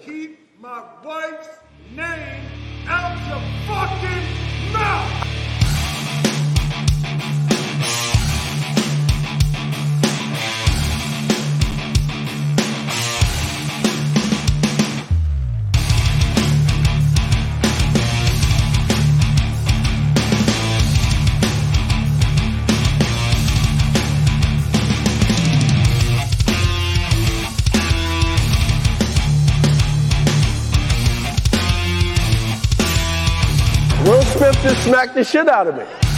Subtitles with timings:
[0.00, 1.48] keep my wife's
[1.94, 2.44] name
[2.86, 5.29] out your fucking mouth.
[34.70, 36.09] Just smacked the shit out of me.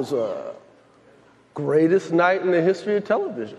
[0.00, 0.54] Was a
[1.52, 3.58] greatest night in the history of television.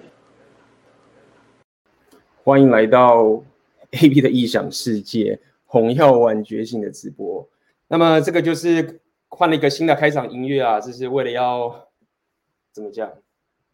[2.43, 3.43] 欢迎来到
[3.91, 7.47] AB 的异想世界，红药丸觉醒的直播。
[7.87, 11.87] 那么这个就是换了一个新的开场音乐啊，这是为了要
[12.71, 13.11] 怎么讲？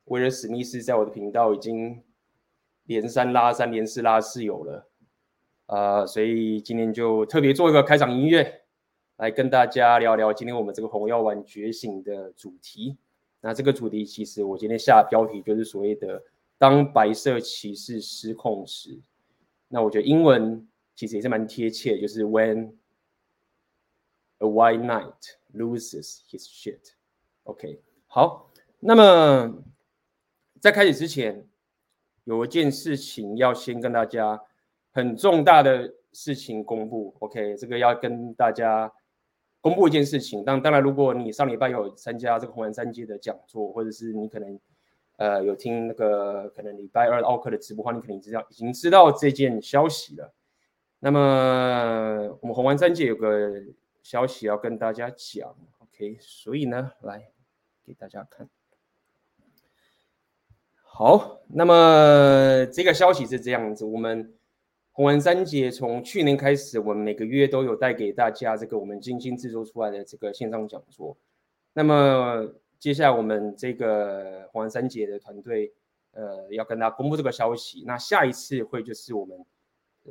[0.06, 2.02] 威尔史密斯在我的频道已经
[2.84, 4.88] 连三拉三，连四拉四有了，
[5.68, 8.62] 呃，所以今天就特别做一个开场音乐。
[9.18, 12.96] 来跟大家聊聊今天我们这个红药丸觉醒的主题。
[13.42, 16.22] 那这个主题其实我今天下标题就是所谓的
[16.60, 19.00] “当白色骑士失控时”。
[19.70, 22.74] 那我觉得英文其实也是蛮贴切，就是 “When
[24.38, 25.16] a white knight
[25.52, 26.92] loses his shit”。
[27.46, 28.52] OK，好。
[28.80, 29.64] 那么
[30.62, 31.48] 在开始之前，
[32.26, 34.40] 有一件事情要先跟大家
[34.92, 37.16] 很重大的事情公布。
[37.18, 38.94] OK，这个要跟大家。
[39.60, 44.60] 公布一件事情，当当然，如果你上礼拜有参加这个红丸三接的讲座，或者是你可能
[45.18, 50.34] 呃有听那个可能礼拜二奥克的直播话，你肯定知道已经知道这件消息了。
[51.00, 53.52] 那么我们红丸三接有个
[54.02, 57.32] 消息要跟大家讲，OK，所以呢，来
[57.84, 58.48] 给大家看。
[60.82, 64.34] 好，那么这个消息是这样子，我们。
[64.98, 71.16] 红丸三接从去年开始，我们每个月都有带给大家这个我们精心制作出来的这个线上讲座。
[71.74, 75.72] 那么接下来我们这个红丸三接的团队，
[76.14, 77.84] 呃，要跟大家公布这个消息。
[77.86, 79.38] 那下一次会就是我们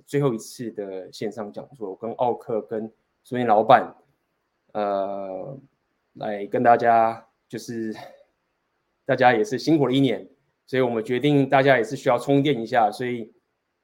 [0.07, 2.89] 最后一次的线上讲座，跟奥克跟
[3.25, 3.93] 苏云老板，
[4.73, 5.59] 呃，
[6.13, 7.93] 来跟大家就是
[9.05, 10.29] 大家也是辛苦了一年，
[10.65, 13.33] 所以我们决定大家也是需要充电一下，所以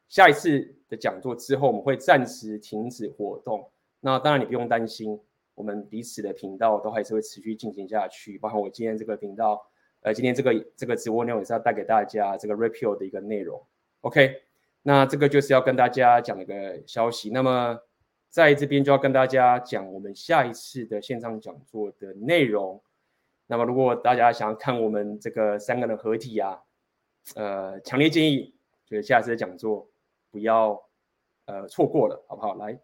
[0.09, 0.77] 下一次。
[0.93, 3.67] 的讲座之后，我们会暂时停止活动。
[4.01, 5.19] 那当然，你不用担心，
[5.55, 8.37] 我们彼此的频道都还是会持续进行下去。
[8.39, 9.59] 包括我今天这个频道，
[10.03, 13.59] 呃，今天这个这个直播内容也是要带给大家这个 repeal 的一个内容。
[14.03, 14.43] OK，
[14.83, 17.31] 那这个就是要跟大家讲一个消息。
[17.31, 17.79] 那么
[18.29, 22.83] 在这边就要跟大家讲我们下一次的线上讲座的内容。
[23.47, 26.61] 那么如果大家想要看我们这个三个人合体啊，
[27.35, 28.55] 呃，强烈建议
[28.85, 29.89] 就是下一次的讲座。
[30.33, 30.83] 不要，
[31.45, 32.55] 呃，错过了，好不好？
[32.57, 32.81] 来，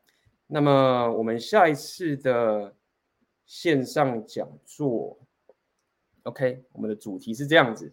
[0.46, 2.72] 那么我们下一次的
[3.46, 5.18] 线上讲座
[6.24, 7.90] ，OK，我们的主题是这样子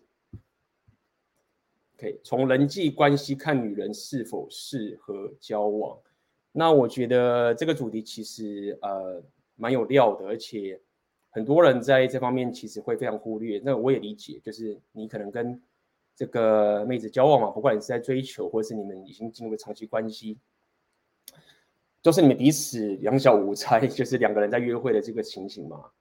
[1.96, 5.98] ，OK，从人际关系看女人是否适合交往。
[6.52, 9.24] 那我觉得这个主题其实呃
[9.56, 10.80] 蛮有料的，而且
[11.30, 13.62] 很多人在这方面其实会非常忽略。
[13.64, 15.62] 那我也理解，就是你可能跟
[16.16, 20.40] 这个妹子交往嘛，不管你是在追求，或者是你们已经进入了长期关系，
[22.02, 25.92] 都是你们彼此两小无猜， 就是两个人在约会的这个情形嘛。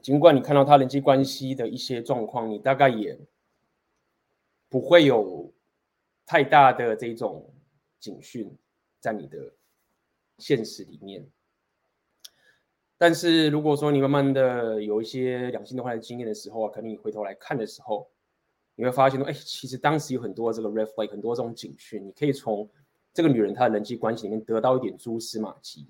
[0.00, 3.18] 尽管你看到他人际关系的一些状况，你大概也
[4.70, 5.52] 不会有
[6.24, 7.52] 太大的这种
[7.98, 8.56] 警讯
[8.98, 9.52] 在你的
[10.38, 11.28] 现实里面。
[13.02, 18.06] 但是如果说你慢慢的有一些两性的话的经验的时候啊，可能你回头来看的时候，
[18.74, 22.68] 你会发现说，哎，其实当时有很多这个 r e f l a g 很多这种警讯，你可以从
[23.14, 25.88] 这个女人她的人际关系里面得到一点蛛丝马迹。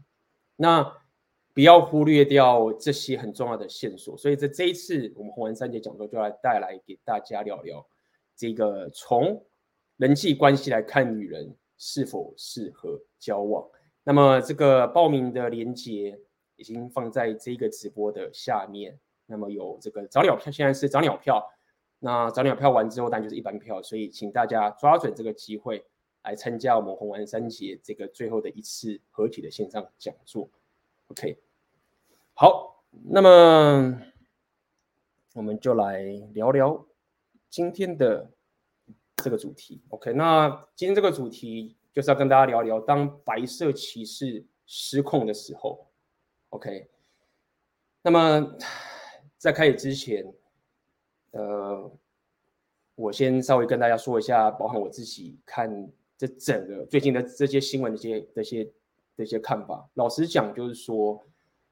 [0.55, 0.87] 那
[1.53, 4.17] 不要忽略掉这些很重要的线索。
[4.17, 7.85] 所以在这一次我们红丸三接讲座就来带来给大家聊聊
[8.37, 9.45] 这个从
[9.97, 13.69] 人际关系来看女人是否适合交往。
[14.05, 16.17] 那么这个报名的连接。
[16.61, 18.99] 已经放在这个直播的下面。
[19.25, 21.43] 那么有这个早鸟票，现在是早鸟票。
[22.01, 23.81] 那早鸟票完之后，当然就是一般票。
[23.83, 25.83] 所以请大家抓准这个机会，
[26.23, 30.51] 来参加我们红丸三杰这个最后的一次合体的线上讲座。
[31.09, 31.39] OK，
[32.35, 34.03] 好，那么
[35.35, 36.03] 我们就来
[36.35, 36.85] 聊聊
[37.49, 38.29] 今天的
[39.17, 39.81] 这个主题。
[39.89, 45.87] OK，那今天这个主题就是要跟大家聊聊，当白色骑士失控的时候。
[46.51, 46.89] OK，
[48.03, 48.57] 那么
[49.39, 50.25] 在开始之前，
[51.31, 51.91] 呃，
[52.97, 58.73] 我先稍微跟大家说一下，包含我自己看这整个最近的这些新闻的这些这些
[59.17, 59.89] 这些看法。
[59.95, 61.25] 老实讲，就是说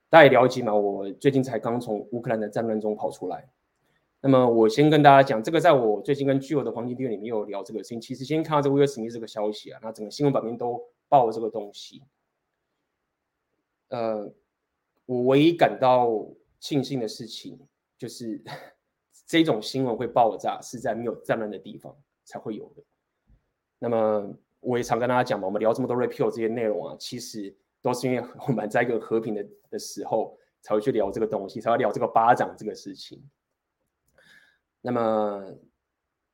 [0.08, 3.50] 大家了解嘛，我最近才刚从乌克兰的战乱中跑出来。
[4.20, 8.00] 那么我先跟大家讲，这个在我最近跟巨友的黄金订阅里面有聊这个事情。
[8.00, 12.02] 其实先看到这个威尔史密斯这个消息啊，那整个新闻版面都报了这个东西。
[13.88, 14.30] 呃，
[15.08, 16.08] 我唯一感到
[16.60, 17.58] 庆幸的事情
[17.96, 18.40] 就是。
[19.30, 21.94] 这种新闻会爆炸，是在没有战乱的地方
[22.24, 22.82] 才会有的。
[23.78, 33.22] 那么我也常跟大家讲嘛，我们聊这么多 repeal 这些内容啊，其实都是因为我们在一个和平的的时候才会去聊这个东西，才会聊这个巴掌这个事情。
[34.80, 35.54] 那么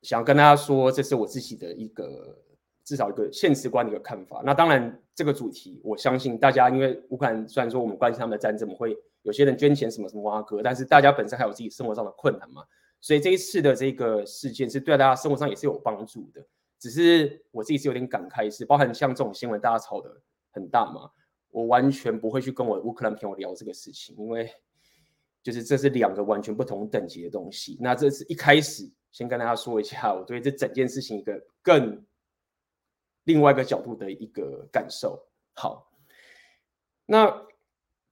[0.03, 2.41] 想跟大家说，这是我自己的一个
[2.85, 4.43] 至少一个现实观的一个看法。
[4.45, 12.63] 那当然，这个主题我相信大家，因为乌克兰虽然说我们关心他们的战争，我们会有些人捐钱什么什么挖哥，但是大家本身还有自己生活上的困难嘛。
[13.01, 16.45] 所以这一次的这个事件是对大家生活上也是有帮助的，
[16.79, 20.11] 只是我自己是有点感慨，是包含像这种新闻大家吵得
[20.53, 21.11] 很大嘛，
[21.51, 24.51] 我完全不会去跟我乌克兰朋友聊这个事情，因为
[25.43, 27.77] 就是这是两个完全不同等级的东西。
[27.81, 32.03] 那这是一开始先跟大家说一下，我对这整件事情一个更
[33.25, 35.27] 另外一个角度的一个感受。
[35.55, 35.91] 好，
[37.07, 37.47] 那。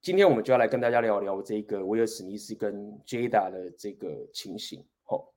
[0.05, 4.85] 今天我们就要来跟大家聊聊这个威尔史密斯跟 Jada 的这个情形。
[5.05, 5.33] 好，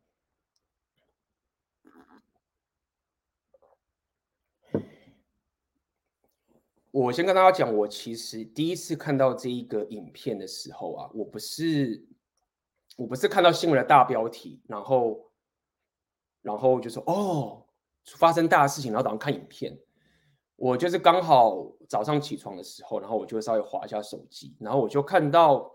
[6.89, 12.03] 我先跟大家讲，我其实第一次看到这一个影片的时候啊，我不是
[12.97, 15.31] 我不是看到新闻的大标题，然后
[16.41, 17.64] 然后就说哦，
[18.05, 19.77] 发生大事情，然后早上看影片。
[20.57, 25.69] 我就是刚好早上起床的时候，然后我就稍微滑一下手机，然后我就看到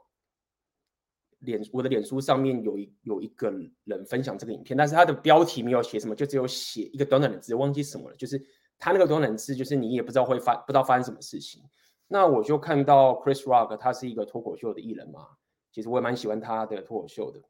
[1.41, 3.53] 脸我的脸书上面有一有一个
[3.85, 8.17] 人分享这个影片，但是他的标题没有写什么，就只有写一个短短的字，忘记什么了。
[8.17, 8.43] 就是
[8.79, 11.63] 他那个短短的字，就是你也不知道会发不知道发生什么事情。
[12.09, 15.27] 那我就看到 Chris Rock，他是一个脱口秀的艺人嘛，
[15.71, 17.41] 其实我也蛮喜欢他的脱口秀的。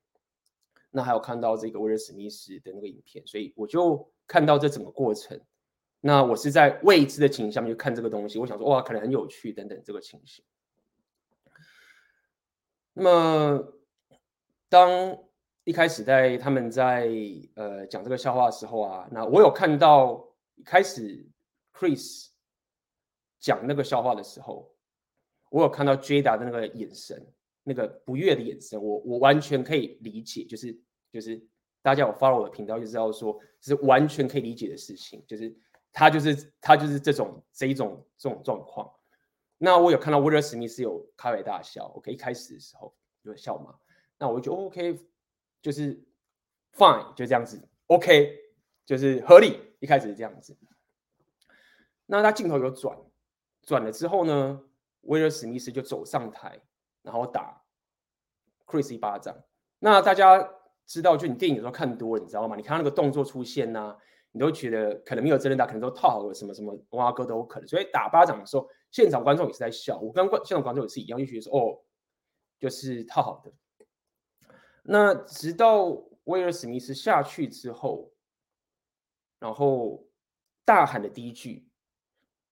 [0.91, 5.41] 那还有看到这个威尔史密斯的那个影片，所以我就看到这整个过程。
[6.01, 10.45] 那我是在未知的情形下面去看这个东西，我想说哇，可能很有趣等等这个情形。
[12.93, 13.73] 那么，
[14.69, 15.19] 当
[15.65, 17.09] 一开始在他们在
[17.55, 20.27] 呃讲这个笑话的时候啊，那我有看到
[20.57, 21.25] 一开始
[21.73, 22.29] Chris
[23.39, 24.75] 讲那个笑话的时候，
[25.51, 27.27] 我有看到 Jada 的那个眼神，
[27.63, 30.77] 那个不悦的眼神，我我完全可以理解，就是
[31.13, 31.41] 就是
[31.83, 35.55] 大家有 follow 我的频道就知道说，是完全可以理解的事情，就是。
[35.93, 38.89] 他就是他就是这种这一种这种状况。
[39.59, 43.75] 那我有看到威尔史密斯有开怀大笑，OK，一开始的时候有笑嘛？
[44.17, 45.01] 那我就 OK，
[45.61, 46.01] 就是
[46.77, 48.39] fine，就这样子，OK，
[48.87, 49.59] 就是合理。
[49.81, 50.57] 一开始是这样子。
[52.07, 52.97] 那他镜头有转，
[53.63, 54.63] 转了之后呢，
[55.01, 56.57] 威尔史密斯就走上台，
[57.03, 57.63] 然后打
[58.67, 59.37] Chris 一巴掌。
[59.79, 60.39] 那大家
[60.87, 62.57] 知道，就你电影有时候看多了，你知道吗？
[62.57, 63.97] 你看那个动作出现呐、
[64.33, 67.69] 你都觉得可能没有真人打，可能都套好了什么什么挖哥都有可能。
[67.69, 69.99] 所以打巴掌的时候，现场观众也是在笑。
[70.01, 71.81] 我跟观现场观众也是一样，就觉得说哦，
[72.59, 73.53] 就是套好的。
[74.83, 75.85] 那直到
[76.25, 78.13] 威尔史密斯下去之后，
[79.39, 80.05] 然后
[80.65, 81.70] 大喊的第一句，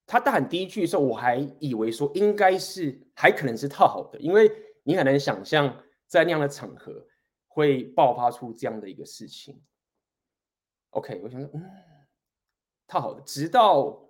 [0.08, 4.50] 他大喊第一句的时候，我还以为说应该是还可能是套好的，因为
[4.82, 7.06] 你很难想象在那样的场合
[7.46, 9.62] 会爆发出这样的一个事情。
[10.92, 11.62] OK，我想说，嗯，
[12.86, 13.20] 套好的。
[13.20, 14.02] 直到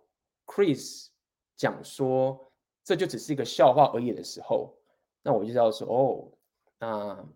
[0.46, 1.08] Chris
[1.56, 2.52] 讲说
[2.84, 4.78] 这就只是一个笑话而已的时候，
[5.20, 6.32] 那我就知道说，哦，
[6.78, 7.28] 那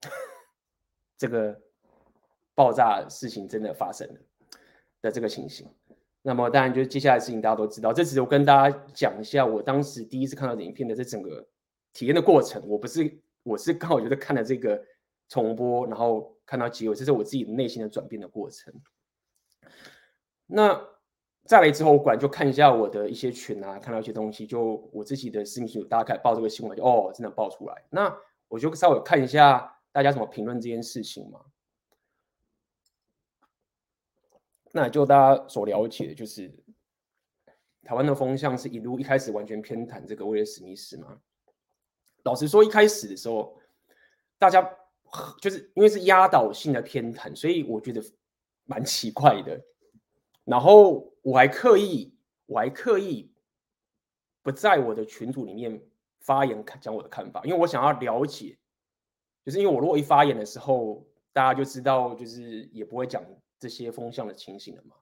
[1.18, 1.60] 这个
[2.54, 4.20] 爆炸事情真的发生了
[5.02, 5.70] 的这个情形。
[6.22, 11.46] 那么当然就是接下来的事情大家都知道，这只是我跟大家讲一下我当时第一次看到影片的这整个
[11.92, 12.62] 体验的过程。
[12.66, 14.82] 我不是，我是刚好就是看了这个
[15.28, 16.30] 重播，然后。
[16.44, 18.74] 看到结尾，这是我自己内心的转变的过程。
[20.44, 20.78] 那
[21.46, 27.82] 再来之后，我果然就看一下我的一些群啊，看到一些东西，就我自己的私密群，大家开始报这个新闻，就哦，真的爆出来。
[27.88, 28.14] 那
[28.48, 31.40] 我就稍微看一下大家怎么评论这件事情嘛。
[34.72, 36.50] 那就大家所了解的，就是
[37.84, 41.20] 台湾的风向是一路一开始完全偏袒这个威尔史密斯嘛？
[42.24, 43.60] 老实说，一开始的时候，
[44.38, 44.62] 大家
[45.40, 48.02] 就是因为是压倒性的偏袒，所以我觉得
[48.64, 49.62] 蛮奇怪的。
[50.44, 52.14] 然后我还刻意，
[52.46, 53.30] 我还刻意
[54.42, 55.80] 不在我的群组里面
[56.20, 58.56] 发言讲我的看法，因为我想要了解，
[59.44, 63.22] 就是因为我如果一发言的时候，大家就知道，就是也不会讲
[63.62, 64.96] 这些风向的情形了嘛。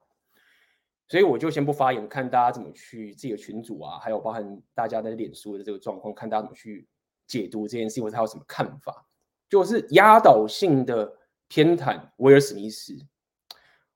[1.09, 6.87] 所以我就先不发言，看大家怎么去自己的群组啊，还有包含大家的脸书的这个状况，看大家怎么去
[7.27, 9.07] 解读这件事情，或者有什么看法。
[9.49, 11.11] 就是压倒性的
[11.49, 12.95] 偏袒威尔史密斯。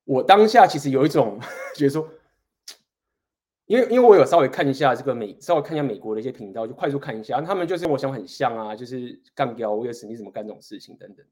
[0.04, 1.38] 我当下其实有一种
[1.76, 2.08] 觉得说，
[3.66, 11.24] 因为因为我有稍微看一下这个美，稍微看一下美国的一些频道，就快速看一下，他们就是我想很像啊，就是干掉威尔史密斯怎么干这种事情等等。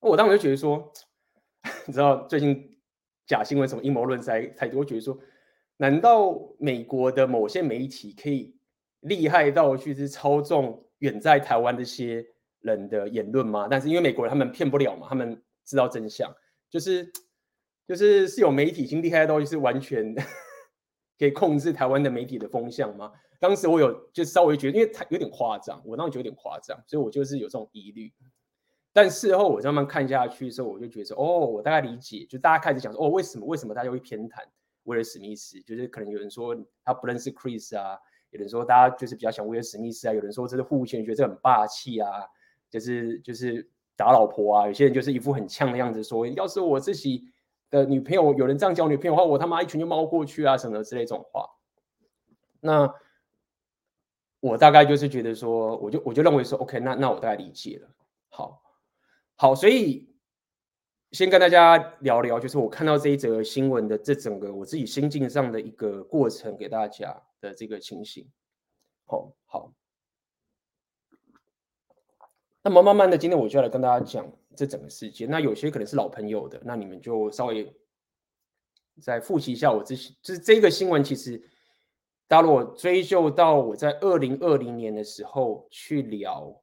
[0.00, 0.92] 我当时就觉得说，
[1.86, 2.68] 你知道最近。
[3.24, 5.16] 假新闻什么阴谋论在太多，我觉得说，
[5.76, 8.54] 难道美国的某些媒体可以
[9.00, 12.26] 厉害到去是操纵远在台湾这些
[12.60, 13.68] 人的言论吗？
[13.70, 16.34] 但是因为美国人他们骗不了嘛，他们知道真相，
[16.68, 17.10] 就是
[17.86, 20.12] 就是是有媒体已经厉害到就是完全
[21.16, 23.12] 可以控制台湾的媒体的风向吗？
[23.38, 28.12] 当时我有就稍微觉得，因为他有点夸张，我当时觉得有点夸张，所以我就是有这种疑虑。
[28.94, 34.42] 但事后我慢慢看下去的时候，我就觉得，哦，我大概理解，就大家开始讲说，哦，为什么为什么大家会偏袒
[34.82, 35.58] 威尔史密斯？
[35.62, 37.98] 就是可能有人说他不认识 Chris 啊，
[38.30, 42.08] 有人说大家就是比较想威尔史密斯啊，有人说这是父权，觉得这很霸气啊，
[42.68, 47.32] 就是就是打老婆啊，有些人就是一副很呛的样子说，要是我自己
[47.70, 51.48] 的女朋友有人这样叫女朋友的话，我他妈一拳就猫过去啊，什么之类这种话。
[52.60, 52.92] 那
[54.40, 57.88] 我大概就是觉得说，我就我就认为说，OK，那那我大概理解了，
[58.28, 58.60] 好。
[59.42, 60.08] 好，所以
[61.10, 68.24] 先跟大家聊聊，就是我看到这一则新闻的这整个我自己心境上的一个过程，给大家的这个情形。
[69.04, 69.74] 好，好，
[72.62, 75.28] 那么慢慢的，今天我就要来跟大家讲这整个事件。
[75.28, 77.74] 那有些可能是老朋友的，那你们就稍微
[79.00, 81.36] 再复习一下我之前，就是这个新闻，其实
[82.28, 86.62] 大家如果追究到我在二零二零年的时候去聊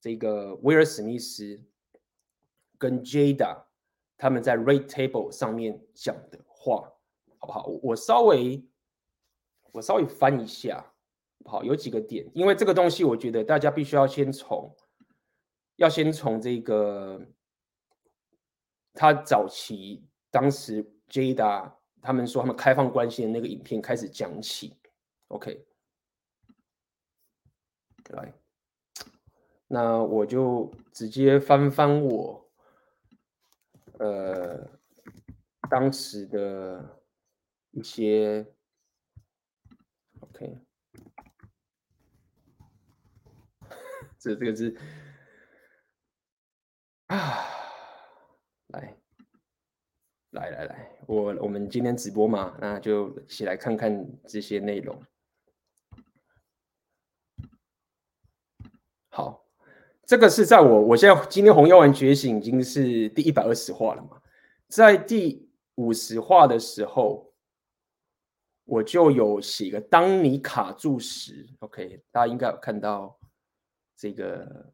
[0.00, 1.62] 这个威尔史密斯。
[2.82, 3.62] 跟 Jada
[4.18, 6.92] 他们在 Red Table 上面讲的话，
[7.38, 7.66] 好不好？
[7.80, 8.60] 我稍微
[9.70, 10.84] 我稍微翻一下，
[11.44, 14.74] 好，有几个点，因为这个东西，我觉得大家必须要先从，
[15.76, 17.24] 要先从这个
[18.94, 24.76] 他早期当时 Jada 他们说他们开放关系的那个影片开始讲起。
[25.28, 25.64] OK，
[28.10, 28.34] 来，
[29.68, 32.41] 那我就直接翻翻我。
[34.02, 34.68] 呃，
[35.70, 37.00] 当时的
[37.70, 38.44] 一些
[40.18, 40.58] ，OK，
[44.18, 44.76] 这这个是
[47.06, 47.46] 啊，
[48.66, 48.96] 来，
[50.30, 55.00] 来来来，我我们今天直播嘛，那就一起来看看这些内容。
[59.10, 59.46] 好。
[60.12, 64.20] 这个是在我，我现在今天红药丸觉醒已经是第一百二十话了嘛，
[64.68, 67.32] 在第五十话的时候，
[68.66, 73.18] 我就有写个“当你卡住时 ”，OK，大家应该有看到
[73.96, 74.70] 这个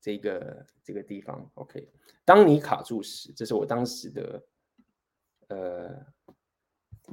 [0.00, 1.88] 这个这个地方，OK，
[2.24, 4.42] 当你卡住时，这是我当时的
[5.48, 6.06] 呃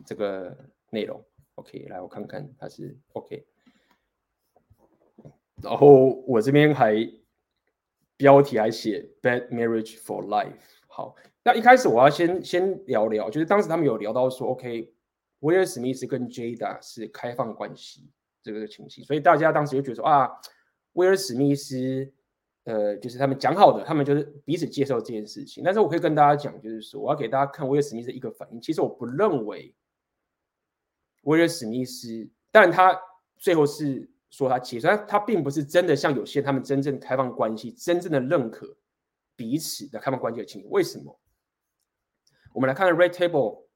[0.06, 0.56] 这个
[0.92, 1.20] 内容
[1.56, 3.44] ，OK，来我看看它是 OK，
[5.64, 6.96] 然后我这边还。
[8.18, 10.54] 标题还写 Bad Marriage for Life。
[10.88, 14.94] 好，那一开始我要先先聊聊，就是当时他们有聊到说，OK，
[15.40, 18.10] 威尔史密斯跟 Jada 是开放关系
[18.42, 20.30] 这个情形，所以大家当时就觉得说啊，
[20.94, 22.10] 威尔史密斯，
[22.64, 25.64] 呃，就是他们讲好的，他们就是彼此接受这件事情。
[25.64, 28.62] 但是我可以跟大家讲，就是说我要给大家看威尔史密斯一个反应。
[28.62, 29.76] 其实我不认为
[31.24, 32.98] 威尔史密斯，但他
[33.38, 34.10] 最后是。
[34.36, 38.78] 说他其实他他并不是真的像有些他们真正开放关系，真正的认可
[39.34, 40.72] 彼此的开放关系的情况。
[40.74, 41.18] 为什么？
[42.54, 43.68] 我们来看看 Red Table，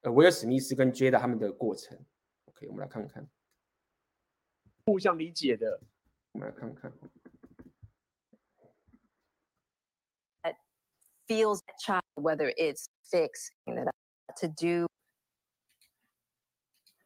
[0.00, 1.96] 呃，威尔史密斯跟 Jada 他们的过程。
[2.46, 3.28] OK，我们来看看，
[4.84, 5.80] 互相理解的。
[6.32, 6.92] 我们来看看。
[10.42, 10.56] It
[11.28, 13.94] feels child whether it's fixing it
[14.40, 14.88] to do。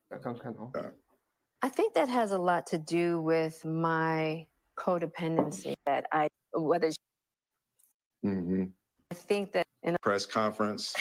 [0.09, 0.73] 来看看哦。
[1.63, 6.91] I think that has a lot to do with my codependency that I, whether
[8.25, 8.65] mm-hmm.
[9.11, 10.93] I think that in a press conference.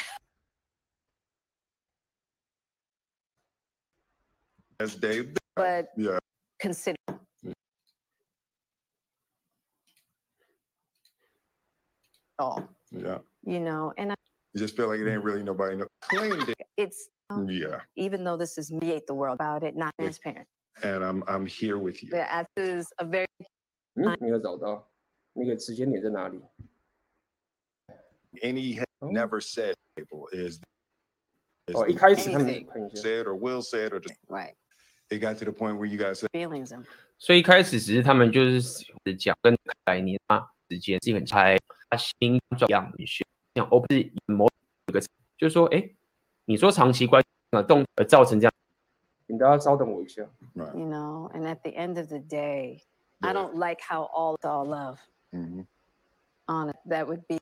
[4.80, 5.36] As Dave.
[5.56, 6.20] but Yeah.
[6.60, 6.96] consider
[12.38, 13.20] all, Yeah.
[13.44, 14.16] you know, and I,
[14.54, 15.88] You just feel like it ain't really nobody know.
[16.02, 16.58] claimed it.
[16.78, 17.10] it's
[17.49, 17.81] Yeah.
[17.97, 20.11] even though this is mediate the world about it, not Yeah.
[20.11, 20.47] transparent.
[20.83, 22.11] And I'm I'm here with you.
[22.13, 23.27] Yeah, this is a very
[23.95, 24.89] 嗯，没有找到
[25.33, 26.41] 那个时间点在哪里？
[28.43, 30.61] And he had 哦 never said people is,
[31.67, 32.67] is 哦，一开始他们 Anything.
[32.67, 34.55] 看一下， said or will said or just right
[35.09, 36.85] it got to the point where you guys said, feelings and
[37.19, 38.85] 所以一开始只是他们就是
[39.19, 44.47] 讲跟概念啊，时间是很猜他新状样很学，像哦不是某
[44.89, 45.01] 一个，
[45.39, 45.91] 就是说，哎，
[46.52, 47.28] 你说长期关系
[47.58, 48.54] 啊动而造成这样，
[49.26, 50.22] 请大家稍等我一下。
[50.76, 52.82] you know, and at the end of the day,
[53.22, 54.98] I don't like how all all love
[55.32, 55.66] Mhm.
[56.48, 56.76] on it.
[56.86, 57.38] That would be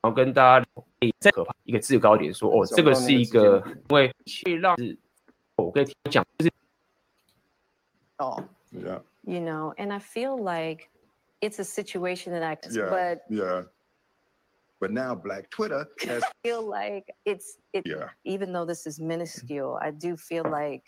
[0.00, 0.66] 然后跟大家
[0.98, 4.12] 诶再可怕一个制高点说，哦，这个是一个，因为
[4.44, 4.98] 会让是，
[5.54, 6.52] 我跟你讲就是
[8.16, 8.42] all,
[8.72, 9.00] Yeah.
[9.22, 10.88] you know, and I feel like
[11.40, 12.90] it's a situation that I, Yeah.
[12.90, 13.66] but Yeah.
[14.82, 18.08] But now Black Twitter has feel like it's it yeah.
[18.24, 20.82] even though this is minuscule, I do feel like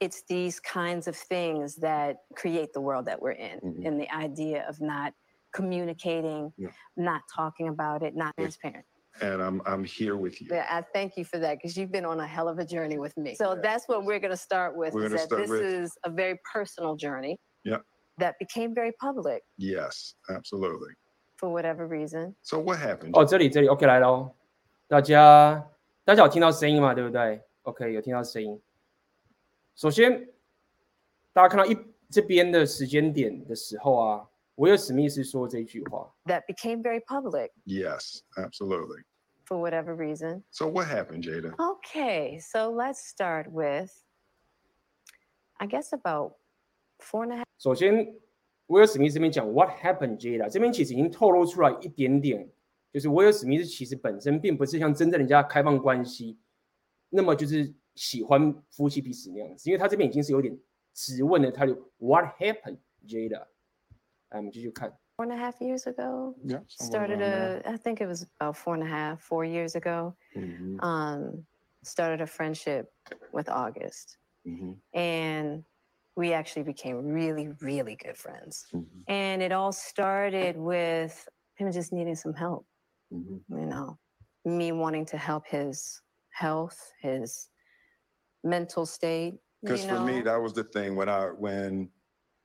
[0.00, 3.86] it's these kinds of things that create the world that we're in, Mhm.
[3.86, 5.12] and the idea of not
[5.52, 6.70] communicating, Yeah.
[6.96, 8.84] not talking about it, not transparent.
[9.22, 10.48] And I'm I'm here with you.
[10.50, 12.98] Yeah, I thank you for that because you've been on a hell of a journey
[12.98, 13.36] with me.
[13.36, 13.60] So Yeah.
[13.62, 14.92] that's what we're going to start with.
[14.92, 17.38] We're is that start this with- is a very personal journey.
[17.64, 17.78] Yeah.
[18.18, 20.92] That became very public Yes, absolutely
[21.37, 22.35] for whatever reason.
[22.41, 23.11] So what happened?
[23.13, 24.31] 哦，这里这里 OK 来喽，
[24.87, 25.69] 大家
[26.03, 26.93] 大家有听到声音吗？
[26.93, 27.41] 对不对？
[27.63, 28.61] OK，有听到声音。
[29.75, 30.29] 首先，
[31.33, 31.77] 大家看到一
[32.09, 39.03] 这边的时间点的时候啊，威尔史密斯说这句话， That became very public Yes, absolutely.
[39.45, 40.43] for whatever reason.
[40.51, 41.55] So what happened, Jada?
[41.57, 43.91] Okay, so let's start with,
[45.57, 46.33] I guess about
[46.99, 48.13] four and a half 首先，
[48.67, 50.49] 威尔史密斯这边讲 What happened, Jada？
[50.49, 52.49] 这边其实已经透露出来一点点，
[52.91, 56.39] 就是威尔史密斯其实本身并不是像真正人家开放关系，
[57.09, 60.57] 那么就是喜欢夫妻彼此那样子，因为他这边已经是有点
[60.93, 61.91] 质问的态度。
[61.97, 63.47] What happened, Jada？
[64.29, 64.97] 来，我们继续看。
[65.17, 66.33] four and a half years ago.
[66.43, 66.61] Yeah.
[66.67, 70.15] Started a, I think it was about four and a half, four years ago.
[70.33, 71.45] hmm Um,
[71.83, 72.91] started a friendship
[73.31, 75.63] with August, hmm and
[76.16, 78.64] we actually became really, really good friends.
[78.72, 82.66] hmm And it all started with him just needing some help.
[83.10, 83.98] hmm you know,
[84.44, 86.00] me wanting to help his
[86.32, 87.48] health, his
[88.42, 89.34] mental state.
[89.62, 91.90] Because you for me, that was the thing when I when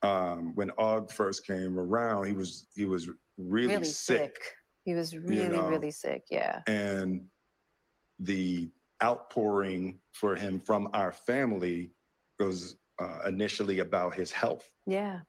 [0.03, 4.35] um when Og first came around, he was he was really, really sick.
[4.83, 5.67] He was really, know.
[5.67, 6.23] really sick.
[6.29, 6.61] Yeah.
[6.67, 7.27] and
[8.19, 8.71] the
[9.03, 11.91] outpouring for him from our family
[12.39, 14.64] was uh, initially about his health.
[14.86, 15.20] Yeah.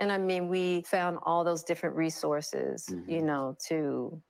[0.00, 3.26] And I mean, we found all those different resources, you Mhm.
[3.26, 4.22] know, to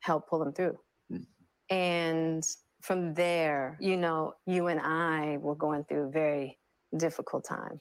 [0.00, 0.76] help pull him through.
[1.10, 1.26] Mhm.
[1.70, 2.42] And
[2.82, 6.58] from there, you know, you and I were going through a very
[6.92, 7.80] difficult time.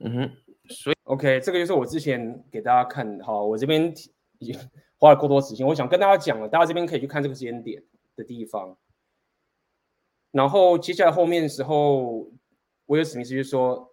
[0.00, 0.36] 嗯哼，
[0.70, 3.24] 所以 OK，这个就是我之前给大家看的。
[3.24, 4.58] 好，我这边提已经
[4.98, 7.80] 花了过多时间，我想跟大家讲了，大家这边可以去看这个时间点
[8.16, 8.76] 的地方。
[10.32, 12.28] 然后接下来后面的时候，
[12.89, 13.91] 威尔史密斯就说，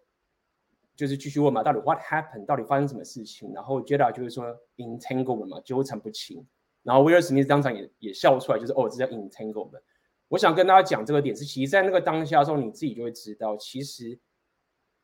[0.95, 2.47] 就是继续问嘛，到底 What happened？
[2.47, 3.53] 到底发生什么事情？
[3.53, 4.45] 然后 Jada 就是说
[4.77, 6.47] entanglement 嘛，纠缠不清。
[6.83, 9.83] 然后威尔史密斯当场也也笑出来，就是哦，这叫 entanglement。
[10.29, 14.19] 我想跟大家讲这个点是，其实在那个当下的时候，你自己就会知道，其实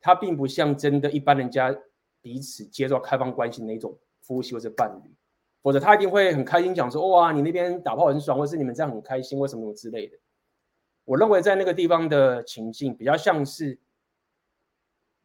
[0.01, 1.75] 他并不像真的一般人家
[2.19, 5.15] 彼此接受开放关系的那种夫妻或者伴侣，
[5.61, 10.17] 否则他一定会很开心讲说，哇，你那边打炮很爽，或是你们这样很开心，或什么什么之类的。
[11.05, 13.77] 我认为在那个地方的情境比较像是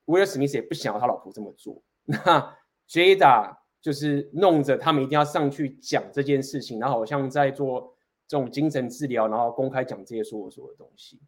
[0.09, 2.57] 威尔史密斯也不想要他老婆这么做，那
[2.89, 7.95] Jada 就是弄着他们一定要上去讲这件事情，然后好像在做
[8.27, 11.21] 这种精神治疗，然后公开讲这些说我说的东西。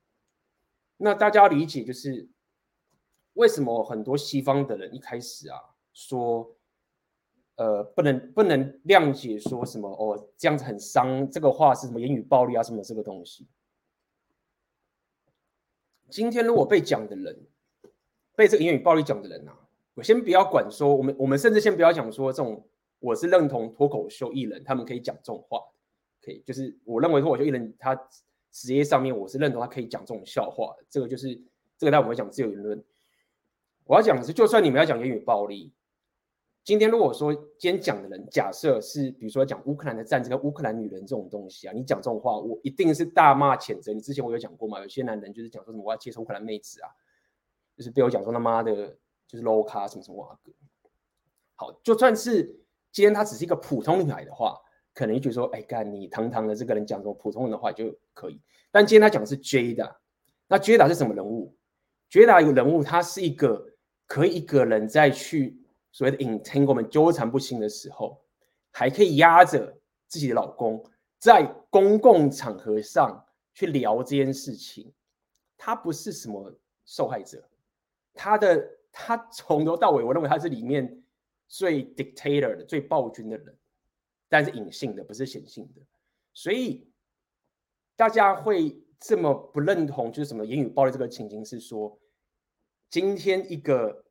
[0.97, 2.29] 那大家要理解就是
[3.35, 5.59] 为什么很多西方的人一开始啊
[5.93, 6.57] 说，
[7.57, 13.47] 呃，不能不能谅解说什么哦，这样子很伤，这个话是什么言语暴力啊什么这个东西。
[16.09, 17.47] 今天如果被讲的人，
[18.41, 19.53] 被这个言语暴力讲的人啊，
[19.93, 22.67] 我先不要管说，我们我们甚至先不要讲说这种，
[22.99, 25.61] 我是认同脱口秀艺人他们可以讲这种话，
[26.25, 27.95] 可以，就是我认为脱口秀艺人他
[28.51, 31.39] 职业上面我是认同他可以讲这种笑话，这个就是
[31.77, 32.83] 这个待我们会讲自由言论。
[33.85, 35.71] 我要讲的是，就算你们要讲言语暴力，
[36.65, 43.93] 今天如果说今天讲的人假设是比如说讲乌克兰的战争跟乌克兰女人这种东西啊，你讲这种话，我一定是大骂谴责。
[43.93, 46.89] 你之前我有讲过嘛，有些男人就是讲说什么我要接受乌克兰妹子啊，
[47.81, 48.75] 就是被我讲说他妈的，
[49.27, 50.53] 就是 low 咖什么什么哇哥。
[51.57, 52.45] 好，就算是
[52.93, 54.55] 今天她只是一个普通女孩的话，
[54.93, 58.39] 可能就觉得说，哎干你堂堂的这个人讲什么普通人的话就可以。
[58.71, 59.97] 但今天他讲的是 Jada，
[60.47, 61.57] 那 Jada 是什么人物
[62.11, 63.67] ？Jada 一个人物，他是一个
[64.07, 65.59] 可以一个人在去
[65.91, 68.23] 所谓的 entanglement 纠缠不清的时候，
[68.71, 69.75] 还可以压着
[70.07, 70.85] 自己的老公
[71.19, 74.93] 在公共场合上去聊这件事情。
[75.57, 77.43] 他不是什么受害者，
[78.21, 80.97] 他的他从头到尾，我认为他是里面。
[81.53, 83.59] 最 dictator 的、最暴君的人，
[84.29, 85.83] 但是隐性的，不是显性的，
[86.33, 86.89] 所以
[87.97, 91.99] 大家会这么不认同，就是什么言语暴力这个情形，是说
[92.89, 94.05] 今天一个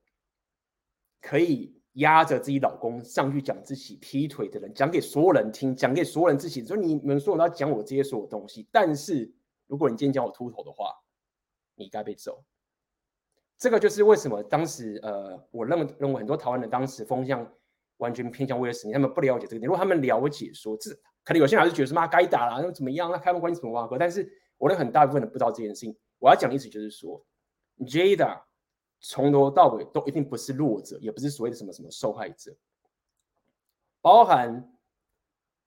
[1.21, 9.33] 可以压着自己老公上去讲自己劈腿的人，讲给所有人听，讲给所有人自己，说你们所有人都要讲我这些所有东西，但是
[9.65, 10.93] 如果你今天讲我秃头的话，
[11.75, 12.43] 你该被揍。
[13.59, 17.45] 这个就是为什么当时呃，我认认为很多台湾人当时风向
[17.97, 19.67] 完全偏向威尔史密，他们不了解这个点。
[19.67, 20.91] 如果他们了解说，这
[21.25, 23.11] 可能有些人还是觉得说妈该打了，那怎么样？
[23.11, 23.97] 那开放关系怎么挖哥？
[23.97, 25.93] 但是我的很大部分人不知道这件事情。
[26.19, 27.21] 我要讲的意思就是说
[27.79, 28.39] ，Jada
[29.01, 32.55] 从头到尾都一定不是弱者，也不是所谓的什么什么受害者，
[33.99, 34.73] 包含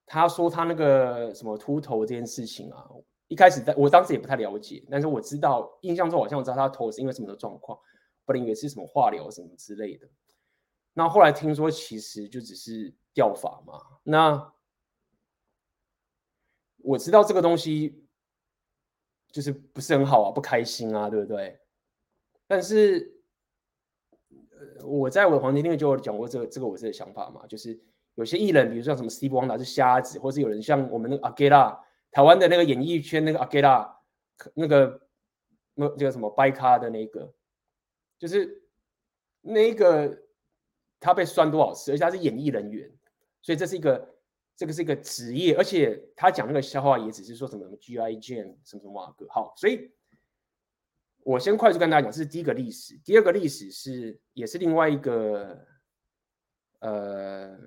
[0.07, 2.89] 他说他那个什么秃头这件事情啊。
[3.33, 7.79] 一开始在我当时也不太了解，但是我知道，印象中好像我知道他头是因为什么的状况，
[8.27, 10.07] 不能以为是什么化疗什么之类的。
[10.93, 13.81] 那后来听说其实就只是掉发嘛。
[14.03, 14.53] 那
[16.77, 18.05] 我知道这个东西
[19.31, 21.59] 就是不是很好啊，不开心啊，对不对？
[22.47, 23.19] 但是
[24.85, 27.81] 我在我的黄金订阅就有讲过这个这个我自己的想法嘛，就是
[28.17, 31.83] 有些艺人，比如说像什么 Steve Wonder 是瞎子，或是有人像我们那个阿盖拉。
[32.13, 34.01] 台湾的那个演艺圈那个阿盖拉，
[34.55, 35.09] 那个
[35.73, 37.35] 那这个什么掰咖的那个，
[38.19, 38.63] 就是
[39.41, 40.23] 那个
[41.01, 42.95] 他被酸多少次，而且他是演艺人员，
[43.41, 44.15] 所以这是一个
[44.55, 48.13] 这个是一个职业，而且他讲那个笑话也只是说什么什么 G.I.
[48.17, 49.91] Jane 什么什么哇哥，好，所以
[51.21, 55.67] 我先快速跟大家讲，这是第一个历史，第二个历史是也是另外一个
[56.81, 57.59] 呃，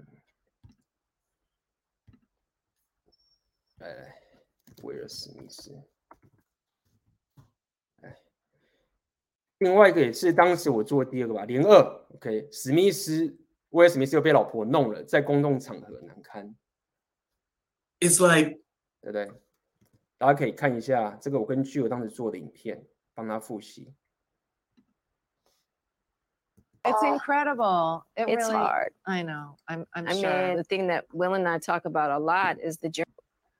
[3.79, 4.21] 哎。
[4.83, 5.71] 威尔史密斯，
[8.01, 8.15] 哎，
[9.59, 11.81] 另外一个也是当时我做第二个吧，零二
[12.15, 13.37] ，OK，史密斯，
[13.69, 16.55] 威尔史密斯又被老婆弄了，在公众场合难堪。
[17.99, 18.59] It's like，
[19.01, 19.31] 对不对？
[20.17, 23.93] 大家可以看一下这个，我根据我当时做的影片帮他复习。
[26.83, 28.03] It's incredible.
[28.15, 28.93] It It's really, hard.
[29.05, 29.57] I know.
[29.65, 29.87] I'm.
[29.93, 30.29] I'm I sure.
[30.29, 33.04] mean, the thing that Will and I talk about a lot is the journey.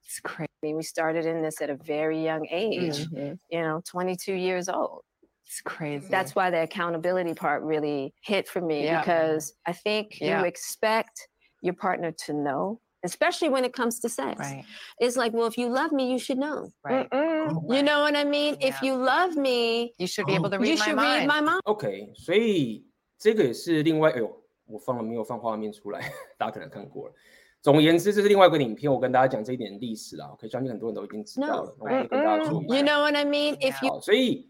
[0.04, 0.48] it's crazy.
[0.62, 3.38] I mean, we started in this at a very young age, Mhm.
[3.50, 5.02] you know, 22 years old.
[5.46, 6.06] It's crazy.
[6.08, 9.00] That's why the accountability part really hit for me Yeah.
[9.00, 10.40] because I think Yeah.
[10.40, 11.28] you expect
[11.62, 14.38] your partner to know, especially when it comes to sex.
[14.38, 14.64] right.
[15.00, 16.70] It's like, well, if you love me, you should know.
[16.84, 17.08] Right.
[17.10, 17.74] Mm-mm.
[17.74, 18.54] You know what I mean?
[18.60, 18.86] If Yeah.
[18.86, 21.28] you love me, You should be able to read you my should mind.
[21.28, 21.60] read my mind.
[21.64, 22.86] OK，所以
[23.18, 24.30] 这个也是另外，哎呦，
[24.66, 26.00] 我放了没有放画面出来，
[26.38, 27.14] 大家可能看过了。
[27.65, 30.27] 总而言之，这是另外一个影片，我跟大家讲这一点历史啦。
[30.27, 31.83] OK，相信很多人都已经知道了，No.
[31.83, 32.75] 我可以跟大家说一下。
[32.75, 33.55] You know what I mean?
[33.55, 34.47] If you 好，所以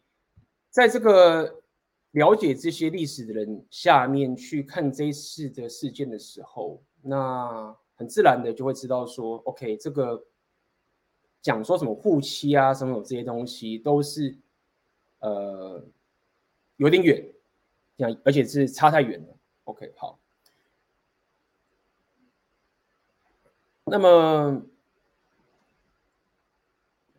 [0.70, 1.62] 在这个
[2.12, 10.22] 了解这些历史的人下面去看这一次的事件的时候，那很自然的就会知道说，OK，这个
[11.42, 14.36] 讲说什么护妻啊，什么这些东西都是
[15.20, 15.82] 呃
[16.76, 17.26] 有点远，
[17.98, 19.28] 讲而且是差太远了。
[19.64, 20.20] OK，好。
[23.88, 24.64] 那么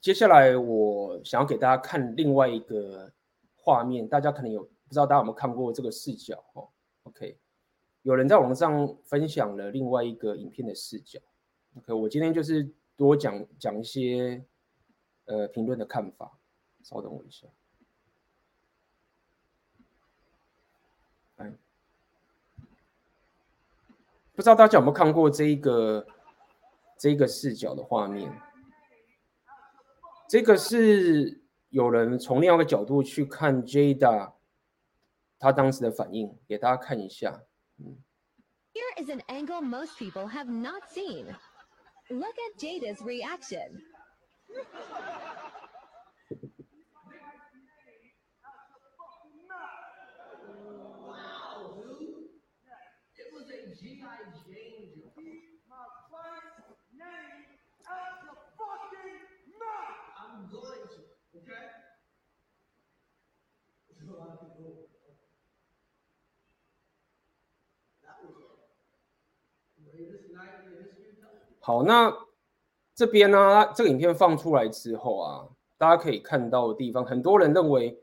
[0.01, 3.13] 接下来我想要给大家看另外一个
[3.55, 6.69] 画面，大家可能有不知道大家有没有看过这个视角哦
[7.05, 7.39] ？OK，
[8.03, 11.21] 有人在网上分享了另外一个影片的视角。
[11.77, 14.45] OK，我今天就是多讲讲一些
[15.27, 16.33] 呃评论的看法，
[16.83, 17.47] 稍等我一下。
[24.35, 26.05] 不知道大家有没有看过这一个？
[26.99, 28.33] 这个视角的画面，
[30.29, 34.33] 这个是有人从另外一个角度去看 Jada
[35.39, 37.43] 他当时的反应，给大家看一下。
[37.79, 38.03] 嗯。
[38.73, 41.35] Here is an angle most people have not seen.
[42.09, 43.83] Look at Jada's reaction.
[53.19, 54.19] It was a G.I.
[54.47, 55.17] Jane joke.
[55.69, 57.45] My wife's name
[57.89, 59.25] out the fucking
[59.59, 59.97] mouth.
[60.21, 61.01] I'm going to,
[61.41, 61.67] okay?
[63.89, 64.89] There's a lot of people
[71.67, 72.17] 好，那
[72.95, 77.99] 这边呢，这个影片放出来之后啊，大家可以看到的地方，很多人认为，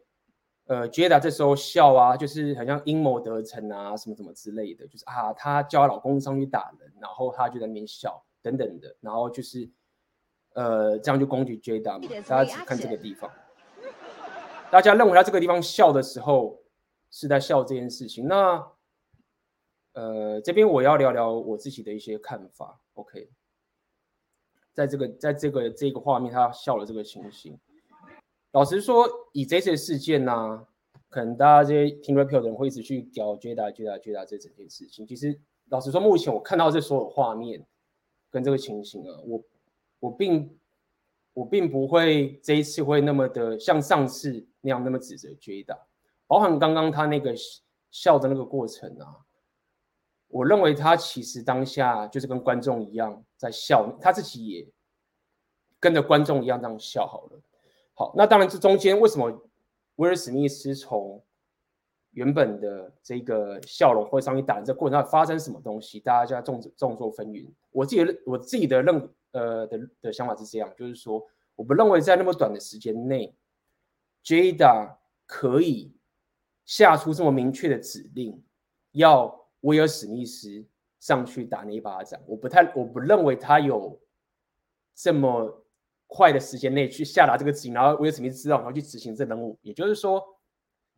[0.65, 9.71] 呃，Jada 这时候笑啊，就是好像阴谋得逞啊，什么什么之类的，就是啊，她叫她老公上去打人，然后她就在那边笑等等的，然后就是
[10.55, 13.31] 呃，这样就攻击 Jada 嘛，大家只看这个地方，
[14.69, 16.59] 大家认为他这个地方笑的时候
[17.09, 18.61] 是在笑这件事情，那。
[19.95, 22.81] 呃，这边我要聊聊我自己的一些看法。
[22.95, 23.29] OK，
[24.73, 27.57] 在这个在这个这个画面，他笑了这个情形。
[28.51, 30.67] 老实说，以这些事件呢、啊，
[31.09, 35.07] 可能大家这些听 rap 的人会一直去屌 Jada Jada Jada 这整件事情。
[35.07, 37.65] 其实，老实说，目前我看到这所有画面
[38.29, 39.43] 跟这个情形啊，我
[39.99, 40.57] 我并
[41.33, 45.77] 我并不会这一次会那么的像上次那样那么指责 Jada，
[46.27, 47.33] 包含刚刚他那个
[47.89, 49.17] 笑的那个过程啊。
[50.33, 54.67] 我认为他其实当下就是跟观众一样在笑，他自己也
[55.79, 57.39] 跟着观众一样这样笑好了。
[57.93, 59.47] 好，那当然这中间为什么
[59.97, 61.23] 威尔史密斯从
[62.13, 67.47] 原本的这个笑容或上去打人这过程中发生什么东西，大家就要众众说纷纭。
[67.69, 71.23] 我自己我自己的认呃的的想法是这样，就是说
[71.55, 73.35] 我不认为在那么短的时间内
[74.23, 74.95] ，Jada
[75.27, 75.93] 可以
[76.65, 78.43] 下出这么明确的指令
[78.93, 79.42] 要。
[79.63, 80.65] 威尔史密斯
[80.99, 84.01] 上去打那一巴掌，我不太，我不认为他有
[84.93, 85.65] 这么
[86.07, 89.57] 快的时间内去下达这个指令，然后威尔史密斯知道，然后去执行这任务。
[89.61, 90.21] 也就是说，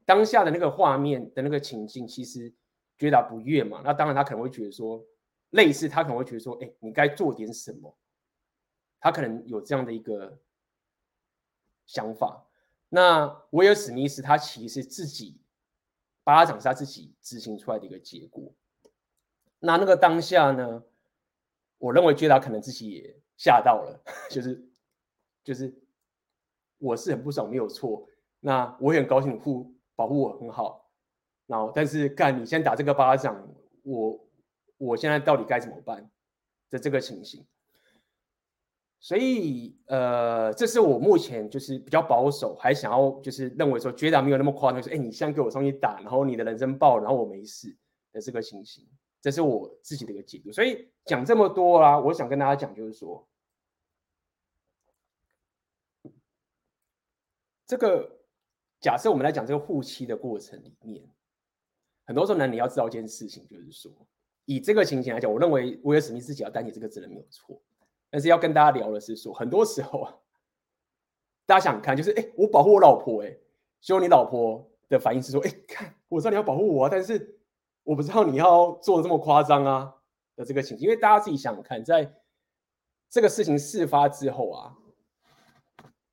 [0.04, 2.51] 当下的那个画面的那个情境，其实
[2.97, 3.82] 觉得不悦嘛。
[3.84, 5.06] 那当然，他可能会觉得说，
[5.51, 7.95] 类似他可能会觉得说，哎，你该做点什么。
[8.99, 10.39] 他可能有这样的一个
[11.86, 12.47] 想法。
[12.89, 15.39] 那威尔史密斯他其实自己。
[16.25, 18.53] 巴掌是他自己执行出来的一个结果。
[19.59, 20.83] 那那个当下呢，
[21.77, 24.67] 我认为 j 达可能自己也吓到了， 就是
[25.43, 25.73] 就是
[26.77, 28.05] 我是很不爽，没有错。
[28.39, 30.91] 那我也很高兴护保护我很好。
[31.45, 33.47] 然后但是干你先打这个巴掌，
[33.83, 34.27] 我
[34.77, 36.09] 我现在到底该怎么办
[36.69, 37.45] 的这个情形。
[39.05, 47.77] 所以，呃，这是我目前就是比较保守，还想要就是认为说，Jada 没有那么夸张，说，哎，你先给我上去打，然后你的人生爆，然后我没事
[48.11, 48.83] 的这个情形，
[49.21, 50.51] 这是我自己的一个解读。
[50.51, 53.27] 所以讲这么多啦，我想跟大家讲，就是说，
[57.67, 58.09] 这个
[58.81, 61.07] 假设我们来讲这个护妻的过程里面，
[62.07, 63.91] 很多时候呢，你要知道一件事情，就是说，
[64.45, 67.61] 以这个情形来讲，我认为威尔史密斯自己要担起这个责任没有错。
[68.15, 70.17] 但是要跟大家聊的是说，很多时候啊，
[71.45, 73.38] 大家想看就是，哎，我保护我老婆，哎，
[73.82, 77.38] 结果你老婆的反应是说，哎，看，我知道你要保护我啊，但是
[77.84, 79.93] 我不知道你要做的这么夸张啊
[80.38, 82.10] 的这个情形，因为大家自己想看，在
[83.10, 84.78] 这个事情事发之后啊，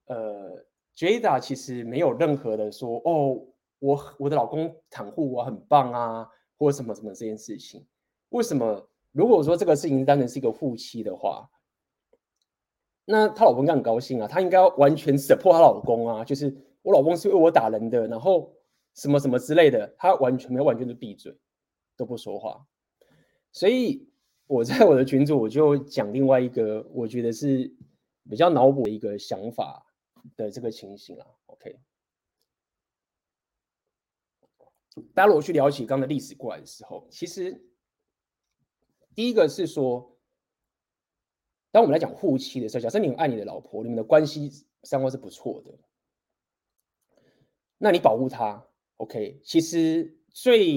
[0.06, 0.64] 呃
[0.96, 3.46] ，Jada 其实没有任何的说，哦，
[3.78, 7.86] 我我的老公袒护我很棒啊，或什么什么这件事情，
[8.30, 8.88] 为什么？
[9.12, 11.48] 如果说这个事情单纯是一个夫妻的话，
[13.04, 18.54] 那她老公应该很高兴啊，她应该要完全 support 她老公啊，就是我老公是为我打人的，然后
[18.94, 21.36] 什么什么之类的，她完全没有完全的闭嘴，
[21.96, 22.64] 都不说话。
[23.50, 24.08] 所以
[24.46, 27.74] 我在我的群组我就讲另外一个我觉得是
[28.30, 29.84] 比较脑补的一个想法
[30.36, 31.26] 的这个情形啊。
[31.46, 31.76] OK，
[35.12, 37.64] 大家如果去聊起刚刚的历史过来的时候，其实
[39.14, 40.11] 第一个是说。
[41.72, 44.50] 当我们来讲护妻的时候，假设你很爱你的老婆，你们的关系
[44.82, 45.70] 三观是不错的，
[47.78, 48.62] 那你保护她
[48.98, 49.40] ，OK？
[49.42, 50.70] 其实最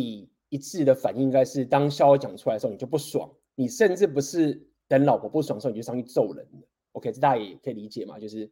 [0.47, 6.47] 一致的反应应该是，当笑话讲出来的时候，你就不爽，你甚至不是等老婆不爽的时候，你就上去揍人
[6.93, 7.11] ，OK？
[7.11, 8.49] 这大家也可以理解嘛，就是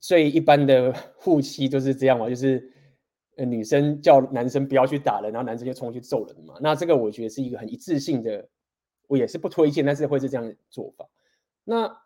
[0.00, 2.72] 最一般的护妻都是这样嘛，就是
[3.36, 6.56] 女生叫男生不要去打人，然后男生就冲去揍人嘛。
[6.60, 8.48] 那这个我觉得是一个很一致性的。
[9.08, 11.08] 我也是不推荐，但是会是这样做法。
[11.64, 12.00] 那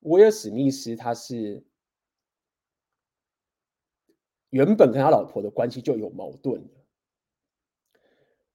[0.00, 1.62] 威尔史密斯他是
[4.50, 6.66] 原本跟他老婆的关系就有矛盾，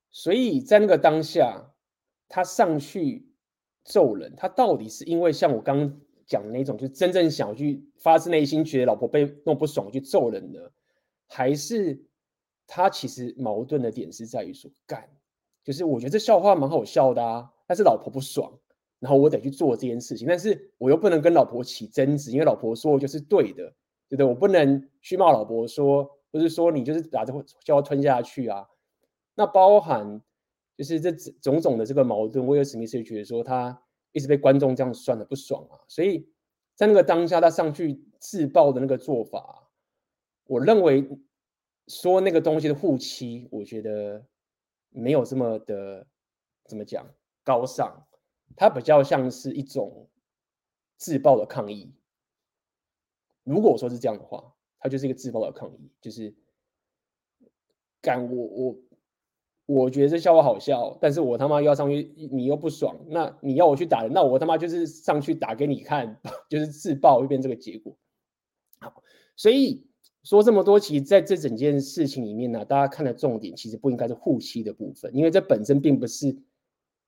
[0.09, 1.73] 所以在那个当下，
[2.27, 3.29] 他上去
[3.83, 10.71] 揍人，他到底是因为像我刚刚讲的那种，就是真正想去发自内心觉得老婆被弄不爽去揍人呢，
[11.27, 12.05] 还是
[12.67, 15.09] 他其实矛盾的点是在于说干？
[15.69, 18.51] 就是我觉得这笑话蛮好笑的啊，但是老婆不爽，
[18.97, 23.71] 然后我得去做这件事情，但是我又不能跟老婆起争执，因为老婆说的就是对的，
[24.09, 24.25] 对不对？
[24.25, 27.31] 我不能去骂老婆说，不是说你就是把这
[27.63, 28.67] 笑话吞下去啊。
[29.35, 30.19] 那包含
[30.75, 33.79] 就是这种种的这个矛盾，威尔史密斯觉得说他
[34.11, 36.27] 一直被观众这样算的不爽啊，所以
[36.73, 39.69] 在那个当下他上去自爆的那个做法，
[40.45, 41.07] 我认为
[41.85, 44.25] 说那个东西的护妻，我觉得
[44.89, 46.07] 没有这么的
[46.65, 47.05] 怎么讲
[47.43, 48.07] 高尚，
[48.55, 50.09] 它比较像是一种
[50.97, 51.93] 自爆的抗议。
[53.43, 56.35] 如果说是这样的话，它就是一个自爆的抗议，就是
[58.01, 58.75] 干我我。
[59.71, 67.95] 我觉得这笑话好笑，但是我他妈又要上去，你又不爽，那你要我去打人，那我他妈就是上去打给你看， 就是自爆，会变这个结果。
[68.79, 69.03] 好，
[69.35, 69.87] 所以
[70.29, 76.37] 说这么多，其实在这整件事情里面呢，大家看的重点其实不应该是护妻的部分，因为这本身并不是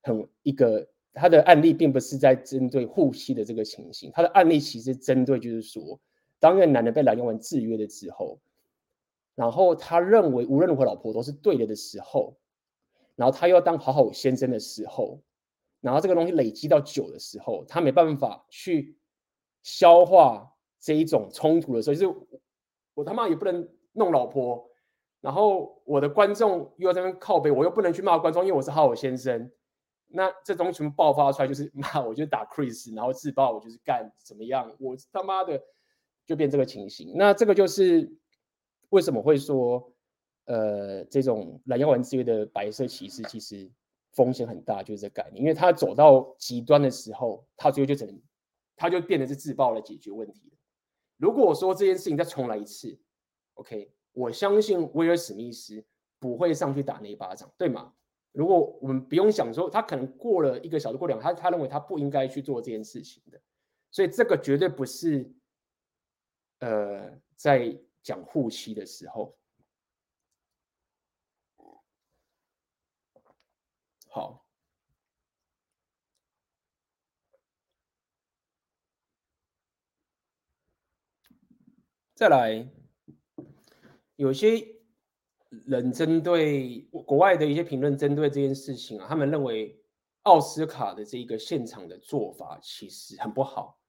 [0.01, 5.99] 很一个他的案例，并不是在针对护妻的这个情形，他的案例其实针对就是说，
[6.39, 8.39] 当一个男的被蓝药丸制约了之后，
[9.35, 12.35] 然后他认为无论如何老婆都是对的的时候。
[13.15, 15.21] 然后他又要当好好先生的时候，
[15.79, 18.97] 然后这个东西累积到久的时候，他没办法去
[19.61, 22.19] 消化这一种冲突的时候，就是
[22.93, 24.69] 我，他妈也不能弄老婆，
[25.21, 29.51] 然后我的观众又要在那边靠背，我又不能去骂观众，因为我是好好先生。
[30.07, 35.61] 那这东西全部爆发出来，就是骂我就打 Chris， 然后自爆我就是干怎么样，我他妈的
[36.25, 37.13] 就变这个情形。
[37.15, 38.11] 那这个就是
[38.89, 39.91] 为什么会说。
[40.45, 43.71] 呃，这种蓝药丸之约的白色骑士其实
[44.11, 48.21] 风险很大，就是这概念，因为他走到极端的时候，他最后就只能，
[48.75, 50.51] 他就变成是自爆来解决问题。
[51.21, 52.99] 如果说这件事情再重来一次
[53.53, 55.85] ，OK，我相信威尔史密斯
[56.17, 57.93] 不会上去打那一巴掌，对吗？
[58.31, 63.39] 如果我们不用想说，他可能过了一个小时，过两，他他认为他不应该去做这件事情的，
[63.91, 65.31] 所以这个绝对不是，
[66.57, 69.37] 呃，在讲护妻的时候。
[74.09, 74.43] 好，
[82.21, 82.69] 再来，
[84.15, 84.63] 有些
[85.49, 89.75] 人针对国外的一些评论，针对这件事情啊，他们认为
[90.21, 93.81] 奥斯卡的这个现场的做法其实很不好。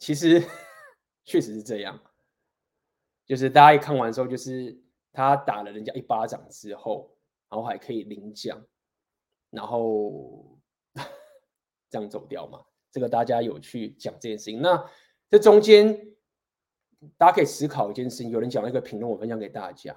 [0.00, 0.42] 其实
[1.22, 2.02] 确实是这样，
[3.24, 4.76] 就是大家一看完之后，就是
[5.12, 7.16] 他打了人家一巴掌之后，
[7.48, 8.60] 然后还可以领奖。
[9.50, 10.58] 然后
[11.88, 12.64] 这样走掉嘛？
[12.90, 14.60] 这个大家有去讲这件事情。
[14.60, 14.90] 那
[15.30, 16.16] 这中间
[17.16, 18.30] 大家可以思考一件事情。
[18.30, 19.94] 有人讲了一个评论，我分享给大家。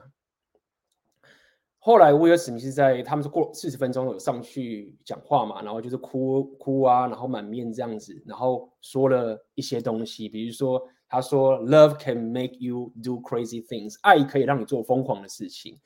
[1.80, 5.62] 后来威尔史密斯在他们是过四十分钟有上去讲话嘛？
[5.62, 15.80] 然后就是哭哭啊，然后满面这样子，然后说了一些东西，比如说他说 “Love can make you do crazy things”，爱可以让你做疯狂的事情。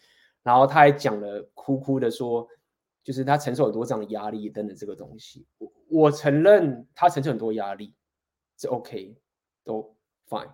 [0.43, 2.47] 然后他还讲了哭哭的说。
[3.05, 7.93] 就是他承受很多这样的压力等等这个东西，我我承认他承受很多压力，
[8.57, 9.15] 是 OK，
[9.63, 9.95] 都
[10.27, 10.49] fine。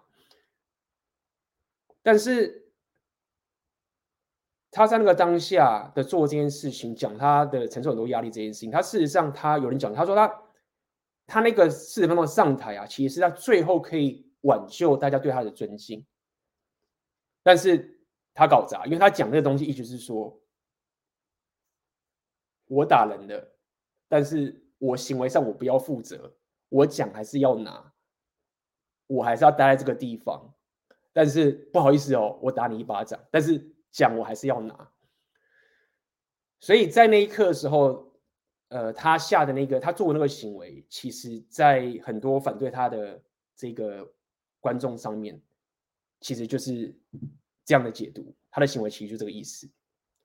[2.02, 2.72] 但是
[4.72, 10.44] 他在那个当下的做这件事情，讲他的承受很多压力这件事情，他事实上他有人讲，他说他
[11.28, 16.06] 他那个四十分钟上台啊，其实是他最后可以挽救大家对他的尊敬，
[17.44, 18.00] 但是
[18.34, 20.38] 他搞砸，因为他讲那个东西意思是说。
[22.68, 23.52] 我打人的，
[24.08, 26.34] 但是我行为上我不要负责，
[26.70, 27.94] 我讲还是要拿，
[29.08, 30.56] 我还是要待在这个地方，
[31.13, 34.89] 但是不好意思哦，我打你一巴掌，但是奖我还是要拿，
[36.60, 38.12] 所以在那一刻的时候，
[38.69, 43.21] 呃，他下的那个他做的那个行为，其实在很多反对他的
[43.56, 44.10] 这个
[44.60, 45.41] 观众上面，
[46.21, 46.95] 其实就是
[47.65, 49.69] 这样的解读，他的行为其实就这个意思。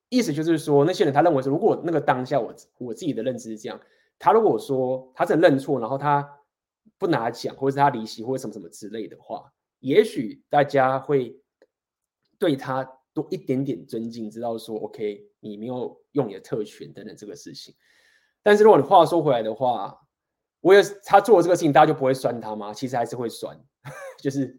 [0.09, 3.81] 意思就是说，那些人他认为说，如果那个当下我我自己的认知是这样，
[4.21, 6.39] 他如果说他真的认错，然后他
[6.97, 11.39] 不拿奖，或者是他离席，或者什么什么之类的话，也许大家会
[12.39, 17.75] 对他多一点点尊敬，知道说，OK，你没有用你的特权等等这个事情。
[18.43, 19.99] 但是如果你话说回来的话，
[20.61, 22.73] 我也他做了这个事情，大家就不会酸他吗？
[22.75, 23.59] 其实还是会酸，
[24.19, 24.59] 就是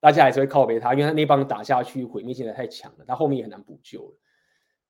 [0.00, 4.16] 大家还是会靠背他，因为他那帮打下去，毁灭性的太强了，他后面也很难补救了。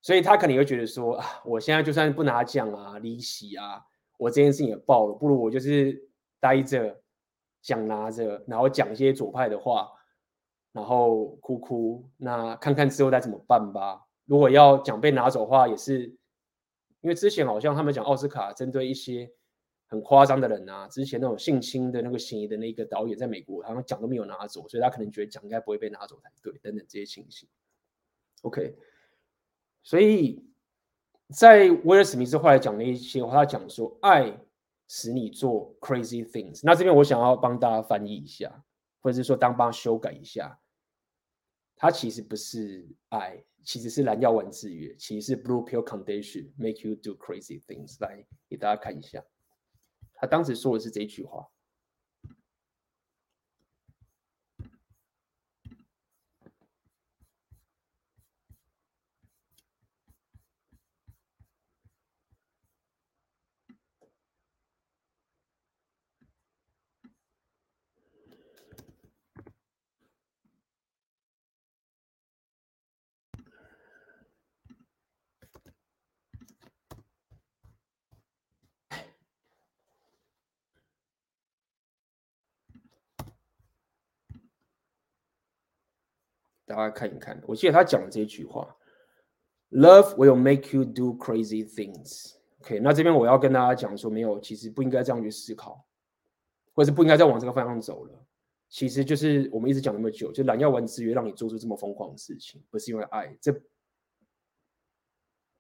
[0.01, 3.83] 所以他可能会觉得说啊，我现在就算不拿奖啊、离席啊，
[4.17, 6.09] 我这件事情也爆了，不如我就是
[6.41, 7.01] 待着，
[7.61, 9.91] 奖拿着，然后讲一些左派的话，
[10.73, 14.07] 然后哭哭，那看看之后再怎么办吧。
[14.27, 16.07] 如果要奖被拿走的话，也是
[17.01, 19.31] 因为之前好像他们讲奥斯卡针对一些
[19.87, 27.49] 很夸张的人啊，之前那种性侵的那个嫌疑的那个导演在美国，好像奖都没有拿走，所以他可能觉得奖应该不会被拿走才对，等等这些情形。
[28.43, 28.77] OK。
[29.83, 30.45] 所以，
[31.35, 34.39] 在威尔史密斯后来讲那一些话，他讲说爱
[34.89, 36.61] 使你做 crazy things。
[36.65, 38.65] 那这边我想要帮大家翻译一下，
[39.01, 40.59] 或者是说当帮修改一下，
[41.77, 47.97] 它其实不是爱，其实是蓝药丸制约，其实是 blue pill condition make you do crazy things。
[48.01, 49.23] 来给大家看一下，
[50.15, 51.47] 他当时说的是这句话。
[86.68, 88.77] 大大家看一看，我记得他讲的这句话
[89.73, 95.85] ：“Love will make you do crazy things。” OK，那这边我要跟大家讲说，没有，其实不应该这样去思考，
[96.75, 98.25] 或者是不应该再往这个方向走了。
[98.69, 103.53] 其实就是我们一直讲那么久，就蓝药丸制约让你做出这么疯狂的事情，不是因为爱，这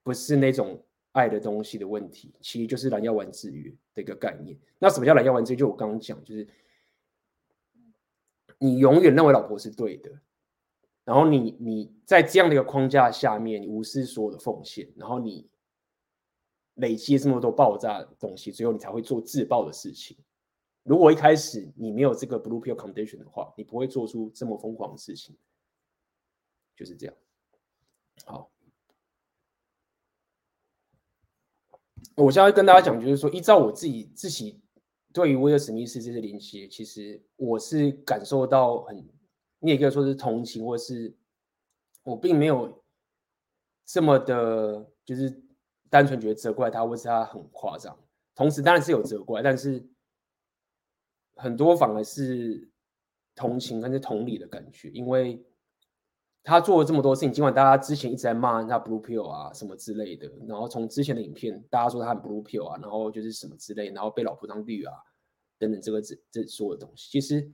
[0.04, 4.56] 不是那种爱的东西的问题，其实就是蓝药丸制约的一个概念。
[4.78, 5.56] 那什么叫蓝药丸制约？
[5.56, 6.46] 就我刚刚讲，就是
[8.58, 10.12] 你永远认为老婆是对的。
[11.08, 15.48] 然后你你在这样的一个框架下面，你无视所有的奉献，然后你
[16.74, 20.18] 累积这么多爆炸的东西，最后你才会做自爆的事情。
[20.82, 25.34] 如果一开始你没有这个 blue pill condition 的话，你不会做出这么疯狂的事情。
[26.76, 27.16] 就是这样。
[28.26, 28.50] 好，
[32.16, 34.60] 我现在跟大家讲，就是说，依照我自己自己
[35.10, 39.08] 对于威尔史密斯这些连接，其实我是感受到很。
[39.60, 41.12] 你也可以说是同情，或是
[42.04, 42.82] 我并没有
[43.84, 45.42] 这么的，就是
[45.90, 47.98] 单纯觉得责怪他，或是他很夸张。
[48.36, 49.84] 同时当然是有责怪，但是
[51.34, 52.70] 很多反而是
[53.34, 55.44] 同情，跟是同理的感觉，因为
[56.44, 64.94] 他做了这么多事情，尽管大家之前一直在骂他 blue pill 啊什么之类的，然后从之前的影片大家说他很 blue pill 啊，然后就是什么之类，然后被老婆当绿啊
[65.58, 67.52] 等等，这个这这所有东西，其实。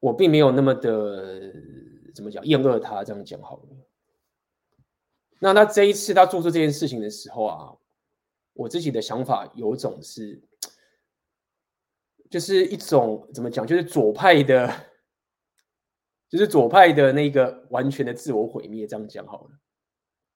[0.00, 1.52] 我并没有那么的
[2.14, 3.68] 怎么讲厌恶他，这样讲好了。
[5.38, 7.76] 那他这一次他做出这件事情的时候啊，
[8.54, 10.42] 我自己的想法有种是，
[12.30, 14.70] 就是一种怎么讲，就是左派的，
[16.28, 19.50] 就是左派的那个完全的自我毁灭，这样讲好了。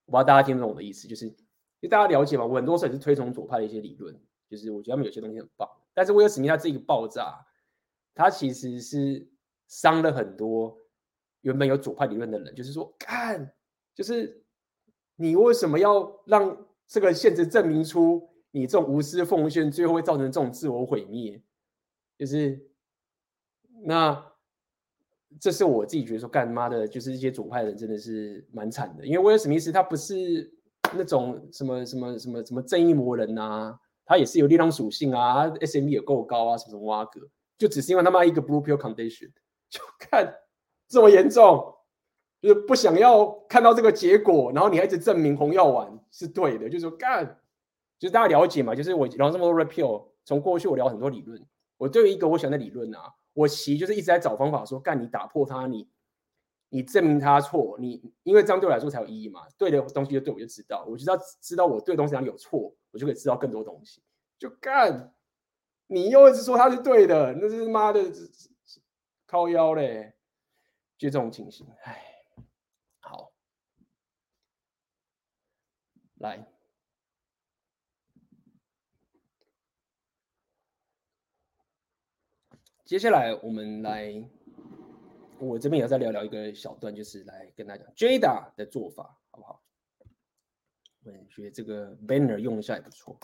[0.05, 1.35] 我不知道大家听懂我的意思，就是因
[1.81, 4.15] 为大家了解嘛，我很多时候也是推崇左派的一些理论，
[4.47, 7.45] 就是我觉得他们有些东西很棒，但是威尔史密斯他这个爆炸，
[8.13, 9.27] 他其实是。
[9.75, 10.77] 伤了很多
[11.41, 13.53] 原本有左派理论的人，就是说，看，
[13.93, 14.41] 就是
[15.17, 21.43] 你为什么要让这个现实证明出你这种无私奉献，最后会造成这种自我毁灭？
[22.17, 22.69] 就是
[23.83, 24.31] 那
[25.41, 29.05] 这是我自己觉得说，干妈的，就是一些左派人真的是蛮惨的。
[29.05, 30.49] 因为威尔史密斯他不是
[30.95, 37.19] 那种什么什么什么什么正义魔人呐、啊，他也是有力量属性啊，SMV 也够高啊，什么什么挖格，
[37.57, 39.29] 就只是因为他妈一个 blue pill condition。
[39.69, 40.35] 就看
[40.87, 41.75] 这么严重，
[42.41, 47.25] 就是不想要看到这个结果，然后你还一直证明红药丸是对的，就是说干，
[47.99, 51.43] 就是大家了解嘛，就是我聊这么多 repeal，从过去我聊很多理论，
[51.77, 55.89] 我对于一个我喜欢的理论啊，我其实就是一直在找方法说干，你打破它，你
[56.69, 64.01] 你证明它错，你因为这样对我来说才有意义嘛，对的东西就对我就知道，我就要知道我对东西哪里有错，我就可以知道更多东西，
[64.37, 65.13] 就干，
[65.87, 68.01] 你又一直说它是对的，那是妈的。
[69.27, 70.13] 靠腰嘞，
[70.97, 72.25] 就这种情形，哎，
[72.99, 73.33] 好，
[76.15, 76.47] 来，
[82.85, 84.29] 接下来我们来，
[85.39, 89.63] 我这边也要再聊聊一个小段，就是来跟大家讲 Jada 的做法，好不好？
[91.03, 93.19] 我觉得这个 banner 用一下也不错，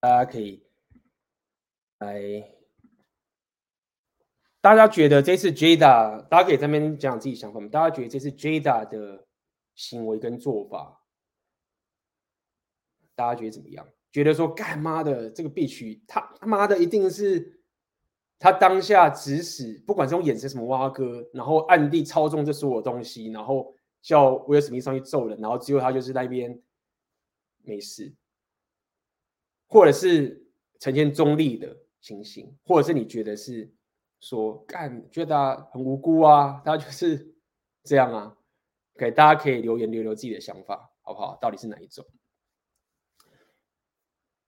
[0.00, 0.62] 大家可以
[1.98, 2.61] 来。
[4.62, 7.68] 大家觉得这次 Jada，大家可以在那边讲讲自己想法吗？
[7.68, 9.26] 大家觉得这次 Jada 的
[9.74, 11.02] 行为跟做法，
[13.16, 13.84] 大家觉得怎么样？
[14.12, 17.60] 觉得说干妈的这个 bitch，他他妈的一定是
[18.38, 26.62] 他当下指使，不管是用眼神什么挖哥，然后暗地操纵这所有东西，然后叫威尔史密斯上去揍人，然后只有他就是在那边
[27.64, 28.14] 没事，
[29.66, 30.46] 或者是
[30.78, 33.68] 呈现中立的情形，或者是你觉得是？
[34.22, 37.34] 说干，觉得很无辜啊，他就是
[37.84, 38.34] 这样啊。
[38.96, 41.36] OK，大家可以留言留留自己的想法，好不好？
[41.42, 42.06] 到底是哪一种？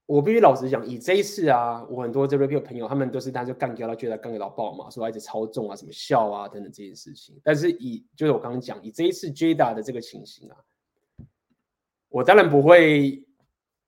[0.06, 7.40] 我必须老实讲，以这一次啊，我很多这边朋友，他们都是单就干掉他觉得干掉爆嘛，说他一直操纵啊，什么笑啊等等这件事情。
[7.42, 10.56] 但是以就是我刚刚讲，以这一次 Jada 的这个情形啊，
[12.10, 13.26] 我当然不会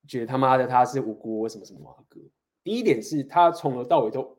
[0.09, 2.19] 觉得他妈的他是无辜什么什么啊哥。
[2.65, 4.36] 第一点是他从头到尾都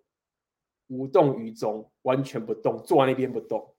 [0.87, 3.75] 无动于衷，完全不动，坐在那边不动，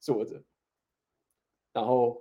[0.00, 0.42] 坐着，
[1.72, 2.20] 然后。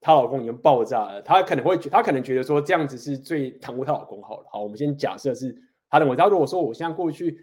[0.00, 4.48] 她老公已经爆炸了，她可能会觉，她可能觉得说这样子是最袒护她老公好了。
[4.48, 5.52] 好，我们先假设是
[5.90, 7.36] 她认为，她如果说我现在过去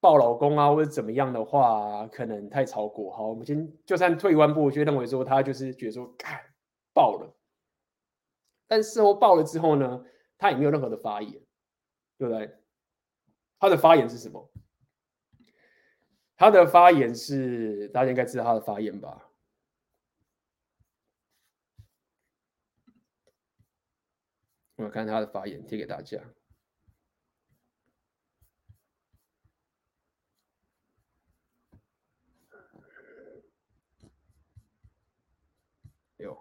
[0.00, 3.10] 抱老公啊，或者怎么样的话，可能太超过。
[3.10, 6.44] 好，我们先就算退一万步，就认为说她就是觉得说，哎，
[6.92, 7.34] 爆了。
[8.66, 10.04] 但事后爆了之后呢，
[10.38, 11.32] 他也没有任何的发言，
[12.16, 12.56] 对不对？
[13.58, 14.50] 他的发言是什么？
[16.36, 19.24] 他的发言是，大家应该知道他的发言吧？
[24.76, 26.22] 我看他的发言，贴给大家。
[36.18, 36.40] 哎呦，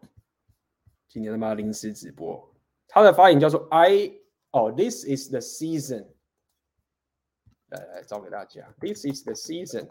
[1.08, 2.56] 今天他妈临时直播，
[2.97, 6.13] 他的发言叫做 “I 哦，This is the season”。
[7.69, 9.91] 来来找给大家，“This is the season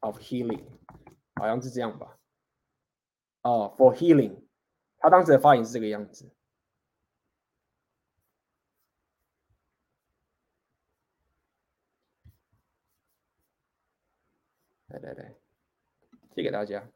[0.00, 0.64] of healing”，
[1.36, 2.18] 好像是这样吧？
[3.42, 4.46] 哦，“For healing”，
[4.98, 6.30] 他当时的发言是这个样子。
[14.88, 15.34] 来来来，
[16.34, 16.86] 寄给大家。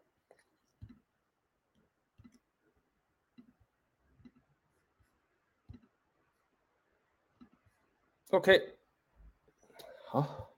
[8.32, 8.76] OK，
[10.08, 10.58] 好，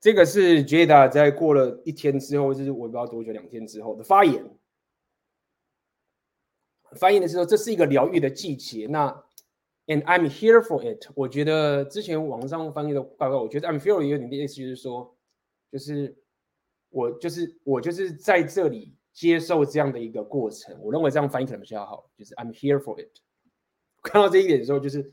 [0.00, 4.44] 这个是 Jada 在过了一天之后，就是我不知道多久，两天之后的发言。
[6.96, 8.86] 发言的时候，这是一个疗愈的季节。
[8.86, 9.08] 那
[9.86, 11.10] And I'm here for it。
[11.14, 15.16] 我觉得之前网上翻译的报告，我觉得 I'm here 有点的意思，就是说。
[15.70, 16.14] 就是
[16.90, 20.78] 我，就是我，就是在这里接受这样的一个过程。
[20.82, 22.10] 我认为这样翻译可能比较好。
[22.14, 23.08] 就是 I'm here for it。
[24.02, 25.10] 看到这一点的时候，就是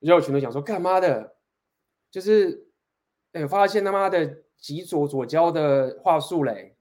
[0.00, 1.36] 有群都想说干嘛的？
[2.10, 2.68] 就是
[3.32, 6.76] 哎，发现他妈的极左左胶的话术嘞。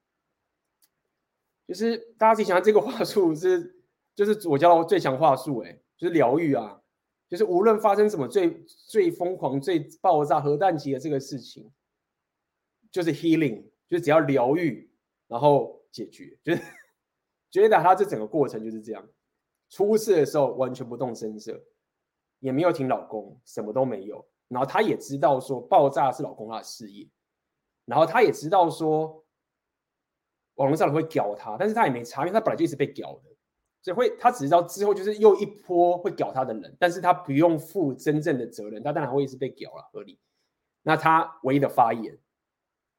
[1.68, 3.76] 就是大家自己想，这个话术是
[4.14, 6.82] 就是左胶最强话术，哎，就是疗愈啊。
[7.28, 11.72] 就是无论发生什么最最疯狂、最爆炸核弹级的这个事情。
[12.92, 14.90] 就是 healing，就是只要疗愈，
[15.28, 16.62] 然后解决，就是
[17.52, 19.06] 觉得他这整个过程就是这样。
[19.70, 21.62] 出事的时候完全不动声色，
[22.46, 24.24] 也没有挺老公，什么都没有。
[24.48, 27.10] 然后他也知道说爆炸是老公他的事业，
[27.86, 29.26] 然后他也知道说
[30.54, 33.36] 网络上会屌他，但是他也没查，因为他本来就一直被屌的，
[33.82, 40.20] 所以会他只知道之后就是又一波会屌他的人，但是他不用负真正的责任，他当然会一直被屌了，合理。
[40.84, 42.18] 那他唯一的发言。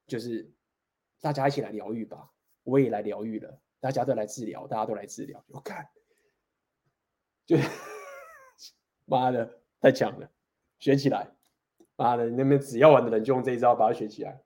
[0.09, 0.49] 就是
[1.20, 2.30] 大家一起来疗愈吧，
[2.62, 5.44] 我也来疗愈了，大家都来治疗，大家都来治疗。
[5.49, 5.84] 我看，
[7.44, 7.57] 就
[9.07, 10.29] 妈的太强了，
[10.79, 11.31] 学起来！
[11.97, 14.41] 妈的，那边只要玩的人就用这一招把它学起来。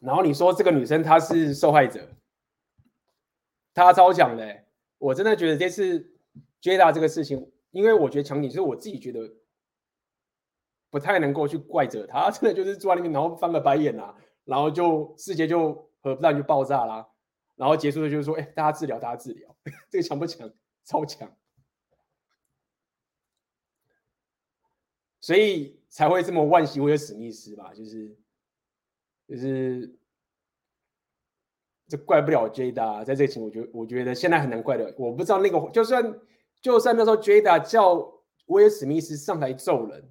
[0.00, 2.08] 然后你说这个女生她是受害者，
[3.72, 4.64] 她超强的，
[4.98, 6.12] 我真的觉得这次
[6.60, 9.30] Jada 这个事情，因为我觉得强你是我自己觉得。
[10.90, 17.06] 不太能够去怪责她， 真的就是坐在那边，然后翻个白眼啊，然后就世界就核弹就爆炸啦，
[17.56, 19.54] 然后结束的就是说，哎，大家治疗，大家治疗，
[19.90, 20.50] 这个强不强？
[20.86, 21.30] 超强，
[25.28, 27.74] 所以才会这么惋惜威尔史密斯吧？
[27.74, 28.16] 就是
[29.26, 29.94] 就是
[31.86, 34.94] 这怪不了 Jada，在这情，我觉我觉得现在很难怪的。
[34.96, 36.18] 我不知道那个，就算
[36.62, 37.94] 就算那时候 Jada 叫
[38.46, 40.10] 威尔史密斯上来揍人。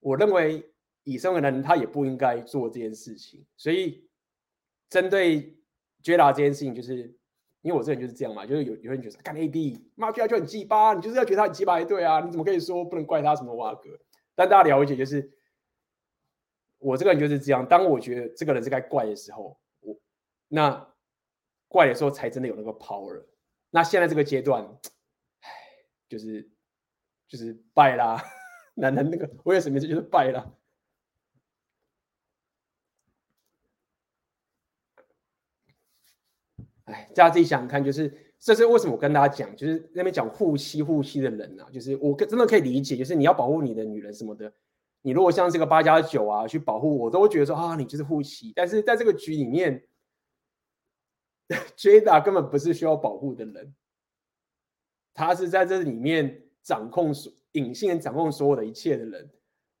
[0.00, 0.70] 我认为
[1.04, 3.42] 以身为人，他也不应该做这件事情。
[3.56, 4.06] 所以，
[4.90, 5.56] 针对
[6.02, 7.16] Jada 这件事情，就是
[7.62, 13.98] 因为我这人就是这样嘛，就是有有人觉得干 AD，妈 Jada 就很鸡巴，你就是要觉得他很鸡巴才对啊，你怎么可以说不能怪他什么哇哥？
[14.34, 15.32] 但大家了解，就是
[16.78, 17.66] 我这个人就是这样。
[17.66, 19.96] 当我觉得这个人是该怪的时候，我
[20.48, 20.92] 那
[21.68, 23.24] 怪的时候才真的有那个 power。
[23.70, 24.64] 那现在这个阶段，
[25.40, 25.50] 唉，
[26.08, 26.50] 就是
[27.28, 28.22] 就是败啦。
[28.74, 30.58] 男人那个威尔史密斯就是败了。
[36.92, 44.52] 哎，大家自己想想看，就是这是为什么我跟大家讲，就是那边讲护妻护妻的人啊，就是我真的可以理解，就是你要保护你的女人什么的，
[45.00, 48.52] 你如果像这个八加九啊去保护我，都会觉得说啊，你就是护妻。
[48.54, 49.82] 但是在这个局里面
[51.76, 53.74] ，Jada 根本不是需要保护的人，
[55.14, 59.30] 他是在这里面掌控所隐性掌控所有的一切的人，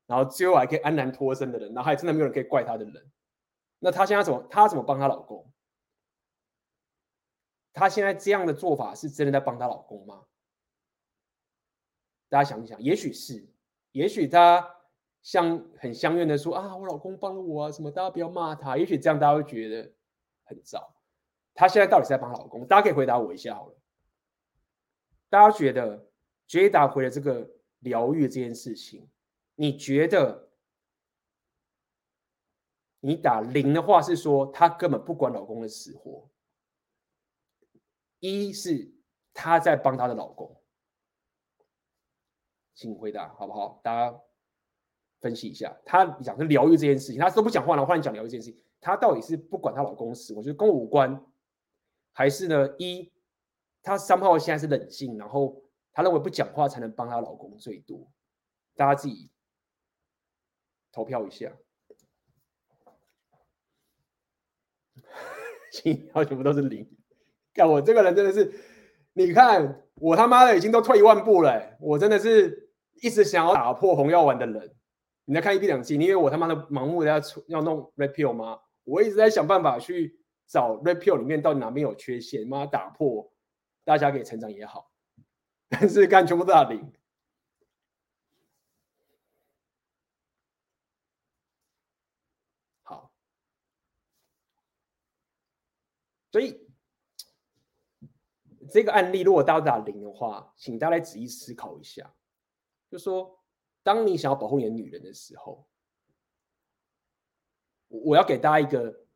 [0.06, 3.10] 然后最后还可以安然脱身的人，然后还真的没有人可以怪他的人。
[3.78, 4.46] 那她现在怎么？
[4.48, 5.51] 她怎么帮她老公？
[7.72, 10.24] 她现在这样的做法是真的在帮她老公吗？
[12.28, 13.46] 大家想一想，也许是，
[13.92, 14.76] 也许她
[15.22, 18.76] 像很相怨的说啊，我老公帮了我啊，什么，大家不要骂他。
[18.76, 19.92] 也许这样大家会觉得
[20.44, 20.94] 很糟。
[21.54, 22.66] 她现在到底是在帮老公？
[22.66, 23.74] 大家可以回答我一下好了。
[25.28, 26.06] 大家觉得
[26.48, 27.50] Jada 回了这个
[27.80, 29.08] 疗愈这件事情，
[29.54, 30.50] 你觉得？
[33.04, 36.30] 你打零的话是说她根本不管老公的死活，
[38.22, 38.94] 一是
[39.34, 40.56] 她在帮她的老公，
[42.72, 43.80] 请回答好不好？
[43.82, 44.20] 大家
[45.20, 51.20] 分析一下，她讲的疗愈这件事情，她都不讲话了，我换你讲疗愈这件事情，她到底是不管她老公死，我觉得跟我无关，
[52.12, 52.76] 还是呢？
[52.78, 53.12] 一
[53.82, 55.60] 她三号现在是冷静，然后
[55.92, 58.08] 她认为不讲话才能帮她老公最多，
[58.76, 59.32] 大家自己
[60.92, 61.52] 投票一下。
[65.72, 66.86] 信号全部都是零，
[67.54, 68.52] 看我这个人真的是，
[69.12, 72.70] 你看我他妈的已经都退一万步了，我真的是
[73.02, 74.74] 一直想要打破红药丸的人。
[75.24, 78.60] 你在看一币两期，你以为我他妈的盲目的要要弄 repeal 吗？
[78.84, 83.32] 我一直在想办法去找 repeal 里面到底哪边有缺陷，妈打破，
[83.84, 84.90] 大家可以成长也好。
[85.68, 86.92] 但是看全部都是零。
[96.32, 96.61] 所以
[98.72, 102.14] 这个案例，如果大家打零的话，请大家仔细思考一下，
[102.90, 103.38] 就说，
[103.82, 105.68] 当你想要保护你的女人的时候，
[107.88, 109.06] 我要给大家一个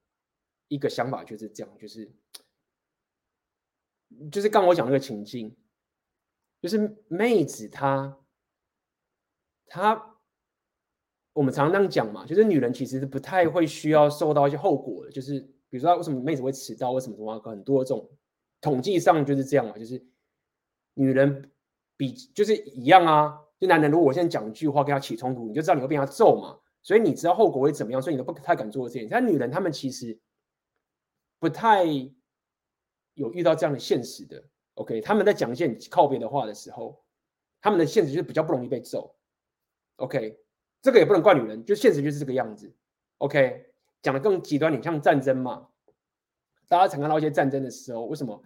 [0.69, 2.15] 一个想法，就是这样，就是
[4.31, 5.57] 就是刚我讲那个情境，
[6.61, 8.19] 就是妹子她
[9.67, 10.19] 她，
[11.33, 15.51] 我们常常这样讲嘛，就是女人其实是不太会需要受到一些后果的，就是。
[15.69, 16.93] 比如说，为什么妹子会迟到？
[16.93, 17.41] 为什么什么？
[17.41, 18.09] 很多这种
[18.67, 20.05] 统计上就是这样嘛，就是
[20.95, 21.53] 女人
[21.97, 23.41] 比就是一样啊。
[23.61, 26.59] 就男人，如果我现在讲一句话跟他起冲突，你就知道你会被他揍嘛。
[26.83, 29.09] 所以你知道后果会怎么样，所以你都不太敢做这件事。
[29.09, 30.19] 但女人她们其实
[31.39, 31.85] 不太
[33.15, 34.43] 有遇到这样的现实的。
[34.75, 37.05] OK，他们在讲一些靠边的话的时候，
[37.61, 39.15] 他们的现实就是比较不容易被揍。
[39.97, 40.41] OK，
[40.83, 42.75] 这个也不能怪女人，就现实就是这个样子。
[43.19, 43.63] OK。
[44.03, 45.67] 讲的更极端点，像战争嘛，
[46.69, 48.41] 大家常看到一些战争的时候，为什么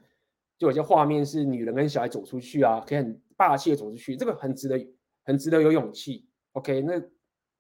[0.61, 4.79] 就有些画面是女人跟小孩走出去啊，可以很霸气的走出去，这个很值得，
[5.25, 6.29] 很值得有勇气。
[6.53, 7.03] OK，那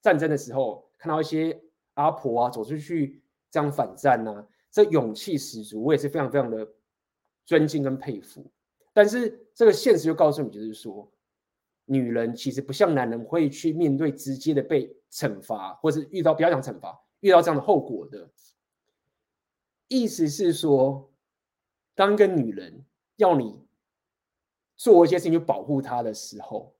[0.02, 1.58] 战争的时候看到一些
[1.94, 6.70] 阿婆啊走出去这样反战啊，这勇气十足，我也是非常非常的
[7.46, 8.52] 尊敬跟佩服。
[8.92, 11.10] 但是这个现实就告诉你，就是说，
[11.86, 17.00] 女人其实不像男人会去面对直接的被惩罚，或是遇到不要讲惩罚。
[17.20, 18.30] 遇到这样的后果的
[19.88, 21.10] 意思是说，
[21.94, 22.84] 当一个女人
[23.20, 23.62] 要你
[24.76, 26.74] 做一些事情去保护他的时候，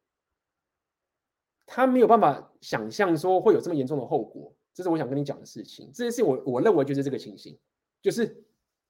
[1.66, 4.52] 他没有办法想象说会有这么严重的后果。
[4.72, 5.90] 这是我想跟你讲的事情。
[5.92, 7.58] 这件事我我认为就是这个情形，
[8.00, 8.44] 就是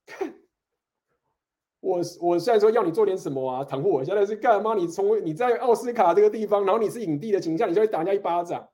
[1.81, 4.75] 我我虽然说要你做点什么啊，袒护我，现在是干嘛？
[4.75, 8.69] 你从你在奥斯卡这个地方，然后你是影帝的形象，你就会打人家一巴掌，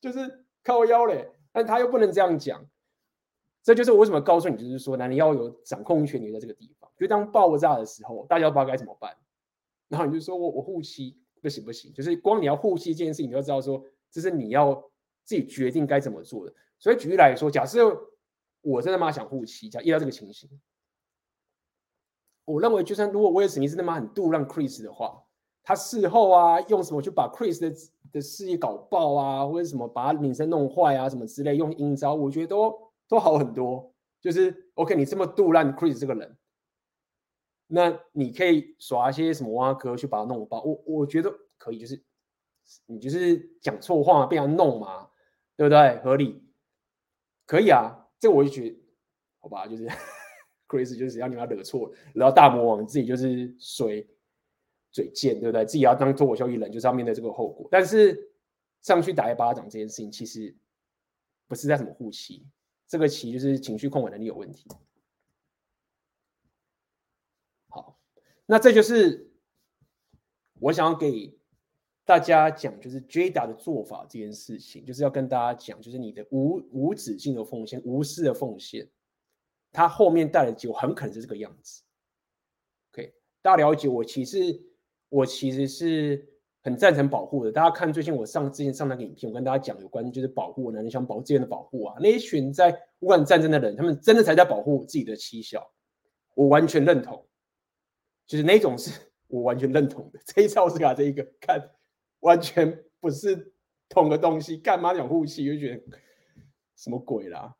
[0.00, 1.32] 就是靠腰嘞。
[1.52, 2.66] 但他又不能这样讲，
[3.62, 6.90] 这就是我为什么告诉你，就是说，男人要有掌控权，你在这个地方。
[6.98, 9.16] 就当爆炸的时候，大家不知道该怎么办。
[9.88, 14.74] 然后你就说我我护妻不行不行，就是光你要护妻这件事情，你就知道说，这是你要
[15.24, 16.54] 自己决定该怎么做的。
[16.78, 17.96] 所以举例来说，假设
[18.62, 20.48] 我真的妈想护妻，假遇到这个情形，
[22.44, 25.22] 我认为就算如果威尔史密斯他妈很度让 Chris 的话，
[25.62, 27.72] 他事后啊用什么去把 Chris 的
[28.12, 33.94] 的事业搞爆啊，或者什么把他名声弄坏啊，什么之类，用阴招，我觉得都都好很多。
[34.22, 36.38] 就是 OK，你这么杜烂 Chris 这个人，
[37.66, 42.02] 那你可以耍一些什么挖哥去把他弄爆，我我觉得可以，就是
[42.86, 45.10] 你就是讲错话被他弄嘛，
[45.56, 45.98] 对不对？
[45.98, 46.42] 合理，
[47.44, 48.08] 可以啊。
[48.18, 48.76] 这我就觉得
[49.40, 49.86] 好吧，就是
[50.66, 54.08] Chris 就是只要你把他惹错，然后大魔王自己就是水。
[54.94, 55.64] 嘴贱，对不对？
[55.64, 57.66] 自己要当脱口秀艺人，就是要面对这个后果。
[57.70, 58.30] 但是
[58.82, 60.54] 上去打一巴掌这件事情，其实
[61.48, 62.46] 不是在什么护妻，
[62.92, 64.68] 这个其实就是情绪控管能力有问题。
[67.68, 67.98] 好
[68.44, 69.32] 那这就是
[70.60, 71.34] 我想要给
[72.04, 78.86] 大家讲，就是 Jada 的做法这件事情，就是要跟大家讲，就是你的无无止境的奉献、无私的奉献，
[79.72, 81.82] 它后面带的结果很可能是这个样子。
[82.92, 84.62] OK，大家了解我，其实
[85.08, 86.31] 我其实是
[86.62, 87.52] 很赞成保护的。
[87.52, 95.70] 大家看最近我上之前上那个影片，我跟大家讲有关就是保护呢，你想保护资源的保护啊，那一群在乌克兰战争的人，他们真的才在保护自己的妻小，
[96.34, 97.26] 我完全认同。
[98.24, 98.90] 就是那种是
[99.26, 101.70] 我完全认同的，这一次奥斯卡这一个看
[102.20, 103.52] 完全不是
[103.88, 105.98] 同个东西，干嘛讲护妻就觉得
[106.76, 107.54] 什么鬼啦？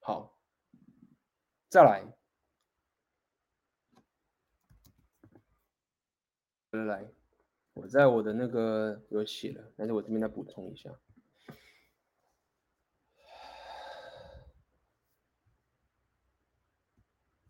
[0.00, 0.38] 好，
[1.68, 2.04] 再来，
[6.70, 7.10] 来来，
[7.72, 10.88] 我在我的那个有写了，但是我这边再补充一下。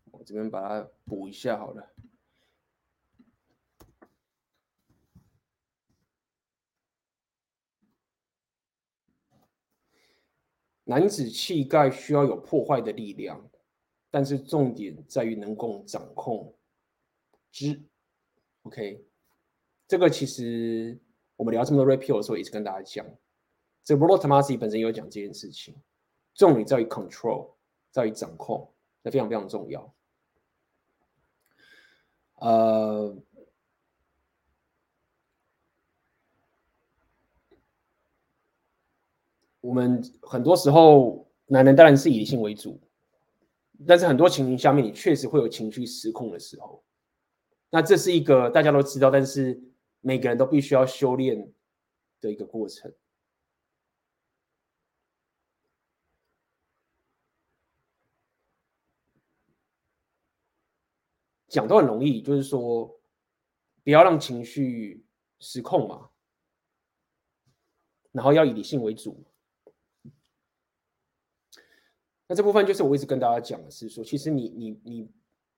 [0.05, 1.93] 我这边把它补一下好了。
[10.83, 13.49] 男子气概需要有破坏的力量，
[14.09, 16.57] 但是重点在于能够掌控
[17.51, 17.83] 之。
[18.63, 19.03] OK，
[19.91, 20.97] 这个其实
[21.35, 23.05] 我们聊这么多 repeal 的时候，一直跟大家讲，
[23.83, 25.75] 这个 Rollo Tomassi 本身也有讲这件事情，
[26.33, 27.49] 重点在于 control，
[27.91, 28.71] 在于掌控，
[29.01, 29.93] 那非常非常重要。
[32.35, 33.13] 呃，
[39.59, 42.79] 我们很多时候，男人当然是以理性为主，
[43.85, 46.81] 但是很多情形下面，你确实会有情绪失控的时候。
[47.69, 49.61] 那这是一个大家都知道，但是
[50.01, 51.53] 每个人都必须要修炼
[52.19, 52.93] 的一个过程。
[61.47, 62.99] 讲都很容易，就是说，
[63.83, 65.05] 不要让情绪
[65.39, 66.09] 失控嘛，
[68.13, 69.21] 然后要以理性为主。
[72.25, 75.11] 那这部分就是我一直跟大家讲的是说，其实你你你，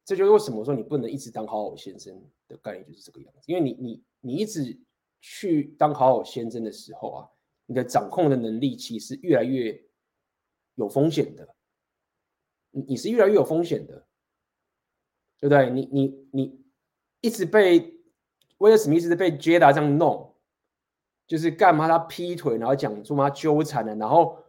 [0.05, 2.13] 这就是为什么说你不能一直当好好先生
[2.47, 4.79] 的概念就是这个样子，因为你你你一直
[5.21, 7.29] 去当好好先生的时候啊，
[7.65, 9.83] 你的掌控的能力其实越来越
[10.75, 11.55] 有风险的，
[12.71, 14.07] 你你是越来越有风险的。
[15.39, 15.69] 对不对？
[15.71, 16.65] 你你你
[17.19, 17.99] 一直被
[18.59, 20.33] 威尔史密斯被杰达这样弄，
[21.27, 24.41] 就是干嘛他劈腿，然后讲说嘛纠缠了，然后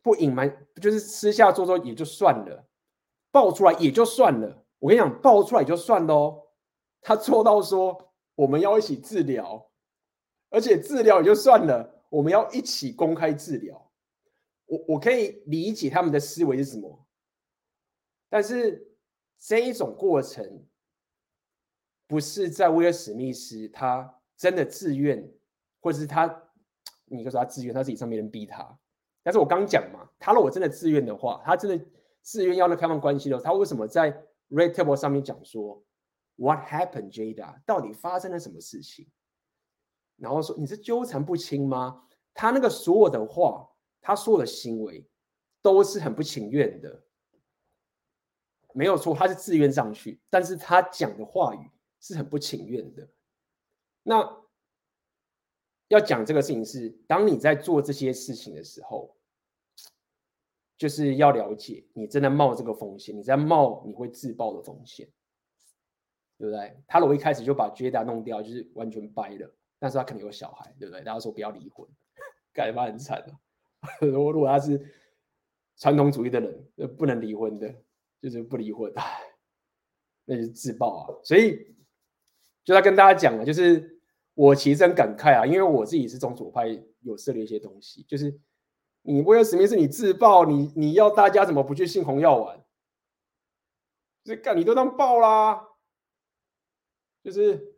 [0.00, 2.65] 不隐瞒，就是私下做做也就算了，
[3.36, 4.64] 爆出来也就算了。
[4.78, 6.42] 我跟你讲，爆出来也就算了哦。
[7.02, 9.70] 他做到说我们要一起治疗，
[10.48, 13.90] 而且治疗也就算了，我们要一起公开治疗。
[14.64, 17.06] 我我可以理解他们的思维是什么，
[18.30, 18.82] 但是。
[19.38, 20.66] 这一种过程
[22.06, 25.30] 不是在威尔史密斯他真的自愿，
[25.78, 26.24] 或者是他，
[27.04, 28.66] 你就说他自愿，他自己上面人逼他。
[29.22, 31.84] 但是我刚讲嘛，他如果真的自愿的话，他真的
[32.26, 34.10] 自愿要那开放关系的，他为什么在
[34.50, 35.80] Red Table 上面讲说
[36.34, 37.62] What happened, Jada？
[37.64, 39.08] 到底发生了什么事情？
[40.16, 42.08] 然后说你是纠缠不清吗？
[42.34, 43.70] 他那个所有的话，
[44.00, 45.08] 他所有的行为
[45.62, 47.04] 都是很不情愿的。
[48.74, 51.70] 没有错，他是自愿上去，但是他讲的话语
[52.00, 53.08] 是很不情愿的。
[54.02, 54.44] 那
[55.86, 59.16] 要讲这个事情是，当你在做这些事情的时候，
[60.76, 65.08] 就是要了解你真的冒这个风险，你在冒你会自爆的风险，
[66.38, 66.76] 对不对？
[66.86, 71.02] 他如果一开始就把 Jada 弄掉，就是完全掰了，但是他可能有小孩，对不对？
[71.02, 71.88] 大家说不要离婚，
[72.52, 74.06] 感觉很惨 的。
[74.06, 74.80] 如果如果他是
[75.76, 76.66] 传统主义的人，
[76.96, 77.74] 不能离婚的。
[78.18, 78.90] 就是不离婚，
[80.24, 81.06] 那就是自爆啊！
[81.22, 81.76] 所以
[82.64, 84.00] 就在跟大家讲了，就是
[84.34, 86.66] 我其实很感慨啊，因为我自己是从左派
[87.02, 88.36] 有涉猎一些东西，就是
[89.06, 92.60] 你威尔史密斯你自爆，你你要大家怎么不去信红药丸？
[94.24, 95.68] 就是干你都当爆啦，
[97.22, 97.76] 就是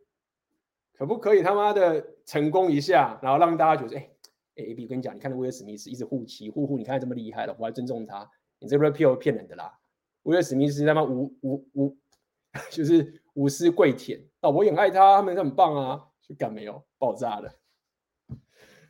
[0.93, 4.09] 可不可以他妈的成功一下，然后让大家觉得，哎
[4.55, 8.27] 哎，A B 我跟你讲，你看威尔史密斯一直护妻护护，你看这么厉害了，我还尊重他，
[8.57, 9.79] 你这 repeal 骗人的啦。
[10.23, 11.95] 威尔史密斯他妈无无无，
[12.71, 17.53] 就是无私跪舔，老婆也爱他，他们很棒啊，就干没有爆炸了，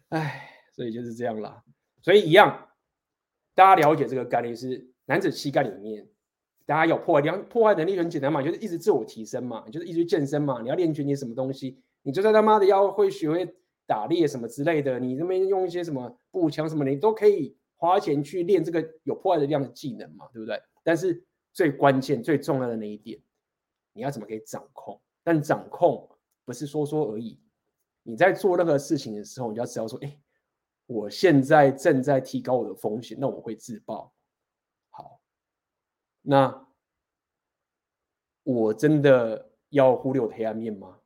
[0.07, 1.65] 哎，所以就是这样啦。
[2.01, 2.69] 所以一样，
[3.55, 6.07] 大家了解这个概念是男子气概里面，
[6.65, 20.61] 大家有破坏，两破坏能力很简单嘛，就是一直自我提升嘛，就是一直健身嘛，你要练拳击什么东西，你就算他妈的要会学会打猎什么之类的，你这边用一些什么步枪什么，你都可以花钱去练这个有破坏的力量的技能嘛，对不对？
[20.83, 23.19] 但是最关键、最重要的那一点，
[23.93, 25.01] 你要怎么可以掌控？
[25.23, 26.07] 但掌控
[26.45, 27.39] 不是说说而已。
[28.03, 30.17] 你在做任何事情的时候，你就要知道说，哎，
[30.89, 34.11] 我现在正在提高我的风险，那我会自爆。
[34.89, 35.21] 好，
[36.23, 36.67] 那
[38.41, 40.99] 我真的要忽略我的黑暗面吗？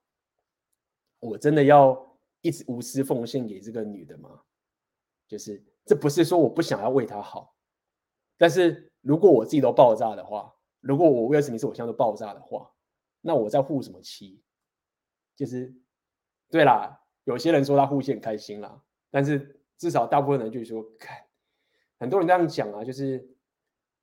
[1.19, 4.43] 我真的要一直无私奉献给这个女的吗？
[5.27, 7.53] 就是这不是说我不想要为她好，
[8.37, 12.71] 但是如果我自己都爆炸的话，如果我威尔史密斯我现在爆炸的话，
[13.19, 14.41] 那我在护什么妻？
[15.35, 15.75] 就是。
[16.49, 21.17] 对啦，有些人说他护线开心啦，但是至少大部分人就是说，看
[21.99, 23.35] 很多人这样讲啊，就是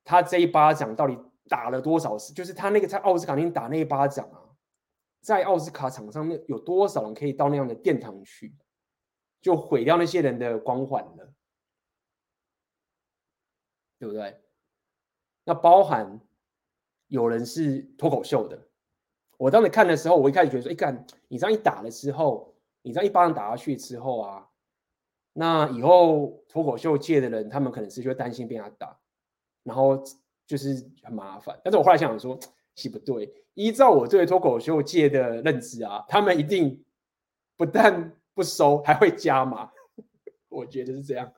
[0.05, 1.19] 他这一巴掌到底
[1.49, 2.35] 打了多少次？
[2.35, 4.53] 就是他那个在奥斯卡那打那一巴掌啊，
[5.23, 8.55] 在奥斯卡场上面有多少人可以到那样的殿堂去，
[9.41, 11.33] 就毁掉那些人的光环了，
[13.99, 14.39] 对不对？
[15.45, 16.21] 那包含
[17.07, 18.69] 有人是脱口秀的。
[19.39, 24.50] 我当时看的时候，我一开始觉得说，哎，干，你这样一打了之后，你这样一巴掌打下去之后啊，
[25.33, 28.97] 那以后脱口秀界的人，他们可能是就会担心被他打，
[29.63, 30.03] 然后
[30.47, 31.59] 就是很麻烦。
[31.63, 32.39] 但是我后来想说，
[32.75, 36.85] 其不对，依照我对脱口秀界的认知啊，他们一定
[37.57, 39.71] 不但不收，还会加码。
[40.49, 41.33] 我觉得是这样，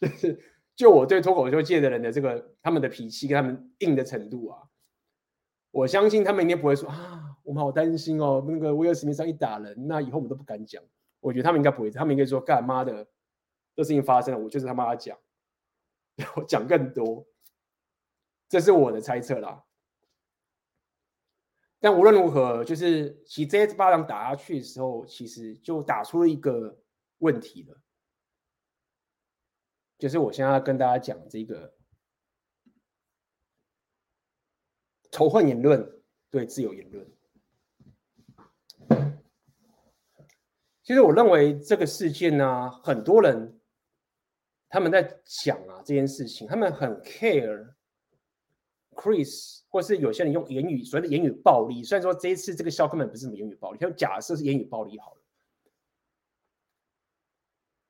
[0.00, 0.40] 就是
[0.74, 4.62] 就我对脱口秀界的人的这个他们的脾气跟他们硬的程度啊，
[5.70, 7.24] 我相信他们一定不会说啊。
[7.44, 10.82] 我们好担心哦，那个威尔史密斯一打人，那以后我们都不敢讲。
[11.18, 13.06] 我觉得他们应该不会，他们应该说干妈的，
[13.78, 15.16] 这事情发生了，我就是他妈讲，
[16.34, 17.24] 我讲更多，
[18.48, 19.64] 这是我的猜测啦。
[21.78, 26.82] 但无论如何，就是其实这一巴掌打下去的时候，其实就打出了一个
[27.18, 27.80] 问题了，
[29.96, 31.72] 就是我现在要跟大家讲这个
[35.12, 37.08] 仇恨言论对自由言论。
[40.82, 43.57] 其实我认为这个事件呢、很多人
[44.68, 47.74] 他们在讲啊这件事情，他们很 care
[48.94, 51.82] Chris，或是有些人用言语所谓的言语暴力。
[51.82, 55.20] 虽然说这一次这个笑根本不是什么言语暴力，他假设是言语暴力好了。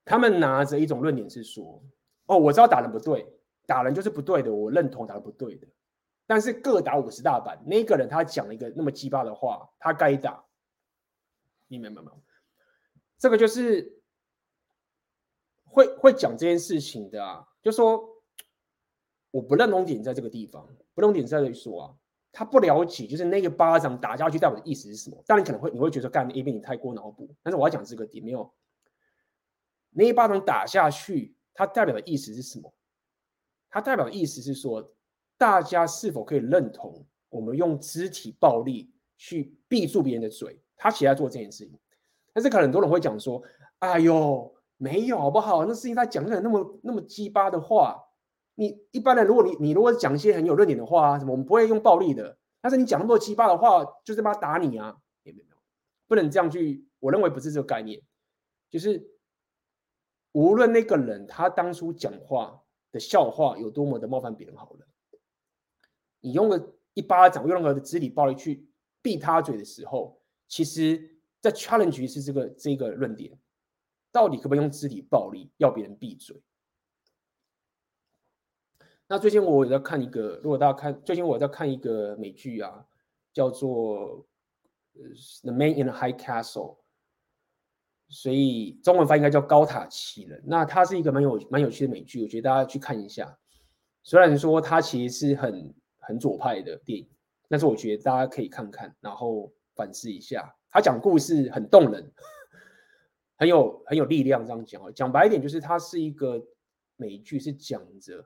[0.05, 1.83] 他们拿着一种论点是说：
[2.27, 3.27] 哦，我知道打人不对，
[3.67, 5.67] 打人就是不对的，我认同打人不对的。
[6.27, 10.45] 但是各打五十大板，那个人他讲了一个那么鸡巴的话，他该打。
[11.67, 12.13] 你明白吗？
[13.19, 13.98] 这个就是
[15.71, 18.03] 会会讲这件事情的啊，就说
[19.31, 21.95] 我不认同点在这个地方，不认同点在这里说啊，
[22.33, 25.23] 他不了解，就是那个巴掌打下去代表的意思是什么？
[25.27, 28.53] 当然可能会你会觉得干 A B 你太过脑补，但是我要讲这个点没有，
[29.91, 32.73] 那一巴掌打下去，它代表的意思是什么？
[33.71, 34.95] 它代表的意思是说，
[35.37, 40.59] 大家是否可以认同我们用肢体暴力去闭住别人的嘴？
[40.75, 41.79] 他其实在做这件事情。
[42.33, 43.43] 但是可能很多人会讲说
[43.81, 45.67] ：“哎呦，没有好不好？
[45.67, 48.03] 那事情他讲出来那么那么鸡巴的话，
[48.55, 52.39] 你一般人如果你你如果讲一些很有论点的话啊，什么我们不会用暴力的。
[52.61, 54.97] 但是你讲那么多鸡巴的话，就是他妈打你啊！
[55.23, 55.57] 没有没有，
[56.07, 56.87] 不能这样去。
[57.01, 58.01] 我认为不是这个概念，
[58.71, 59.11] 就是
[60.33, 64.87] 无论那个人他当初讲话的笑话有多么的冒犯别人，好了，
[66.21, 68.69] 你用了一巴掌，用任何的肢体暴力去
[69.03, 71.19] 闭他嘴的时候，其实。
[71.41, 73.39] 在 challenge 是这个这个论点，
[74.11, 76.41] 到底可不可以用肢体暴力要别人闭嘴？
[79.07, 82.85] 那最近我也在看一个，如果大家看，最近我在看一个美剧啊，
[83.33, 84.27] 叫做
[85.43, 86.77] 《The Man in the High Castle》，
[88.09, 90.41] 所以中文翻译应该叫《高塔奇人》。
[90.47, 93.39] 那它是一个蛮有蛮有趣的美剧，我觉得大家去看一下。
[94.03, 97.09] 虽然说它其实是很很左派的电影，
[97.49, 100.55] 但是我觉得大家可以看看，然后反思一下。
[100.71, 102.13] 他讲故事很动人，
[103.39, 104.45] 很有很有力量。
[104.45, 106.45] 这样讲哦，讲白一点，就是它是一个
[106.97, 108.23] 美剧，是讲着，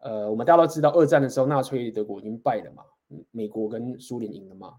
[0.00, 2.84] 呃，我们大家都知道，二战的时候，纳粹德国已经败了嘛，
[3.30, 4.74] 美国跟苏联赢了嘛。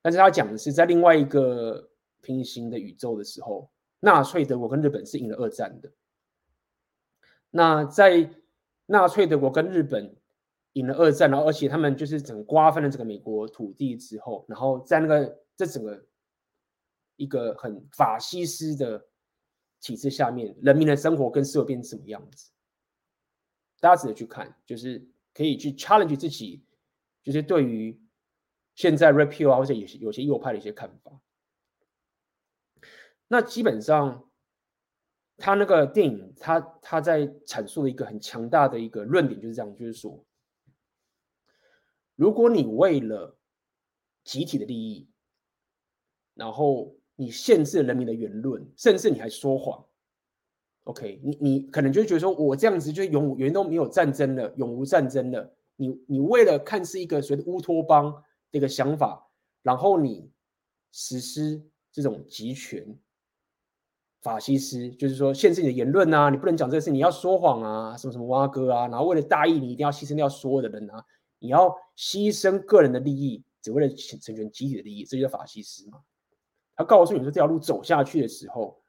[0.00, 1.90] 但是他讲的是在另外一个
[2.22, 5.92] 平行的宇宙的时候，纳粹德国跟日本是赢了二战的。
[7.50, 8.30] 那在
[8.86, 10.16] 纳粹德国跟日本
[10.74, 15.38] 赢了二战，然后而且他们就是整瓜分了这个美国土地之后，然后在那个。
[15.56, 16.02] 这整个
[17.20, 19.06] 一个很法西斯的
[19.78, 22.50] 体制下面，人民的生活跟社会变成什么样子？
[23.78, 26.64] 大家值得去看，就是可以去 challenge 自己，
[27.22, 28.00] 就是对于
[28.74, 31.20] 现在 repeal 啊，或者有些有些右派的一些看法。
[33.28, 34.30] 那基本上
[35.36, 40.24] 他那个电影，他他在阐述了一个很强大的一个论点，就是这样，就是说，
[42.16, 43.36] 如果你为了
[44.24, 45.08] 集体的利益，
[46.34, 49.84] 然后你限制人民的言论，甚至你还说谎
[50.84, 55.52] ，OK，你你可能就觉得说，我这样子就永远远都没有战争了，永无战争了。
[55.76, 58.10] 你你为了看似一个所谓的乌托邦
[58.50, 59.28] 的一个想法，
[59.62, 60.30] 然后你
[60.92, 61.62] 实施
[61.92, 62.98] 这种集权。
[64.22, 71.04] 法西斯就是说限制你的言论啊，你不能讲这个事，你要说谎啊，什么什么挖哥啊，然后为了大义，你一定要牺牲掉所有的人啊，
[71.38, 71.68] 你要
[71.98, 76.00] 牺牲个人的利益，只为了成全集体的利益，这就叫法西斯嘛。
[76.80, 78.82] 他告诉你说这条路走下去的时候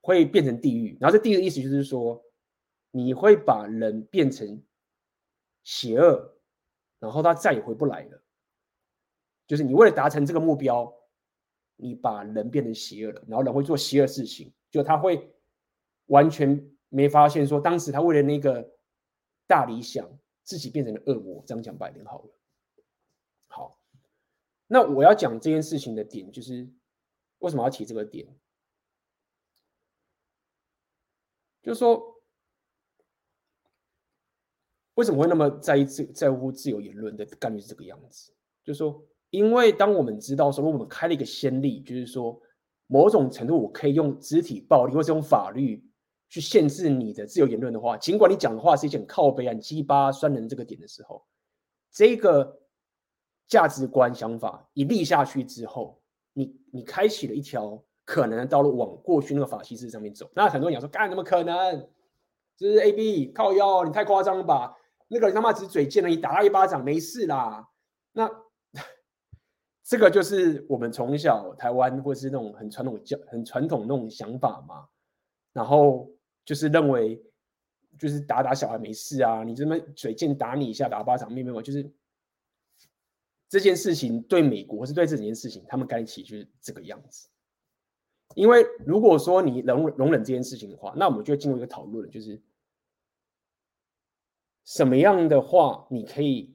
[0.00, 2.22] 会变成地狱，然后这地狱的意思就是说
[2.90, 4.62] 你会把人变成
[5.64, 6.36] 邪恶，
[6.98, 8.22] 然后他再也回不来了。
[9.46, 10.94] 就是你为了达成这个目标。
[11.82, 15.32] 你把人变成邪恶了，然后人会做邪恶事情，就他会
[16.08, 18.70] 完全没发现说，当时他为了那个
[19.46, 20.06] 大理想，
[20.44, 21.42] 自己变成了恶魔。
[21.46, 22.30] 这样讲白点好了。
[23.46, 23.80] 好，
[24.66, 26.68] 那我要讲这件事情的点，就是
[27.40, 28.26] 为什么要提这个点？
[31.60, 32.22] 就是说，
[34.94, 38.32] 为什么会那么在意自在乎自由言论的概率是这个样子？
[38.64, 39.04] 就是说。
[39.32, 42.36] 因为当我们知道说，我们开了一个先例，就是说，
[42.88, 45.88] 某种程度我可以用肢体暴力或是用法律
[46.28, 51.24] 去限制你的自由言论的话，尽管你讲的话是一件靠背、很鸡巴、酸人这个点的时候，
[51.92, 52.60] 这个
[53.46, 55.99] 价值观想法一立下去之后，
[56.32, 60.30] 你你开启了一条可能的道路，往过去那个法西斯上面走。
[60.34, 61.88] 那很多人讲说，干怎么可能？
[62.56, 64.76] 这是 A B 靠腰，你太夸张了吧？
[65.08, 67.68] 那个人他妈只是嘴贱了，你打他一巴掌没事啦。
[68.12, 68.30] 那。
[69.82, 74.86] 这个就是我们从小台湾或是那种很传统教、很传统那种想法嘛，
[75.52, 76.08] 然后
[76.44, 77.20] 就是认为
[77.98, 81.90] 就是打打小孩没事啊，你这么嘴贱打你一下打巴掌没有没有，就是
[83.50, 87.28] 这件事情对美国是对这件事情，他们该起就是这个样子。
[88.34, 92.40] 因为如果说你容容忍这件事情的话，那我们就会进入一个讨论，就是
[94.64, 96.54] 什么样的话你可以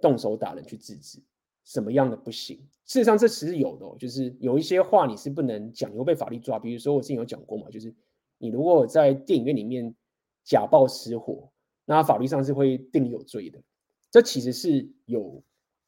[0.00, 1.22] 动手打人去制止。
[1.64, 2.58] 什么样的不行？
[2.86, 6.58] 事实上，这其实有的，就是有一些话你是不能讲，你会被法律抓。
[6.58, 7.94] 比如说，我之前有讲过嘛，就是
[8.38, 9.94] 你如果在电影院里面
[10.42, 11.48] 假爆失火，
[11.84, 13.62] 那法律上是会定你有罪的。
[14.10, 15.40] 这其实是有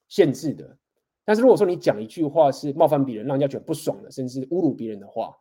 [0.09, 0.76] 限制的。
[1.24, 5.36] 但是如果说你讲一句话是冒犯别人，让人家觉得不爽的，甚至侮辱别人的话，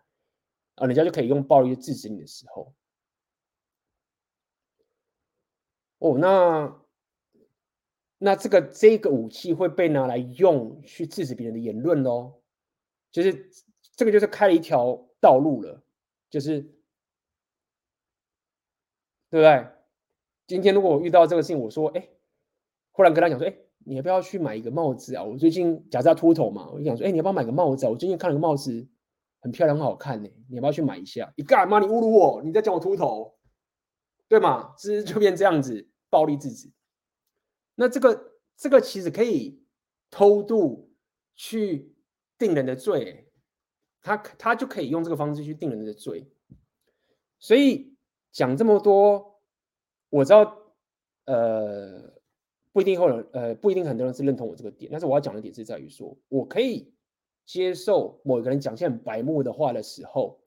[0.75, 2.73] 啊，人家就可以用暴力去制止你的时候，
[5.99, 6.79] 哦，那。
[8.19, 12.41] 那这个这个武器会被拿来用去制止别人的言论喽，
[13.11, 13.51] 就是
[13.97, 15.83] 这个就是开了一条道路了，
[16.29, 16.61] 就是
[19.29, 19.67] 对不对？
[20.47, 22.07] 今天如果我遇到这个事情，我说，哎，
[22.93, 25.23] 忽然跟他讲说，哎，你要不要去买一个帽子啊？
[25.23, 27.89] 我最近假设秃头嘛，我就想说，哎，你要不要买个帽子啊？
[27.89, 28.87] 我最近看了个帽子，
[29.41, 31.33] 很漂亮，很好看呢，你要不要去买一下？
[31.35, 31.79] 你干嘛？
[31.79, 32.41] 你侮辱我？
[32.43, 33.35] 你在讲我秃头，
[34.27, 34.73] 对吗？
[34.77, 36.71] 是就变这样子，暴力制止。
[37.75, 39.63] 那这个这个其实可以
[40.11, 40.93] 偷渡
[41.35, 41.95] 去
[42.37, 43.31] 定人的罪，
[44.01, 46.31] 他他就可以用这个方式去定人的罪。
[47.39, 47.97] 所以
[48.31, 49.41] 讲这么多，
[50.09, 50.55] 我知道，
[51.25, 52.12] 呃，
[52.73, 54.91] 不一定会有，呃，不一定很多人是认同我这个点。
[54.91, 56.93] 但是我要讲的点是在于说，我可以
[57.45, 60.41] 接受某一个人讲些很白目的话的时候，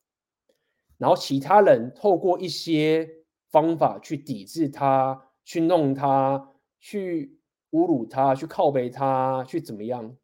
[0.99, 3.09] 然后其他人透过一些
[3.51, 6.53] 方法去抵制他，去弄他。
[6.79, 7.37] 去
[7.71, 10.17] 侮辱他，去靠背他，去怎么样？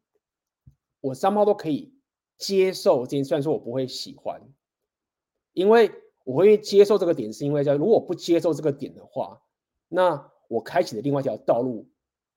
[1.01, 1.93] 我三猫都可以
[2.37, 4.39] 接受这件事，虽然说我不会喜欢，
[5.51, 5.91] 因为
[6.23, 9.41] 我会接受这个点，是因为在如果不接受这个点的话，
[9.89, 11.89] 那我开启的另外一条道路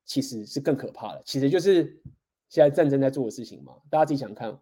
[0.07, 1.23] 其实是更可怕的。
[1.27, 1.85] 其实就是
[2.49, 3.77] 现在战争在做的事情嘛。
[3.91, 4.59] 大家自己想看，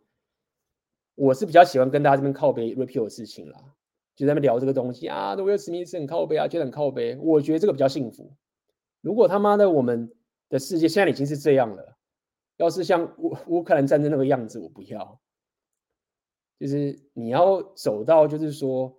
[1.15, 3.61] 我是比较喜欢跟大家这边靠背 repeal 的事情啦，
[4.17, 8.33] 就在那边聊这个东西啊，威尔史密斯很靠背啊，觉得很靠背，我觉得这个比较幸福。
[9.01, 10.11] 如果他妈的我们
[10.49, 11.97] 的世界现在已经是这样了，
[12.57, 15.21] 要是像乌乌克兰战争那个样子，我不要。
[16.59, 18.97] 就是你要走到，就是说，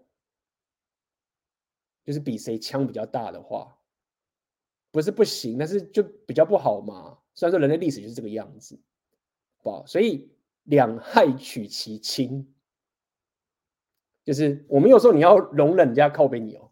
[2.03, 3.75] 就是比谁枪比较大的话，
[4.95, 7.17] 不是不行，但是就比较不好嘛。
[7.33, 8.79] 虽然说人类历史就是这个样子，
[9.61, 10.29] 不，所以
[10.63, 12.47] 两害取其轻，
[14.23, 16.71] 就是我没有说你要容忍人家靠背你哦。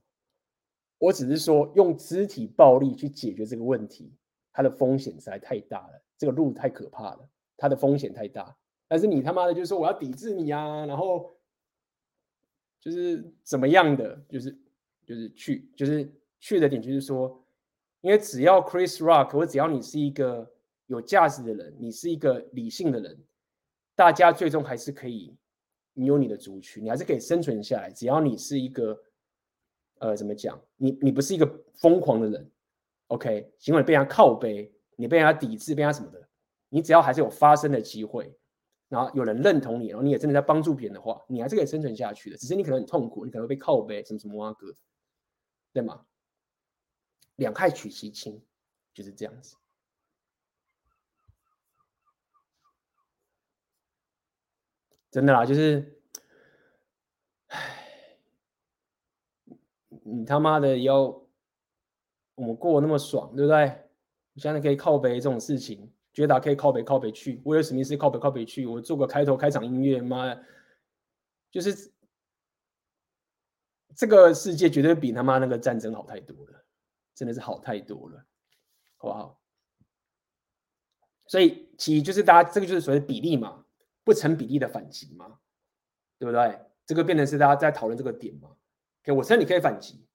[0.99, 4.13] 我只是说，用肢体暴力去解决这个问题，
[4.53, 8.55] 它的风险实在太大了，这个路太可怕了，它的风险太大。
[8.87, 11.35] 但是你他妈的就是说我要抵制你啊，然后
[12.79, 14.57] 就是怎么样的，就是
[15.05, 16.09] 就是去，就是
[16.39, 17.42] 去的点，就是说，
[18.03, 20.51] 因为只要 Chris Rock，或者只要你是一个
[20.87, 23.17] 有价值的人，你是一个理性的人，
[23.95, 25.33] 大家最终还是可以，
[25.93, 27.89] 你有你的族群，你还是可以生存下来。
[27.89, 29.01] 只要你是一个，
[29.99, 30.61] 呃，怎么讲？
[30.75, 32.51] 你你不是一个疯狂的人
[33.07, 33.49] ，OK？
[33.57, 36.27] 尽管被人家靠背，你被人家抵制，被人家什么的，
[36.67, 38.37] 你只要还是有发声的机会。
[38.89, 42.35] 然后有人认同你，然后你也真的在帮助别人的话，你还是可以生存下去的。
[42.35, 44.75] 只是你可能很痛苦，你可能会被靠背，什么什么啊哥，
[45.71, 46.05] 对吗？
[47.35, 48.41] 两害取其轻，
[48.93, 49.55] 就是这样子。
[55.11, 56.01] 真的啦，就是，
[57.47, 58.17] 唉，
[60.03, 61.01] 你他妈的要
[62.35, 63.89] 我们过那么爽，对不对？
[64.33, 65.93] 你现在可以靠北这种事情。
[66.13, 70.45] 觉得可以靠北靠北去，威尔史密斯靠北靠北去，我做个开头开场音乐，妈的，
[71.49, 71.91] 就是
[73.95, 76.62] 这个世界绝对比他妈那个战争好太多了，
[77.15, 78.25] 真的是好太多了，
[78.97, 79.39] 好不好？
[81.27, 83.65] 所以其实就是大家这个就是所谓的比例嘛，
[84.03, 85.39] 不成比例的反击嘛，
[86.19, 86.59] 对不对？
[86.85, 88.49] 这个变成是大家在讨论这个点嘛。
[89.03, 90.05] OK，我承认你可以反击。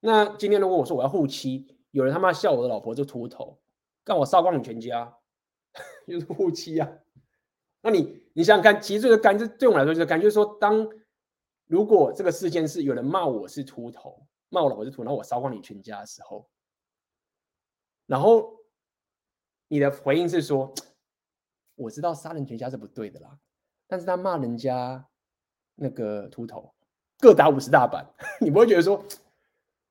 [0.00, 3.60] 那今天如果我说我要护妻，有人他妈笑我的老婆就秃头。
[4.04, 5.16] 干我烧光你全家，
[6.08, 6.90] 就是护妻啊！
[7.82, 10.88] 那你你想想看，其实这个干，就对我来说就是干，就是说，当
[11.66, 16.46] 如果这个事件是有人骂我是秃头，骂我老婆是秃，然后我烧光你全家的时候，
[18.06, 18.54] 然后
[19.68, 20.72] 你的回应是说，
[21.74, 23.38] 我知道杀人全家是不对的啦，
[23.88, 25.08] 但是他骂人家
[25.74, 26.74] 那个秃头，
[27.18, 28.06] 各打五十大板，
[28.40, 29.02] 你不会觉得说？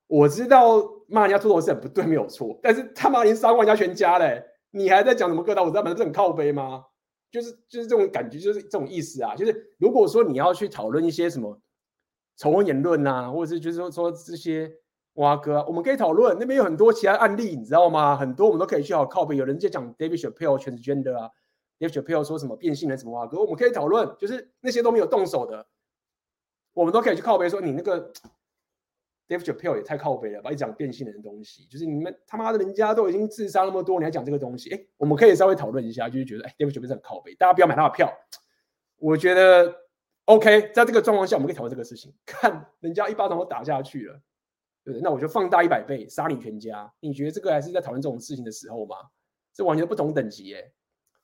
[0.05, 2.59] 我知道骂人家秃头是很不对，没有错。
[2.61, 5.63] 但是他妈已经杀光人家全家嘞，你还在讲什么疙瘩？
[5.63, 6.85] 我知道，反正是很靠背吗？
[7.31, 9.33] 就是就是这种感觉，就是这种意思啊。
[9.37, 11.57] 就是如果说你要去讨论一些什么
[12.41, 14.71] 仇恨言论啊，或者是就是说说这些
[15.13, 16.35] 哇哥、我们可以讨论。
[16.39, 18.17] 那边有很多其他案例，你知道吗？
[18.17, 19.35] 很多我们都可以去好靠背。
[19.35, 21.29] 有人在讲 David Chappelle transgender 啊
[21.77, 24.15] ，David Chappelle 说什么变性人什么哇哥，我们可以讨论。
[24.17, 25.67] 就是那些都没有动手的，
[26.73, 28.11] 我们都可以去靠背说你那个。
[29.29, 30.51] David Chappelle 也太靠背了吧！
[30.51, 34.69] 一讲变性人的东西，就是你们他妈的，人家都已经自杀那么多，你还讲这个东西？
[34.71, 38.11] 哎，我们可以稍微讨论一下，就是觉得哎，David Chappelle 很靠背，大家不要买他的票。
[38.97, 39.73] 我觉得
[40.25, 42.13] OK，在这个状况下，我们可以讨论这个事情。
[42.25, 44.13] 看人家一巴掌都打下去了，
[44.83, 45.01] 对不对？
[45.01, 46.91] 那我就放大一百倍，杀你全家。
[46.99, 48.95] 你觉得这个还是在讨论这种事情的时候吗？
[49.53, 50.71] 这完全不同等级耶。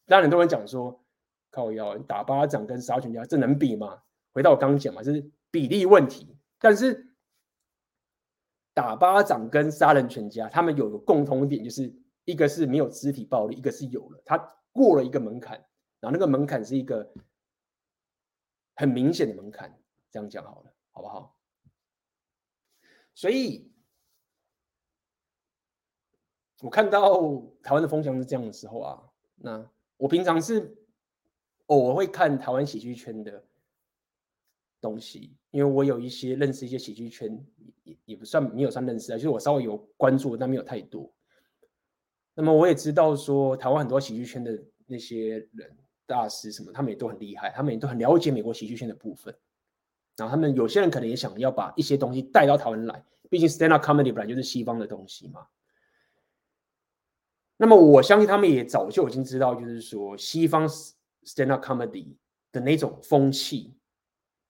[0.05, 1.03] 当然很多人讲说，
[1.51, 3.97] 靠腰打巴掌跟杀全家，这能比吗？
[4.33, 7.05] 回到我刚刚讲嘛，就是比例问题，但是。
[8.73, 11.91] 打巴掌跟杀人全家，他们有个共同点，就是
[12.25, 14.37] 一个是没有肢体暴力，一个是有了，他
[14.71, 15.57] 过了一个门槛，
[15.99, 17.11] 然后那个门槛是一个
[18.77, 19.75] 很明显的门槛，
[20.11, 21.35] 这样讲好了，好不好？
[23.15, 23.71] 所以，
[26.61, 29.03] 我看到台湾的风向是这样的时候啊，
[29.35, 29.67] 那
[29.97, 30.77] 我平常是
[31.65, 33.43] 偶尔会看台湾喜剧圈的
[34.79, 37.43] 东西，因为我有一些认识一些喜剧圈，
[37.83, 41.11] 也也不算没有算认识啊，就是我稍微有关注，但没有太多。
[42.35, 45.75] 那么我也知道说，台湾很多喜剧圈的那些人
[46.07, 49.35] 大师什么，他们也都很厉害，他们也都很了解美国喜剧圈的部分。
[50.15, 55.45] 然后他们有些人可能也想要把一些东西带到台湾来，毕竟 stand up comedy 本来就是西方的东西嘛。
[57.57, 62.15] 那么我相信他们也早就已经知道，就是说西方 stand up comedy
[62.51, 63.75] 的那种风气。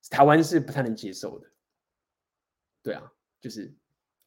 [0.09, 1.47] 台湾是不太能接受的，
[2.81, 3.11] 对啊，
[3.41, 3.75] 就是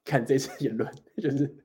[0.05, 1.57] 看这次言论，就是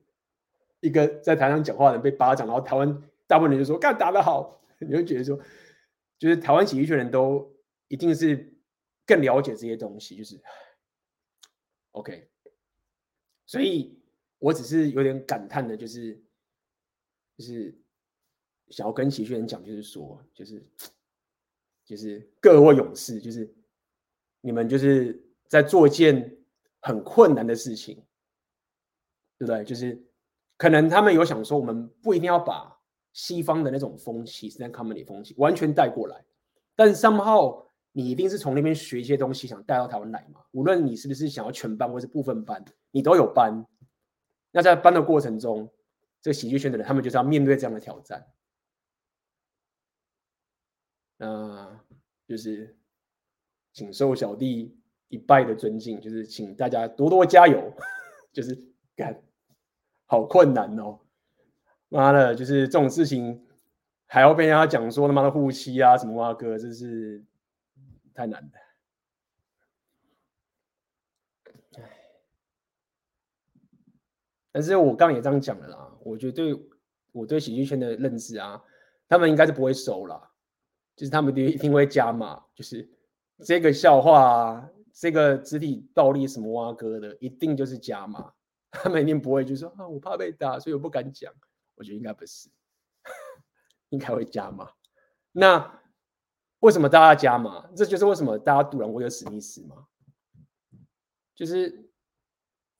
[0.80, 5.38] 一个在台上讲话的人被巴掌，然后台湾大部分人就说干打得好， 你会觉得说，
[6.18, 7.54] 就是台湾喜剧圈人都
[7.88, 8.54] 一定是
[9.06, 10.40] 更了解这些东西，就是
[11.92, 12.28] OK，
[13.46, 13.98] 所以
[14.38, 16.14] 我只是有点感叹的，就是
[17.36, 17.78] 就是
[18.68, 20.62] 想要跟喜剧人讲，就是说，就是
[21.84, 23.52] 就是各位勇士，就是。
[24.42, 26.38] 你们就是在做一件
[26.78, 27.96] 很困难的事情，
[29.38, 29.64] 对不对？
[29.64, 30.00] 就是
[30.56, 32.75] 可能他们有想说，我们不一定要把
[33.16, 36.22] 西方的那种风气，是在 comedy 风气完全带过来，
[36.74, 40.42] 但 somehow 你一定是从那边学一些东西，想带到台湾来嘛。
[40.50, 43.66] 无论你是不是想要全班或是部分班，你都有班。
[44.50, 45.72] 那在班的过程中，
[46.20, 48.26] 这个喜剧圈的人，他们就是要面对这样的挑战。
[51.16, 51.80] 那
[52.28, 52.76] 就是。
[53.72, 54.74] 请受小弟
[55.08, 57.70] 一拜的尊敬，就是请大家多多加油。
[58.32, 58.58] 就是
[58.94, 59.22] 干，
[60.06, 60.98] 好困难哦！
[61.88, 63.44] 妈的就是这种事情
[64.06, 67.22] 还要被人家讲说他妈的护妻啊什么啊哥真是
[68.14, 68.50] 太难了。
[71.78, 71.82] 哎
[74.52, 76.68] 但是我刚也这样讲了啦我觉得对
[77.12, 78.62] 我对喜剧圈的认知啊
[79.08, 80.30] 他们应该是不会收啦
[80.96, 82.88] 就是他们一定会加码就是
[83.44, 88.32] 这个笑话啊这个肢体暴力什么哇哥的一定就是加码
[88.70, 91.32] 他们一定不会就说啊我怕被打所以我不敢讲
[91.76, 92.50] 我觉得应该不是，
[93.90, 94.70] 应该会加码。
[95.32, 95.80] 那
[96.60, 97.70] 为什么大家加码？
[97.76, 99.86] 这就是为什么大家堵拦威尔史密斯嘛，
[101.34, 101.84] 就是。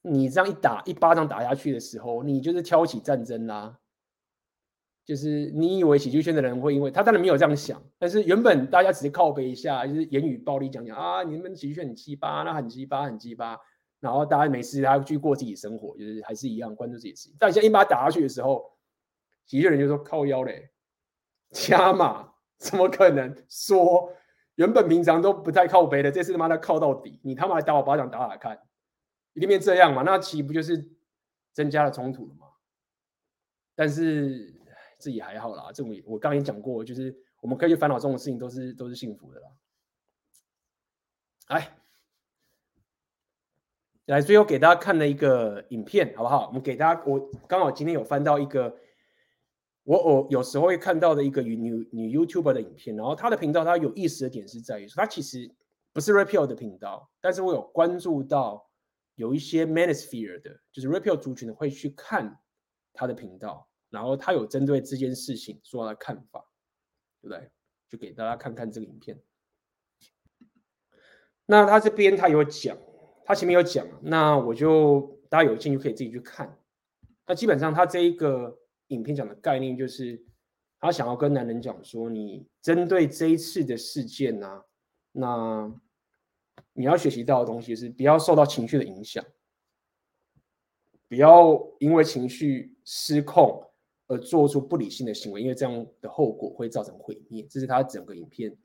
[0.08, 3.80] 你这样一打一巴掌打下去的时候，你就是挑起战争啦。
[5.04, 13.58] 就是你以为喜剧圈的人会因为他当然没有这样想，但是原本大家只是靠背一下，就是言语暴力讲讲啊，你们喜剧圈很鸡巴，那很鸡巴很鸡巴，
[13.98, 17.34] 然后大家没事，他去过自己生活，就是还是一样关注自己事情。
[17.40, 18.75] 但现在一巴打下去的时候，
[19.46, 20.70] 喜剧人就说靠腰嘞，
[21.50, 24.12] 加码，怎么可能说
[24.56, 28.60] 原本平常都不太靠背的，这次他妈的靠到底，你他妈打我巴掌打打看。
[29.34, 30.02] 一定变这样嘛？
[30.02, 30.90] 那岂不就是
[31.52, 32.46] 增加了冲突了吗？
[33.74, 34.58] 但是
[34.98, 35.70] 这也还好啦。
[35.74, 39.48] 这我我刚刚也讲过，就是我们可以去烦恼这种事情，都是都是幸福的啦。
[41.48, 41.76] 来，
[44.06, 46.46] 来，最后给大家看了一个影片，好不好？
[46.46, 48.74] 我们给大家，我刚好今天有翻到一个，
[49.86, 55.50] 我我有时候会看到的一个女女女 YouTuber 的影片，然后她的频道，她有意思的点是在于说，她其实
[55.94, 58.66] 不是 Rapio 的频道，但是我有关注到。
[59.18, 62.38] 有一些 Manosphere 的，就是 Rapio 族群的，会去看
[62.92, 66.44] 他的频道，然后他有针对这件事情说他的看法，
[67.22, 67.50] 对不对？
[67.88, 69.18] 就给大家看看这个影片。
[71.46, 72.76] 那他这边他有讲，
[73.24, 76.54] 他前面有讲，那我就大家有兴趣可以自己去看。
[77.26, 78.58] 那基本上他这一个
[78.88, 80.24] 影片讲的概念就是，
[80.80, 84.62] 他想要跟男人讲说，你针对这一次的事件呢、
[85.12, 85.80] 那。
[86.72, 89.22] 你要学习到的东西是不要受到情绪的影响，
[91.06, 93.62] 不要因为情绪失控
[94.06, 97.46] 而做出不理性的行为，因为这样的后果会造成毁灭。
[97.48, 98.56] 这是他整个影片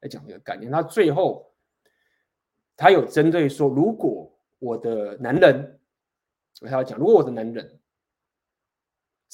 [0.00, 0.72] 来讲的一个概念。
[0.72, 1.54] 他最后
[2.76, 5.80] 他有针对说，如果我的男人，
[6.60, 7.78] 他要讲，如果我的男人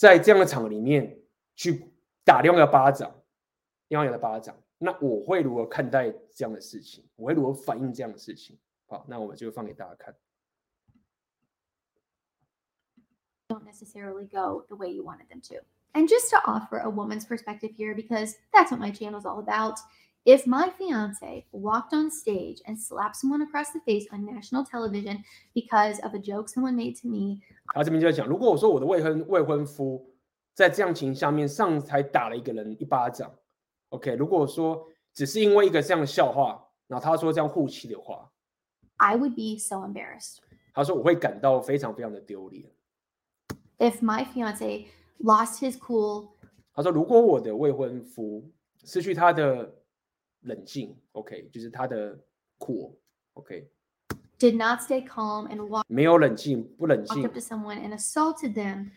[0.00, 1.20] 在这样的场合里面
[1.54, 1.92] 去
[2.24, 3.14] 打另外一个巴掌，
[3.88, 4.56] 另外一个巴掌。
[4.78, 7.04] 那我会如何看待这样的事情？
[7.16, 8.58] 我会如何反应这样的事情？
[8.86, 10.16] 好，那我们就放给大家看。
[13.48, 15.56] Don't necessarily go the way you wanted them to.
[15.92, 19.38] And just to offer a woman's perspective here, because that's what my channel is all
[19.38, 19.80] about.
[20.25, 25.23] If my fiance walked on stage and slapped someone across the face on national television
[25.53, 27.41] because of a joke someone made to me，
[27.73, 30.15] 他这边就在讲，如果我说我的未婚未婚夫
[30.55, 33.31] 在这样情下面上台打了一个人一巴掌。
[33.89, 38.31] OK，如果说只是因为一个这样的笑话，然后他说这样护妻的话，
[38.97, 40.37] I would be so embarrassed。
[40.73, 42.71] 他说我会感到非常非常的丢脸。
[43.77, 44.87] If my fiance
[45.19, 46.29] lost his cool，
[46.73, 48.49] 他说如果我的未婚夫
[48.83, 49.71] 失去他的
[50.42, 52.18] 冷静，OK，就是他的
[52.58, 58.90] cool，OK，did not stay calm and walk，没有冷静，不冷静 walked up to someone and assaulted them。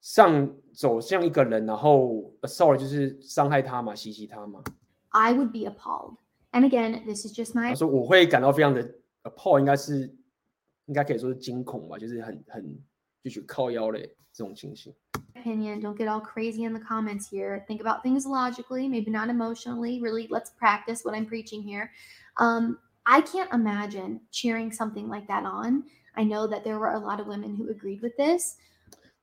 [0.00, 4.62] 上走向一个人，然后 assault 就是伤害他嘛，袭击他嘛。
[5.10, 6.16] I would be appalled.
[6.50, 7.68] And again, this is just my.
[7.68, 8.82] 他说我会感到非常的
[9.22, 10.12] appalled，应该是
[10.86, 12.78] 应该可以说是惊恐吧，就是很很
[13.22, 14.92] 就是靠腰嘞这种情形。
[15.41, 15.79] Opinion.
[15.79, 17.63] Don't get all crazy in the comments here.
[17.67, 20.01] Think about things logically, maybe not emotionally.
[20.01, 21.91] Really, let's practice what I'm preaching here.
[22.37, 25.83] Um, I can't imagine cheering something like that on.
[26.15, 28.57] I know that there were a lot of women who agreed with this.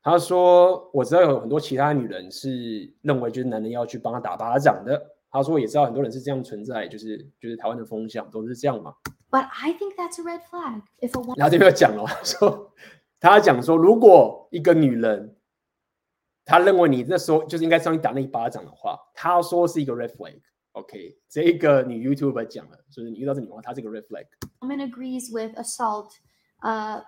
[0.03, 5.11] 他说：“我知道有很多其他女人是认为，就是男人要去帮他打巴掌的。
[5.31, 8.95] 他说也知道很多人是这样存在，就是就是台湾的风向都是这样嘛。
[9.31, 10.83] But I think that's a red flag.
[11.01, 11.37] If a woman...
[11.37, 12.73] 然后这边有讲了，说
[13.19, 15.35] 他讲说，如果一个女人，
[16.49, 26.11] 他认为你那时候就是应该上去打那一巴掌的话，他说是一个 red flag。OK，这一个女 YouTuber 讲了，就是你遇到这女话，她是一个 red flag。Woman agrees with assault.
[26.61, 27.03] Uh,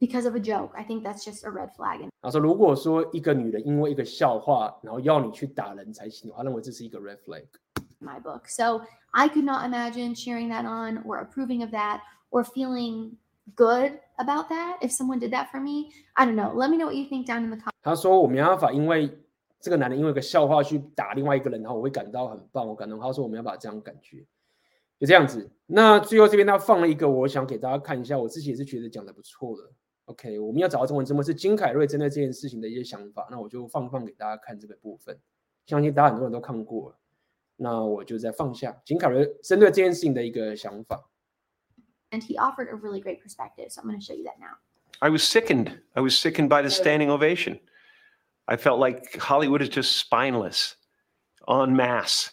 [0.00, 2.08] Because of a joke, I think that's just a red flag.
[2.22, 11.70] 他说，如果说一个女人因为一个笑话，然后要你去打人才行，他认为这是一个 red flag。My book, so I could not imagine cheering that on or approving of
[11.72, 13.16] that or feeling
[13.55, 15.89] good about that if someone did that for me.
[16.13, 16.53] I don't know.
[16.53, 17.71] Let me know what you think down in the comments.
[17.81, 19.17] 他说，我没办法，因为
[19.59, 22.99] 这个男人因为一个笑话去打另外一个人，然后我会感到很棒，我感动。
[22.99, 24.25] 他说，我没办法这样感觉，
[24.99, 25.49] 就这样子。
[25.65, 29.69] 那最后这边他放了一个，我想给大家看一下，我自己也是觉得讲的不错的。
[30.05, 35.17] OK，我们要找到中文字幕是金凯瑞针对这件事情的一些想法，那我就放放给大家看这个部分，
[35.65, 36.97] 相信大家很多人都看过了，
[37.55, 41.09] 那我就再放下金凯瑞针对这件事情的一个想法。
[42.12, 44.56] And he offered a really great perspective, so I'm going to show you that now.
[45.00, 45.78] I was sickened.
[45.94, 47.60] I was sickened by the standing ovation.
[48.46, 50.74] I felt like Hollywood is just spineless,
[51.46, 52.32] en masse.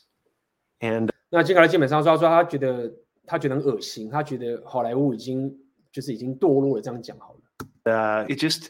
[0.82, 2.94] And 那金凯瑞基本上说，他说他觉得
[3.28, 5.54] 他觉得很恶心，他觉得好莱坞已经
[5.92, 7.42] 就是已经堕落了，这样讲好了。
[7.86, 8.70] uh, it just,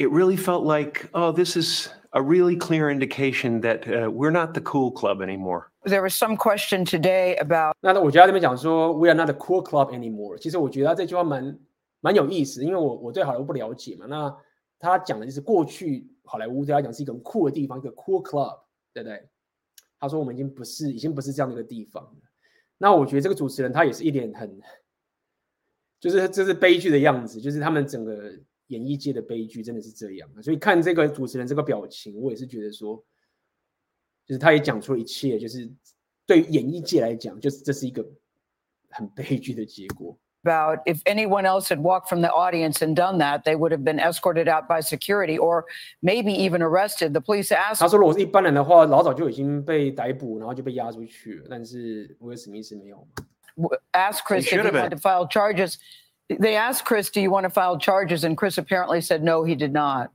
[0.00, 4.54] it really felt like, oh, this is a really clear indication that uh, we're not
[4.54, 5.70] the cool club anymore.
[5.84, 11.58] There was some question today about 那我觉得他这边讲说 "We are not the cool club anymore"，其实我觉得他这句话蛮
[12.00, 14.06] 蛮有意思，因为我我对好莱坞不了解嘛。
[14.06, 14.34] 那
[14.78, 18.58] 他讲的就是过去好莱坞对他讲是一个很酷的地方，一个 cool club，
[18.92, 19.28] 对不对？
[19.98, 22.20] 他说我们已经不是已经不是这样的一个地方了。
[22.78, 24.58] 那我觉得这个主持人他也是一脸很，
[26.00, 28.32] 就是这是悲剧的样子，就是他们整个
[28.69, 30.29] 演艺界的悲剧真的是这样。
[30.41, 33.03] 所以看这个主持人这个表情，我也是觉得说，
[34.25, 35.71] 就是他也讲出了一切，就是
[36.25, 38.05] 对演艺界来讲，就是这是一个
[38.89, 40.17] 很悲剧的结果。
[40.45, 43.83] about if anyone else had walked from the audience and done that, they would have
[43.83, 45.65] been escorted out by security or
[46.03, 47.13] maybe even arrested.
[47.13, 51.47] The police asked 他说，如果是一般人的话，老早就已经被逮捕，然后就被押出去了。
[51.49, 53.69] 但是威尔史密斯没有嘛。
[53.93, 54.91] asked Chris if should he have wanted been.
[54.91, 55.75] to file charges.
[56.29, 59.55] They asked Chris, "Do you want to file charges?" And Chris apparently said no, he
[59.55, 60.11] did not.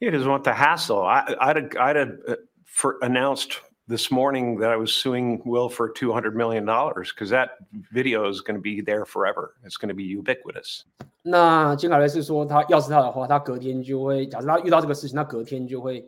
[0.00, 1.02] He doesn't want the hassle.
[1.02, 2.34] I, I'd, have- I'd have uh,
[2.64, 7.56] for announced this morning that I was suing Will for $200 million because that
[7.92, 9.54] video is going to be there forever.
[9.64, 10.84] It's going to be ubiquitous.
[11.22, 16.06] 那金凯瑞是说，他要是他的话，他隔天就会，假设他遇到这个事情，他隔天就会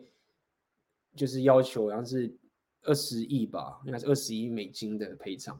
[1.15, 2.31] 就是要求，好像是
[2.83, 5.59] 二十亿吧，应该是二十亿美金的赔偿。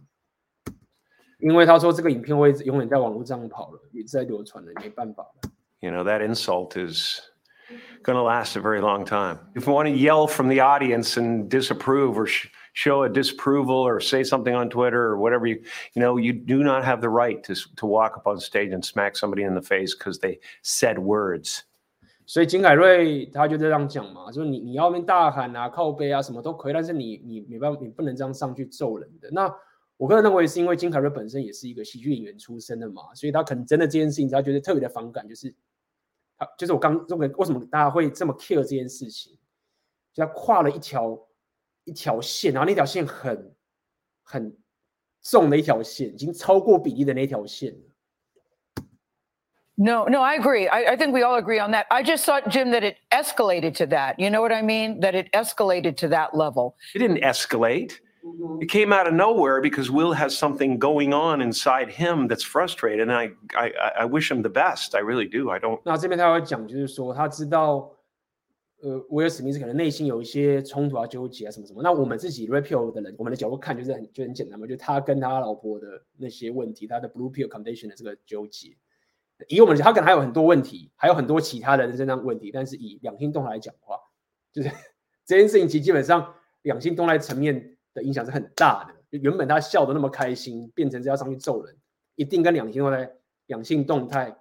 [1.43, 5.51] 因为他说这个影片会永远在网络上跑了，也在流传了，没办法了。
[5.81, 7.21] You know, that insult is
[8.03, 9.37] going to last a very long time.
[9.55, 13.75] If you want to yell from the audience and disapprove or sh- show a disapproval
[13.75, 15.61] or say something on Twitter or whatever you,
[15.93, 18.73] you know, you do not have the right to, s- to walk up on stage
[18.73, 21.61] and smack somebody in the face because they said words.
[22.25, 29.29] 所以金凯瑞他就这样讲嘛，说你你要那边大喊啊、靠背啊什么都可以，但是你你没办法，你不能这样上去揍人的。
[29.31, 29.47] 那
[29.96, 35.54] 我个人认为是因为金凯瑞本身也是一个喜剧演员出身的嘛，所以他可能真的这件事情他觉得特别的反感，就是
[36.36, 39.38] 他就是我刚认为为什么大家会这么 care 这件事情，
[40.12, 41.18] 就他跨了一条
[41.84, 43.54] 一条线，然后那条线很
[44.22, 44.56] 很
[45.22, 47.78] 重的一条线，已经超过比例的那条线了。
[49.76, 50.68] No, no, I agree.
[50.68, 51.86] I, I think we all agree on that.
[51.90, 54.20] I just thought, Jim, that it escalated to that.
[54.20, 55.00] You know what I mean?
[55.00, 56.76] That it escalated to that level.
[56.94, 57.98] It didn't escalate.
[58.62, 63.08] It came out of nowhere because Will has something going on inside him that's frustrated,
[63.08, 63.70] and I, I,
[64.00, 64.94] I- wish him the best.
[64.94, 65.50] I really do.
[65.50, 65.78] I don't.
[65.84, 67.90] 那这边他会讲，就是说他知道，
[68.82, 71.82] 呃，威尔史密斯可能内心有一些冲突啊、纠结啊什么什么。
[71.82, 75.86] 那我们自己 Red Pill 的人，我们的角度看就是很就很简单嘛，就他跟他老婆的
[76.16, 78.74] 那些问题，他的 Blue Pill Condition 的这个纠结。
[79.48, 83.98] 以我们他可能还有很多问题，还有很多其他的人身上问题，但是以两性动态来讲话，
[84.52, 84.70] 就是
[85.26, 89.18] 这件事情其实基本上两性动态层面的影响是很大的。
[89.18, 91.76] 原本他笑得那么开心，变成是要上去揍人，
[92.16, 93.10] 一定跟两性动态
[93.46, 94.36] 两性动态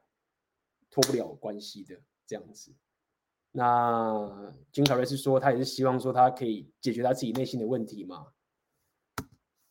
[0.90, 2.74] 脱不了关系的这样子。
[3.52, 8.26] 那金凯瑞是说，他也是希望说他可以解决他自己内心的问题嘛。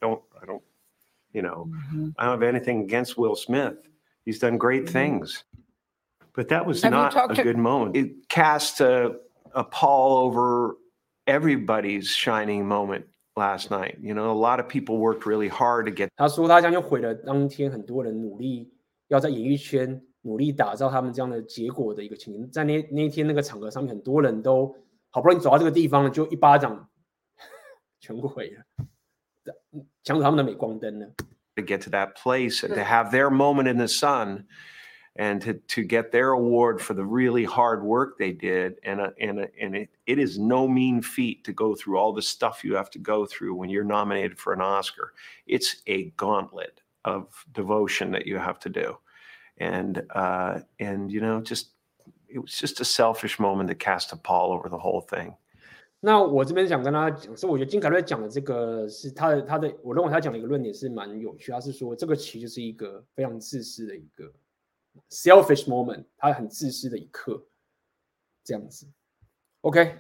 [0.01, 0.63] don't I don't
[1.33, 1.69] you know
[2.17, 3.77] I don't have anything against Will Smith.
[4.25, 5.43] He's done great things.
[6.35, 7.97] But that was Have not a to- good moment.
[7.97, 9.17] It cast a,
[9.53, 10.77] a pall over
[11.27, 13.97] everybody's shining moment last night.
[14.01, 18.73] You know, a lot of people worked really hard to get 他说他将就毁了当天很多人努力
[19.09, 22.51] 要在演艺圈努力打造他们这样的结果的一个情形。
[22.51, 24.75] 在那那一天那个场合上面，很多人都
[25.11, 26.89] 好不容易走到这个地方了，就一巴掌
[28.01, 28.65] 全部毁了，
[30.05, 31.07] 抢走他们的镁光灯了。
[31.55, 34.47] to get to that place and to have their moment in the sun
[35.16, 38.76] and to, to get their award for the really hard work they did.
[38.84, 42.14] And, uh, and, uh, and it, it is no mean feat to go through all
[42.14, 45.14] the stuff you have to go through when you're nominated for an Oscar.
[45.48, 48.98] It's a gauntlet of devotion that you have to do.
[49.58, 51.72] And, uh, and, you know, just,
[52.28, 55.34] it was just a selfish moment that cast a pall over the whole thing.
[56.00, 61.52] 那我这边想跟大家讲，是我觉得金凯瑞讲的这个是他的他的，我认为他讲的一个论点是蛮有趣。
[61.52, 64.32] 他是说这个其实就是一个非常自私的一个
[65.11, 67.47] selfish moment，他很自私的一刻，
[68.45, 68.87] 这样子。
[69.63, 69.97] OK，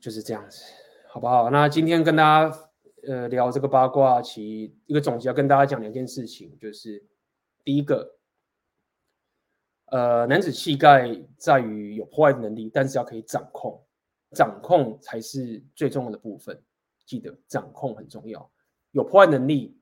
[0.00, 0.62] 就是这样子，
[1.08, 1.50] 好不好？
[1.50, 2.58] 那今天跟大家
[3.06, 7.04] 呃聊这个八卦，其实一个总结要跟大家讲两件事情，就是
[7.64, 8.16] 第一个。
[9.92, 13.84] 呃，男子气概在于有破坏的能力，但是要可以掌控，
[14.36, 16.62] 掌控才是最重要的部分。
[17.04, 18.48] 记得掌控很重要，
[18.92, 19.76] 有破坏能力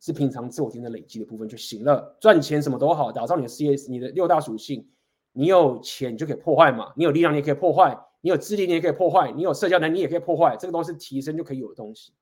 [0.00, 2.16] 是平常自我经验累积的部分就行了。
[2.20, 4.88] 赚钱什么都好，打造你的事业，你的六大属性，
[5.32, 12.12] 你有钱你就可以破坏嘛，你有力量你也可以破坏，你有智力你也可以破坏，你有社交能力你也可以破坏，这个都是提升就可以有的东西。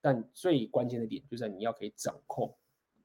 [0.00, 2.54] 但最关键的点就是你要可以掌控，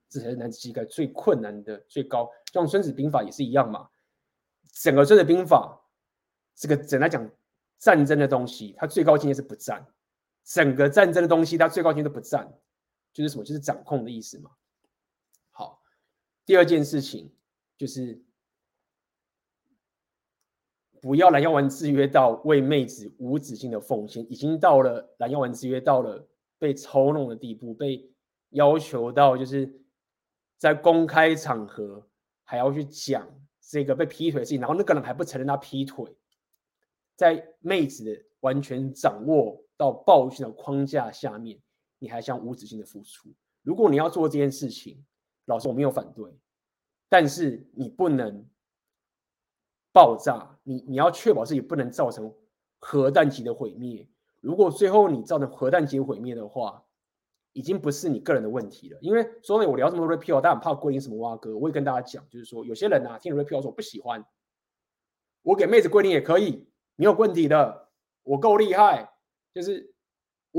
[0.09, 2.29] 这才是男子气概最困难的最高。
[2.51, 3.87] 像孙子兵法也是一样嘛，
[4.73, 5.79] 整个孙子兵法
[6.55, 7.29] 这个整来讲
[7.77, 9.85] 战争的东西，它最高境界是不战。
[10.43, 12.51] 整个战争的东西，它最高境界都不战。
[13.13, 13.43] 就是什么？
[13.43, 14.51] 就是掌控的意思嘛。
[15.51, 15.81] 好，
[16.45, 17.31] 第二件事情
[17.77, 18.21] 就是
[21.01, 26.27] 不要拦腰丸制约到为妹子无止境的奉献，已经到了拦腰丸制约到了
[26.57, 28.11] 被操弄的地步，被
[28.49, 29.81] 要求到就是
[30.57, 32.07] 在公开场合
[32.43, 33.27] 还要去讲
[33.61, 36.17] 这个被劈腿的事情，然后那个人还不承认他劈腿，
[37.15, 41.61] 在妹子完全掌握到暴君的框架下面。
[41.99, 43.29] 你还想无止境的付出？
[43.61, 45.05] 如果你要做这件事情，
[45.45, 46.33] 老师我没有反对，
[47.09, 48.45] 但是你不能
[49.91, 52.33] 爆炸，你你要确保自己不能造成
[52.79, 54.09] 核弹级的毁灭。
[54.39, 56.85] 如果最后你造成核弹级毁灭的话，
[57.51, 58.97] 已经不是你个人的问题了。
[59.01, 64.25] 因为所以我聊这么多 repeal，大家很怕归零什么蛙哥，我会跟大家讲，就是说有些人啊听 repeal 说我不喜欢，
[65.41, 66.65] 我给妹子归零也可以，
[66.95, 67.89] 没有问题的，
[68.23, 69.11] 我够厉害，
[69.53, 69.93] 就是。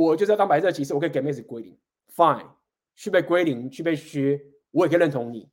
[0.01, 1.77] 我就是要当白色骑士，我可以给妹子归零
[2.17, 2.49] ，fine，
[2.95, 4.41] 去被归零，去被削，
[4.71, 5.51] 我也可以认同你。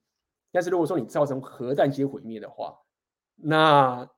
[0.54, 2.80] 但是如果说你造成核弹级毁灭的话，
[3.36, 4.10] 那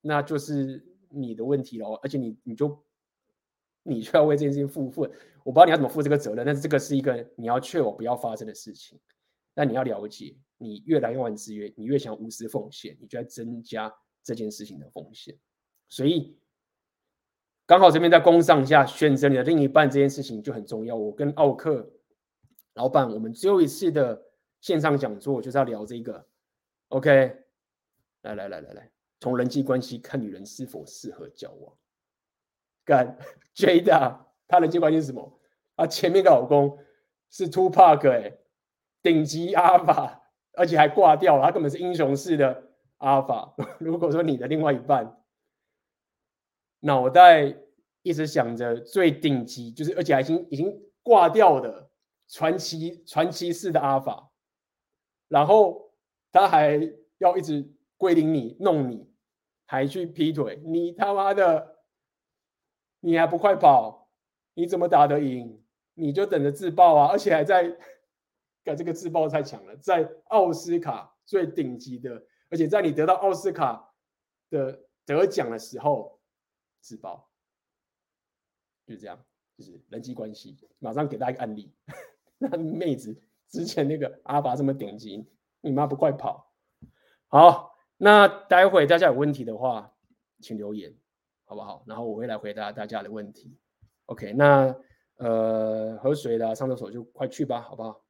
[0.00, 2.84] 那就是你的问题了，而且你你就
[3.82, 5.02] 你就要为这件事情负负，
[5.42, 9.00] 我不知道你要怎么负这个责任，但是这个是一个你要确保不要发生的事情。
[9.52, 13.92] 那你要了解，你越来越玩制约，你越想无私奉献，你就在增加
[14.22, 15.36] 这件事情的风险。
[15.88, 16.38] 所以。
[17.72, 20.94] 刚好这边在工上下，选择你的另一半这件事情就很重要。
[20.94, 21.90] 我跟奥克
[22.74, 24.22] 老板，我们最后一次的
[24.60, 26.22] 线上讲座就是要聊这个。
[26.88, 27.34] OK，
[28.24, 28.90] 来来来来来，
[29.20, 31.74] 从人际关系看女人是否适合交往。
[32.84, 33.16] 干
[33.56, 35.40] ，Jada，她人际关系是什么？
[35.76, 36.78] 啊前面的老公
[37.30, 38.36] 是 Two Park，哎，
[39.02, 40.20] 顶级阿法，
[40.52, 42.64] 而且还挂掉了，他根本是英雄式的
[42.98, 43.54] 阿法。
[43.80, 45.21] 如果说你的另外一半，
[46.84, 47.56] 脑袋
[48.02, 51.88] 一直想着最顶级，就是而且还已经已经挂掉的
[52.28, 54.32] 传奇传奇式的阿法，
[55.28, 55.92] 然后
[56.32, 59.08] 他还要一直归零你弄你，
[59.64, 61.76] 还去劈腿，你他妈的，
[62.98, 64.10] 你还不快跑？
[64.54, 65.62] 你怎么打得赢？
[65.94, 67.06] 你就等着自爆啊！
[67.12, 67.76] 而且还在，
[68.64, 73.94] 干这个自爆太强了，在奥斯卡最顶级的，而且在你得到奥斯卡
[74.50, 76.18] 的得奖的时候。
[76.82, 77.30] 自爆，
[78.84, 79.24] 就是这样，
[79.56, 80.58] 就是人际关系。
[80.80, 81.72] 马上给大家一个案例，
[82.36, 83.16] 那妹子
[83.48, 85.24] 之前那个阿爸这么顶级，
[85.60, 86.52] 你妈不快跑？
[87.28, 89.96] 好，那待会大家有问题的话，
[90.40, 90.92] 请留言，
[91.44, 91.84] 好不好？
[91.86, 93.56] 然后我会来回答大家的问题。
[94.06, 94.76] OK，那
[95.18, 98.04] 呃，喝水的、上厕所就快去吧，好不好？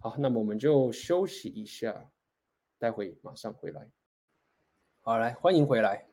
[0.00, 2.10] 好，那么我们就休息一下，
[2.76, 3.88] 待会马上回来。
[5.00, 6.07] 好，来欢迎回来。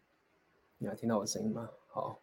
[0.78, 1.70] 你还听到我的声音吗？
[1.88, 2.20] 好，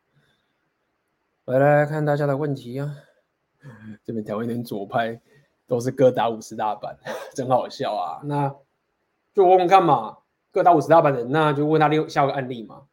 [1.47, 2.95] 来来看大家的问题啊。
[4.05, 5.21] 这边调一点左派，
[5.67, 6.97] 都是各打五十大板，
[7.35, 8.21] 真好笑啊。
[8.25, 8.55] 那
[9.33, 10.19] 就问问看嘛，
[10.51, 12.87] 各打五十大板的人，那就问他六下个案例嘛。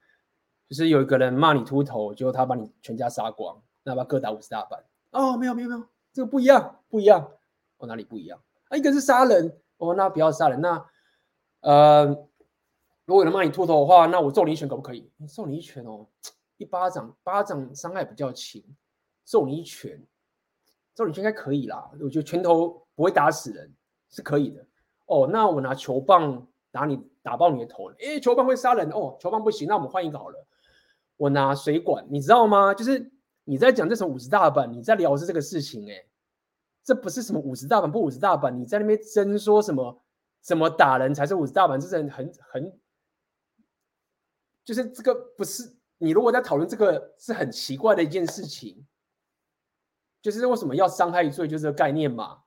[0.67, 4.83] 就是有一个人骂你秃头，结果他把你全家杀光，那把各打五十大板。
[5.11, 5.83] 哦，没有没有没有，
[6.13, 7.31] 这个不一样不一样。
[7.79, 8.39] 哦，哪里不一样？
[8.69, 10.61] 啊，一个是杀人，哦，那不要杀人。
[10.61, 10.85] 那
[11.61, 12.28] 呃。
[13.09, 15.11] 如果有人骂你秃头的话，那我揍你一拳可不可以？
[15.27, 16.05] 揍你一拳哦，
[16.57, 18.63] 一巴掌，巴掌伤害比较轻，
[19.23, 19.99] 揍你一拳，
[20.93, 21.89] 揍你拳应该可以啦。
[21.99, 23.73] 我觉得拳头不会打死人，
[24.11, 24.63] 是可以的。
[25.07, 27.85] 哦，那我拿球棒打你，打爆你的头。
[27.93, 30.45] 诶，球棒会杀人哦，球棒不行，那我们换一个好了。
[31.17, 32.75] 我拿水管，你知道吗？
[32.75, 33.11] 就是
[33.43, 36.07] 你在讲这种五十大板，你在聊是这个事情，诶，
[36.83, 39.99] 这不是什么五十大板不五十大板，你在那边争说什么
[40.43, 42.79] 什么打人才是五十大板，这是很很。
[44.69, 45.67] 就是这个不是
[45.97, 48.85] 你如果在讨论这个是很奇怪的一件事情，
[50.21, 52.41] 就是为什么要伤害罪，就是这个概念嘛。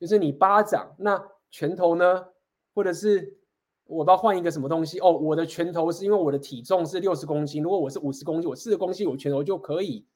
[0.00, 2.28] 就是你巴掌，那拳头呢？
[2.74, 3.36] 或者是
[3.84, 4.98] 我要换一个什么东西？
[5.00, 10.06] 哦，我的拳头是因为我的体重是六十公斤，如果我是五十公斤，我四十公斤我拳头就可以。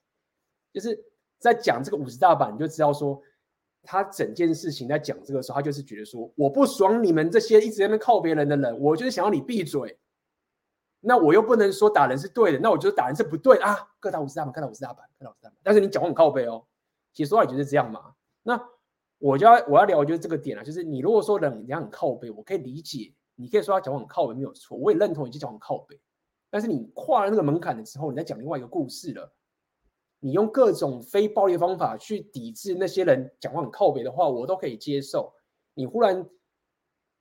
[0.72, 0.98] 就是
[1.38, 3.20] 在讲这个五十大板，你就知道说
[3.82, 9.98] 他整件事情在讲这个时候，他就是觉得说我不爽你们这些一直在那靠别人的人，我就是想要你闭嘴。
[11.00, 13.76] 那我又不能说打人是对的，那我觉得打人是不对啊！
[13.98, 15.58] 各打五十大板，各打五十大板，各打五十大板。
[15.62, 16.64] 但是你讲话很靠北哦，
[17.12, 18.14] 其实说话也就是这样嘛。
[18.42, 18.62] 那
[19.18, 26.00] 我就要我要聊就是这个点啊，就是你如果说人家很靠北，我可以理解，你可以说他讲话很靠北没有错，我也认同你讲话很靠北。
[26.50, 29.32] 但是你跨了那个门槛的时候，你在讲另外一个故事了。
[30.22, 35.32] 你用各种非暴力方法去抵制那些人讲话很靠北的话，我都可以接受。
[35.72, 36.28] 你忽然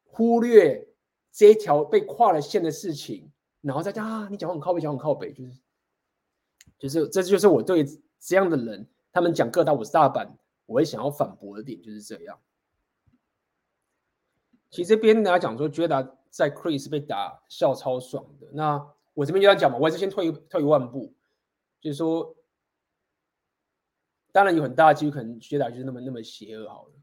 [0.03, 0.85] 忽略
[1.31, 3.31] 这一条被跨了线的事情，
[3.61, 5.51] 然后再讲啊，你讲话很靠北，讲话很靠北，就是
[6.77, 7.85] 就是这就是我对
[8.19, 10.27] 这样的人，他们讲各大我是大阪，
[10.65, 12.39] 我会想要反驳的点就是这样。
[14.69, 21.13] 其实这边大家讲说，觉得在 Chris 被打笑超爽的，那我这边就要讲嘛，我还是先退一退一万步，
[21.81, 22.35] 就是说。
[24.31, 26.93] 当然有很大的几率可能觉得就是那么那么邪恶好了，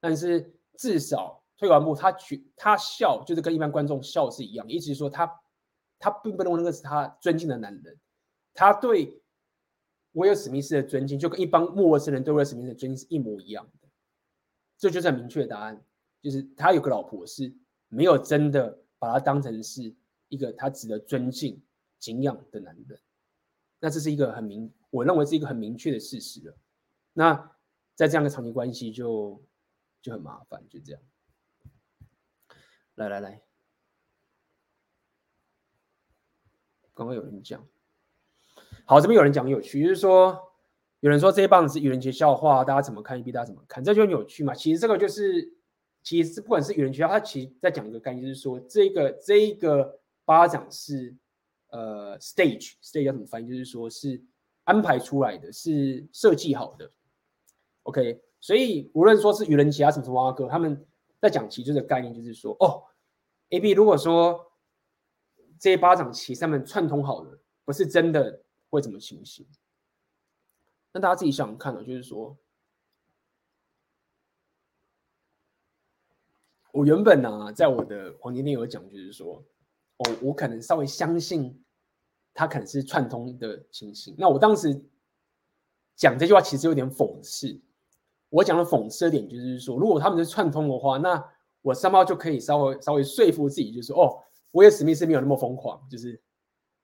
[0.00, 5.26] 但是至少退完步，他觉他笑就是跟一般观众笑是一样，意思是说他
[5.98, 7.98] 他并不认为那个是他尊敬的男人，
[8.52, 9.22] 他对
[10.12, 13.88] 威尔史密斯的尊敬就跟一般陌生人对威尔史密斯的尊敬是一模一样的，
[14.78, 15.84] 这就是很明确的答案，
[16.22, 17.52] 就是他有个老婆是
[17.88, 19.94] 没有真的把他当成是
[20.28, 21.62] 一个他值得尊敬
[21.98, 23.00] 敬仰的男人，
[23.80, 26.56] 那这是一个很明，我认为是一个很明确的事实了。
[27.12, 27.56] 那
[27.94, 29.42] 在这样的长期关系就
[30.02, 31.00] 就很麻烦，就这样。
[32.96, 33.42] 来来来，
[36.94, 37.66] 刚刚有人讲，
[38.84, 40.38] 好，这边有人讲有趣，就是说
[41.00, 43.18] 有人说这一棒子是愚人节笑话，大家怎么看？
[43.18, 43.82] 一 B 大家怎么看？
[43.82, 44.54] 这就很有趣嘛。
[44.54, 45.52] 其实这个就是，
[46.02, 51.14] 其实不管是愚人节笑话，他其实在讲一个概念，就是说这个这一个巴掌是
[51.70, 53.48] 呃 stage stage 要怎么翻译？
[53.48, 54.22] 就是说是
[54.62, 56.90] 安排出来的，是设计好的。
[57.82, 60.86] OK，所以无论说是愚人节啊，什么什么阿哥，他们
[61.20, 62.84] 在讲其中的概念，就是说，哦
[63.50, 64.52] ，AB 如果说
[65.64, 69.48] 这一巴掌棋上面串通好了，不是真的会怎么情形？
[70.92, 72.36] 那大家自己想想看哦，就是说，
[76.70, 79.42] 我原本呢、啊，在我的黄金店有讲，就是说，
[79.96, 81.64] 哦，我可能稍微相信
[82.34, 84.14] 他可能是串通的情形。
[84.18, 84.84] 那我当时
[85.96, 87.58] 讲这句话，其实有点讽刺。
[88.28, 91.26] 我讲的讽刺的点就是说，如果他们是串通的话，那
[91.62, 94.20] 我三猫就可以稍微稍微说服自己，就是说，哦，
[94.54, 96.20] 威尔史密斯没有那么疯狂，就是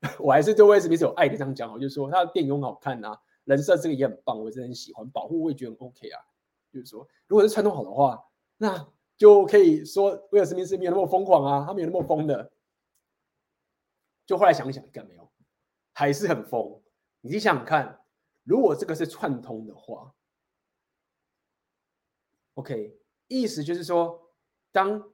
[0.19, 6.21] 我还是对威尔史密斯有爱的这样讲，我就说他的电影很好看啊，人设这个也很棒，我真的很喜欢，保护我也觉得很 OK 啊。
[6.73, 8.25] 就是说，如果是串通好的话，
[8.57, 12.53] 那就可以说威尔史密斯没有那么疯狂啊，他没有那么疯的。
[14.25, 15.31] 就后来想一想，干没有，
[15.93, 16.81] 还是很疯。
[17.21, 18.01] 你想想看，
[18.45, 20.15] 如果这个是串通的话。
[22.55, 22.99] OK，
[23.29, 24.33] 意思就是说，
[24.71, 25.13] 当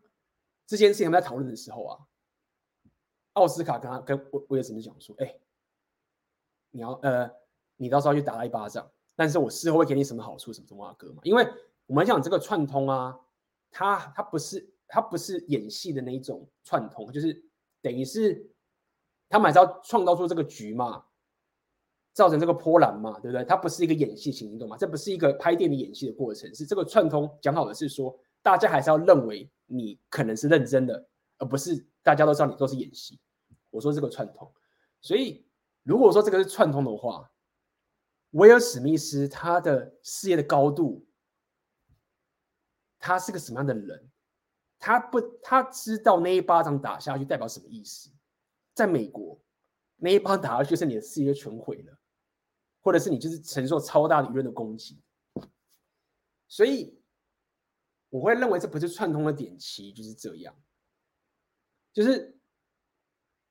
[0.67, 2.07] 这件事情他们在讨论的时候啊，
[3.37, 5.35] 奥斯卡跟他跟威威尔史密斯讲说：“哎，
[6.71, 7.31] 你要呃，
[7.77, 11.21] 你到时候去打他一巴掌，但是我事后会给你什么好处，什么什么啊哥嘛？
[11.23, 11.47] 因为
[11.87, 13.19] 我们讲这个串通啊，
[13.71, 17.45] 他他不是他不是演戏的那一种串通，就是
[17.81, 18.51] 等于是
[19.29, 21.05] 他们还是要创造出这个局嘛。”
[22.17, 23.45] 造成这个波澜嘛，对不对？
[23.45, 24.75] 它不是一个演戏情，你懂吗？
[24.79, 31.07] 这不是一个拍电影演戏的过程，是这个串通讲好的是说，大家还是要认为你可能是认真的，
[31.37, 33.21] 而不是大家都知道你都是演戏。
[33.77, 34.53] 我说这个串通，
[35.01, 35.47] 所以
[35.83, 37.31] 如果说这个是串通的话，
[38.31, 41.07] 威尔史密斯他的事业的高度，
[42.99, 44.11] 他是个什么样的人？
[44.79, 48.11] 他不，他知道那一巴掌打下去代表什么意思？
[48.75, 49.41] 在美国，
[49.97, 51.97] 那一巴掌打下去是你的事业全毁了。
[52.83, 55.03] 或者是你就是承受超大的舆论的攻击，
[56.47, 56.97] 所以
[58.11, 60.55] 我会认为这不是串通的点棋，就是这样。
[61.93, 62.36] 就是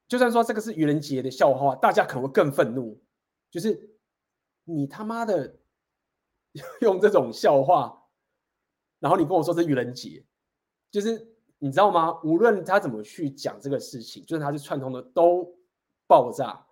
[0.07, 3.01] 就算说这个是愚人节的笑话，大家可能会更愤怒。
[3.49, 3.97] 就是
[4.63, 5.57] 你他妈的
[6.81, 8.07] 用这种笑话，
[8.99, 10.25] 然后你跟我说是愚人节，
[10.91, 12.19] 就是你知道吗？
[12.23, 15.57] 无论他怎么去讲这个事情，就算他是串通的，都
[16.07, 16.65] 爆炸。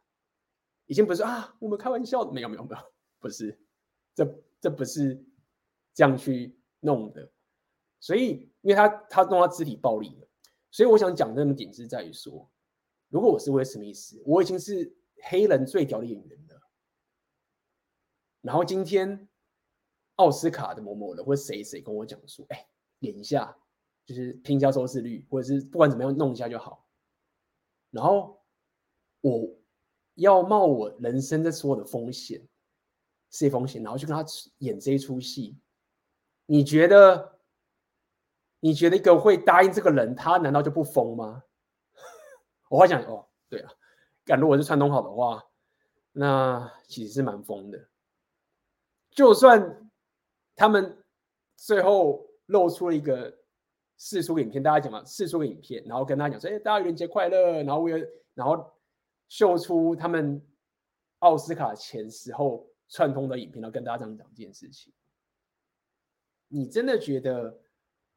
[0.86, 2.82] 已经不是啊，我们开玩笑的，没有没有没有，
[3.20, 3.58] 不是，
[4.14, 5.26] 这这不是
[5.94, 7.32] 这样去弄的，
[8.02, 10.28] 所以因为他他弄到肢体暴力了，
[10.72, 12.52] 所以我想讲这么点是在于说，
[13.14, 14.92] 如果我是威尔史密斯，我已经是
[15.26, 16.60] 黑人最屌的演员了，
[18.42, 19.30] 然后今天
[20.16, 22.68] 奥斯卡的某某人或谁谁跟我讲说，哎，
[23.02, 23.56] 演一下，
[24.04, 26.88] 就是拼一下收视率，或者是不管怎么样弄一下就好，
[27.92, 28.44] 然后
[29.22, 29.56] 我。
[30.16, 32.40] 要冒我人生的所有的风险，
[33.32, 34.24] 这些风险，然后去跟他
[34.60, 35.58] 演这一出戏，
[36.46, 37.40] 你觉得？
[38.60, 41.44] 你觉得一个会答应这个人，他难道就不疯吗？
[42.74, 43.72] 我会想，哦，对啊，
[44.26, 45.46] 敢如果是串通好的话，
[46.12, 47.88] 那其实是蛮疯的。
[49.12, 49.92] 就算
[50.56, 50.98] 他们
[51.56, 53.32] 最后露出了一个
[54.00, 58.74] 释出影片，大家讲嘛，释出个影片，然后跟大家讲说，哎，大家愚人节快乐，然后为了，然后
[59.30, 60.44] 秀出他们
[61.20, 64.92] 奥斯卡前时候串通的影片，然后跟大家这样讲这件事情。
[66.48, 67.56] 你真的觉得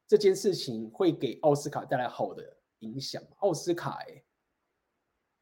[0.07, 3.29] 这件事情会给奥斯卡带来好的影响吗？
[3.41, 4.23] 奥斯卡、欸，哎，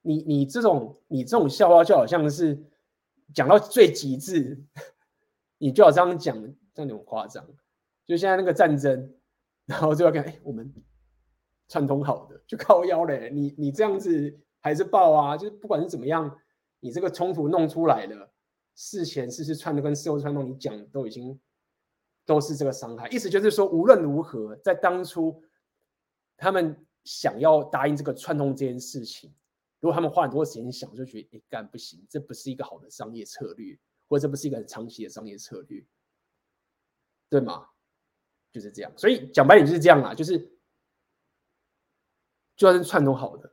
[0.05, 2.63] 你你这种你这种笑话就好像是
[3.33, 4.63] 讲到最极致，
[5.59, 6.41] 你就好这样讲，
[6.73, 7.45] 这样很夸张。
[8.07, 9.13] 就现在那个战争，
[9.67, 10.73] 然后就要看，哎，我们
[11.69, 13.31] 串通好的就靠腰嘞。
[13.33, 15.37] 你你这样子还是爆啊？
[15.37, 16.39] 就是不管是怎么样，
[16.81, 18.31] 你这个冲突弄出来了，
[18.75, 21.41] 事前事事串的跟事后串通，你讲都已经。
[22.27, 25.45] 都是这个伤害，意思就是说，无论如何，在当初
[26.39, 26.75] 他们
[27.05, 29.31] 想要答应这个串通这件事情，
[29.85, 33.79] 如果他们花很多时间想，就觉得哎干不行，这不是一个好的商业策略，
[34.09, 35.85] 或者这不是一个很长期的商业策略，
[37.29, 37.69] 对吗？
[38.51, 38.91] 就是这样。
[38.97, 40.39] 所以讲白点就是这样啦，就是
[42.57, 43.53] 就算是串通好的，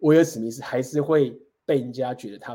[0.00, 1.30] 威尔史密斯还是会
[1.64, 2.54] 被人家觉得他。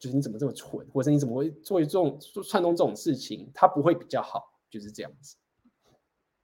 [0.00, 3.48] 就是你怎么这么蠢，或者你怎么会做这种串通这种事情？
[3.54, 5.36] 他不会比较好，就是这样子。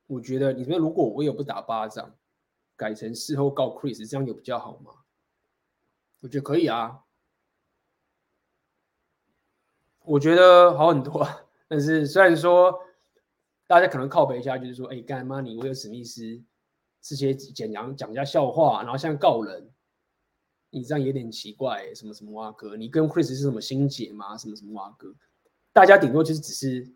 [0.07, 2.17] 我觉得你说如果我有不打巴掌，
[2.77, 4.93] 改成事后告 Chris，这样有比较好吗？
[6.21, 7.01] 我觉得可以啊，
[10.05, 11.27] 我觉得好很多。
[11.67, 12.81] 但是虽然说
[13.67, 16.43] 大家可能靠北一下，就是说，哎，干妈你威尔史密斯
[17.01, 19.71] 这些简讲讲一下笑话，然后现在告人。
[20.71, 24.37] 你这样有点奇怪、什么什么蛙哥，你跟 Chris 是什么心结吗？
[24.37, 25.15] 什么什么蛙哥，
[25.73, 26.93] 大家顶多就是只是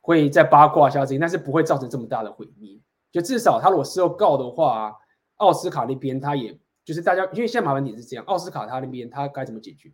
[0.00, 2.78] 会在八卦一下这些，但是不会造成这么大的毁灭。
[3.10, 4.96] 就至少他如果事后告的话，
[5.36, 9.92] 奥斯卡那边他也就是大家，因为现在麻烦点是这样，奥斯卡他那边他该怎么解决？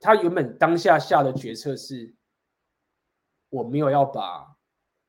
[0.00, 2.14] 他原本当下下的决策是，
[3.50, 4.56] 我没有要把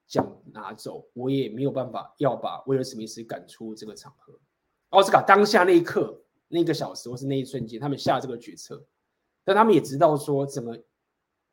[0.06, 4.40] 奖拿走，我也没有办法要把威尔史密斯赶出这个场合。
[4.90, 8.86] 奥斯卡当下那一刻，那个小时或是那一瞬间，他们下这个决策，
[9.44, 10.78] 但他们也知道说，整个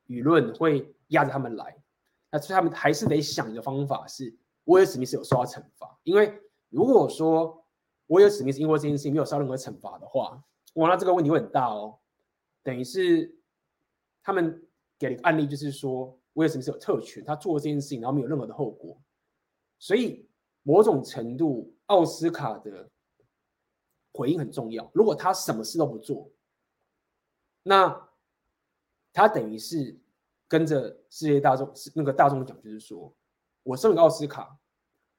[0.06, 1.82] 舆论会压着他们来，
[2.31, 4.35] 那所以他们还是得想一个方法，是
[4.65, 5.98] 威尔史密斯有受到惩罚。
[6.05, 6.39] 因为
[6.69, 7.65] 如果说
[8.07, 10.43] 威尔史密斯因为这件事情没有受到任何惩罚的话，
[10.74, 11.98] 哇，那这个问题会很大哦。
[12.62, 13.36] 等于是
[14.23, 14.62] 他们
[14.98, 18.97] 给了一个案例，就是说威尔史密斯有特权，他做这件事情，然后没有任何的后果。
[19.78, 20.28] 所以
[20.62, 22.89] 某种程度，奥斯卡的。
[24.12, 24.90] 回应很重要。
[24.93, 26.28] 如果他什么事都不做，
[27.62, 28.09] 那
[29.12, 29.97] 他等于是
[30.51, 33.14] 跟着世界大众那个大众讲，就是说
[33.62, 34.59] 我身为奥斯卡，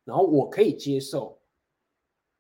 [0.04, 1.42] 然后我可以接受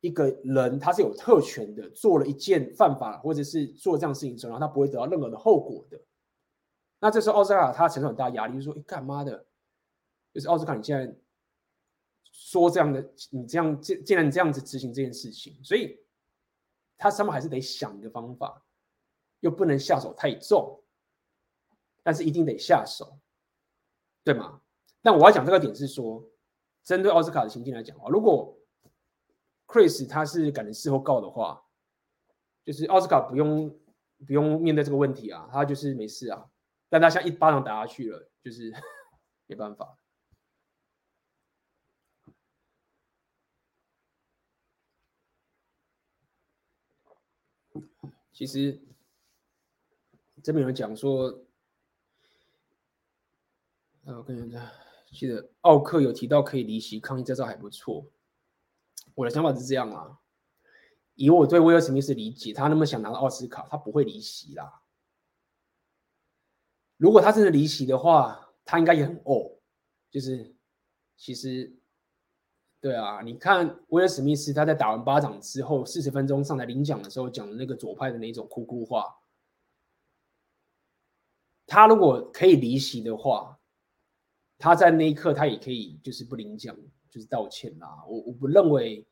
[0.02, 6.00] 一个人他是有特权的，做了一件犯法或者是做这样事情之后，然后他不会得到任何的后果的。
[7.00, 9.48] 那这时候奥斯卡他承受很大压力，就是说，哎，干嘛的？
[10.34, 11.16] 就是奥斯卡，你现在
[12.32, 15.98] 说这样的，你这样竟竟然这样子执行这件事情，所以。
[17.04, 18.64] 他上面还是得想一个方法，
[19.40, 20.81] 又不能下手太重，
[22.04, 23.20] 但是一定得下手，
[24.24, 24.62] 对吗？
[25.02, 26.24] 但我要讲这个点是说，
[26.84, 28.58] 针对奥斯卡的情境来讲啊，如果
[29.68, 31.64] Chris 他是敢事后告的话，
[32.64, 33.70] 就是奥斯卡不用
[34.28, 36.50] 不用面对这个问题啊，他就是没事啊，
[36.90, 38.74] 但他像一巴掌打下去了，就是
[39.48, 39.98] 没办法。
[48.32, 48.82] 其实
[50.42, 51.46] 这边有人讲说，
[54.18, 54.62] 我跟你讲，
[55.12, 58.06] 记得奥克有提到可以离席抗议，这招还不错。
[59.16, 60.20] 我的想法是这样啊，
[61.16, 64.82] 以我对威尔史密斯理解，他那么想拿到奥斯卡，他不会离席啦。
[66.98, 69.58] 如果他真的离席的话，他应该也很哦，
[70.10, 70.56] 就是
[71.18, 71.76] 其实。
[72.80, 79.22] 对啊，你看威尔史密斯他在打完巴掌之后四十分钟上台领奖的时候讲的那个左派的那种哭哭话，
[81.68, 83.60] 他如果可以离席的话，
[84.62, 86.78] 他在那一刻他也可以就是不领奖，
[87.10, 88.06] 就是道歉啦。
[88.08, 89.06] 我我不认为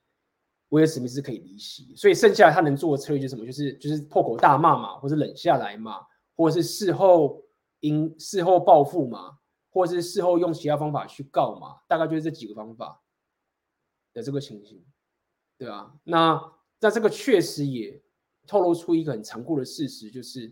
[0.70, 3.46] 威尔史密斯可以离席，所以剩下他能做的策略就是什么？
[3.46, 6.06] 就是就是破口大骂嘛，或者冷下来嘛，
[6.36, 7.44] 或者是事后
[7.80, 9.40] 因事后报复嘛，
[9.72, 13.02] 或者是事后用其他方法去告嘛，大概就是这几个方法。
[14.12, 14.84] 的这个情形，
[15.56, 18.02] 对啊，那那这个确实也
[18.48, 20.52] 透露出一个很残酷的事实，就是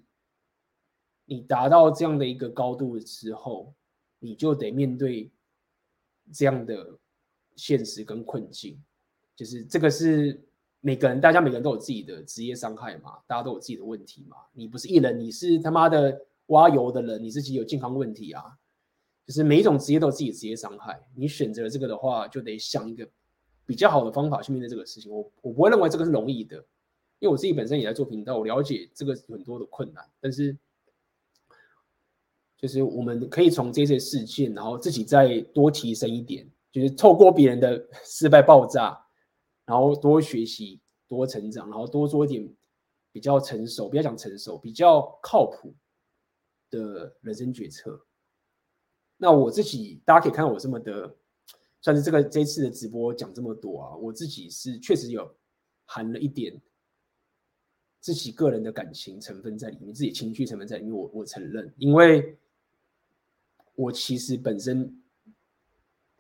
[1.26, 3.74] 你达到这样的一个高度之后，
[4.20, 5.32] 你就得面对
[6.34, 6.98] 这样的
[7.56, 8.82] 现实跟困境，
[9.36, 10.44] 就是这个是
[10.80, 14.38] 每个人，大家每个人都有自己的职业伤害嘛，大家都有自己的问题嘛。
[14.54, 18.44] 你不是艺人，你是他妈的挖油的人，你自己有健康问题啊。
[19.26, 21.06] 就是每一种职业都有自己的职业伤害。
[21.14, 23.06] 你选择这个的话，就得想一个
[23.66, 25.12] 比较好的方法去面对这个事情。
[25.12, 26.56] 我我不会认为这个是容易的，
[27.20, 30.10] 因为我自己本身也在做频道，我了解这个很多的困难。
[30.22, 30.58] 但是，
[32.58, 39.00] 就是我们可以从这些事件，然后自己再多提升一点，就是透过别人的 失败爆炸，
[39.66, 42.52] 然后多学习、多成长，然后多做一点
[43.12, 45.76] 比较成熟，不要讲成熟，比较靠谱
[46.72, 48.04] 的人生决策。
[49.18, 51.16] 那我自己，大家可以看到我这么的，
[51.82, 55.32] 算是这个这次的直播讲这么多啊，我自己是确实有
[55.86, 56.60] 含了一点
[58.00, 62.38] 自己个人的感情成分在里面，自己情绪成分在里面，我我承认，因为
[63.78, 65.00] 我其实本身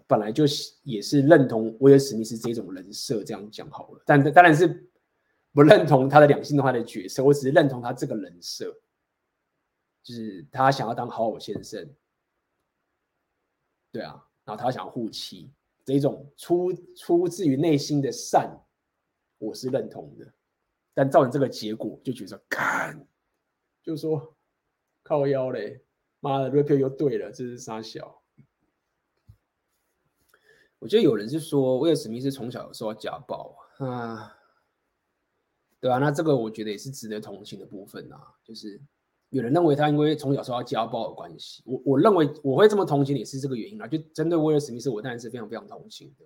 [0.06, 0.44] 本来就
[0.84, 4.88] 也是认同威尔史密斯这种人设，这样讲好了，但当然是
[5.52, 8.72] 不认同他的两性化的角色，我只是认同他这个人设，
[10.04, 11.90] 就是他想要当好好先生。
[13.92, 15.52] 对啊，然后他想要护妻，
[15.84, 18.56] 这一种出出自于内心的善，
[19.40, 20.32] 我是认同的。
[20.94, 23.08] 但造成这个结果，就觉得看，
[23.82, 24.36] 就说
[25.02, 25.82] 靠腰嘞，
[26.28, 28.22] 妈的，rapio 又对了，这是杀小。
[30.80, 34.36] 我觉得有人是说威尔史密斯从小受到家暴啊，
[35.80, 38.82] 对啊，那这个我觉得也是值得同情的部分啊，就是。
[39.30, 43.86] 有人认为他因为从小受到家暴的关系，我我认为我会这么同情也是这个原因啦。
[43.86, 46.26] 就针对威尔史密斯，我当然是非常非常同情的。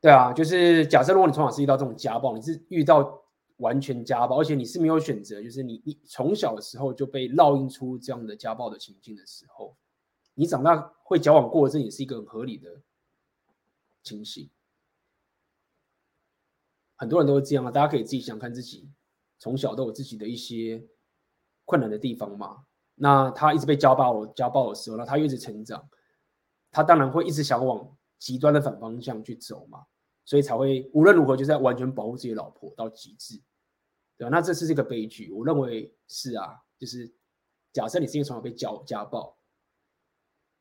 [0.00, 3.20] 对啊，就是假设如果你从小是遇到这种家暴，你是遇到
[3.60, 9.76] 完全家暴，而且你是没有选择，就是你你从小的时候就被烙印出这样的家暴的情境的时候，
[10.34, 12.82] 你长大会矫枉过正，也是一个很合理的
[14.02, 14.50] 情形。
[16.96, 18.90] 很多人都是这样啊，大家可以自己想看自己
[19.38, 20.86] 从小都有自己的一些。
[21.66, 22.64] 困难的地方嘛，
[22.96, 25.88] 那他一直被家暴，家暴的时候，那他一直成长，
[26.68, 29.86] 他当然会一直想往极端的反方向去走嘛，
[30.24, 33.40] 所以才会无论如何就是要完全保护自己老婆到极致，
[34.20, 34.30] 对？
[34.30, 37.12] 那这是这个悲剧，我认为是啊，就是
[37.72, 39.36] 假设你是因为从小被家家暴，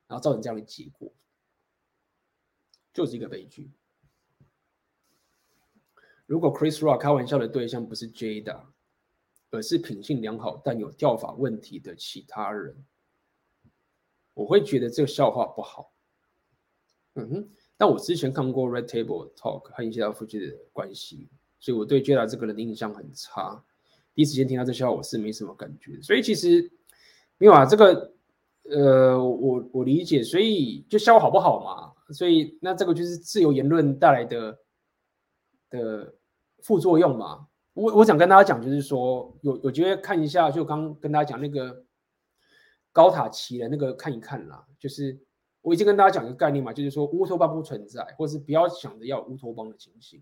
[0.07, 1.11] 然后造成这样的结果，
[2.93, 3.71] 就是一个悲剧。
[6.25, 8.65] 如果 Chris Rock 开玩笑的对象不是 Jada。
[9.51, 12.85] 而是品性良好但有掉发问题的其他人，
[14.35, 15.91] 我会觉得这个笑话不好。
[17.15, 23.63] 嗯哼，但我之前看过 Red Table Talk 和一些夫妻的关系，所以我对 Jada 这个人的印象很差。
[24.15, 26.01] 第一时间听到这笑话，我是没什么感觉。
[26.01, 26.71] 所以其实
[27.37, 28.13] 没有啊，这个
[28.63, 32.13] 呃，我我理解，所以就笑话好不好嘛？
[32.13, 34.59] 所以那这个就是自由言论带来的
[35.69, 36.13] 的
[36.61, 37.47] 副作用嘛。
[37.73, 41.83] 我我想跟大家讲，就是说有有机会看一下，就刚跟大家讲那个
[42.91, 44.65] 高塔奇的那个看一看啦。
[44.77, 45.17] 就是
[45.61, 50.21] 我已经跟大家讲一个概念嘛，就是说乌托邦不存在，或是不要想着要乌托邦的情形。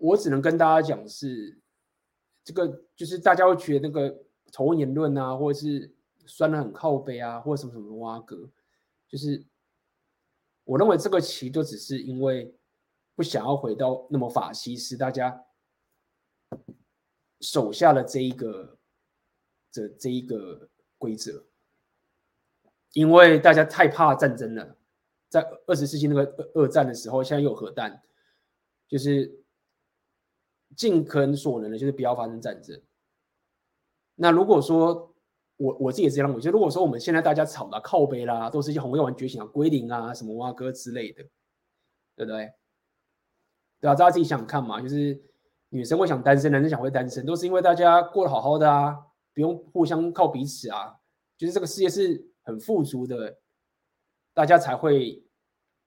[0.00, 1.60] 我只能跟大家讲是
[2.42, 5.94] 这个，就是大家会觉得那个仇恨言论啊，或者是
[6.26, 8.50] 酸得很靠北啊，或者什么什么挖格，
[9.08, 9.44] 就是
[10.64, 12.54] 我认为这个其实就只是因为。
[13.16, 15.44] 不想要回到那么法西斯，大家
[17.40, 18.78] 手下的这一个
[19.70, 21.44] 这这一个规则，
[22.94, 24.74] 因为大家太怕战争了，
[25.28, 26.22] 在二十世纪那个
[26.54, 28.02] 二二战的时候，现在又有核弹，
[28.88, 29.39] 就是
[30.76, 32.80] 尽可能所能的，就是不要发生战争。
[34.14, 35.14] 那如果说
[35.56, 41.22] 我我自己也是这样，我觉得如果说我们现在大家吵的靠背啦，都是一些红药丸觉醒啊、归零啊、什么蛙哥之类的，
[42.16, 42.52] 对不对？
[43.80, 45.18] 对啊，大家自己想想看嘛，就是
[45.70, 48.98] 女生会想单身，男生想会单身，都是因为大家过得好好的啊，
[49.32, 50.98] 不用互相靠彼此啊，
[51.36, 53.38] 就是这个世界是很富足的，
[54.34, 55.24] 大家才会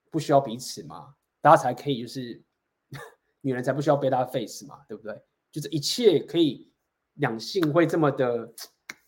[0.09, 2.41] 不需要彼此嘛，大家才可以就是
[3.43, 5.21] 女人才不需要背她的 face 嘛，对不对？
[5.51, 6.71] 就是一切可以
[7.13, 8.51] 两性会这么的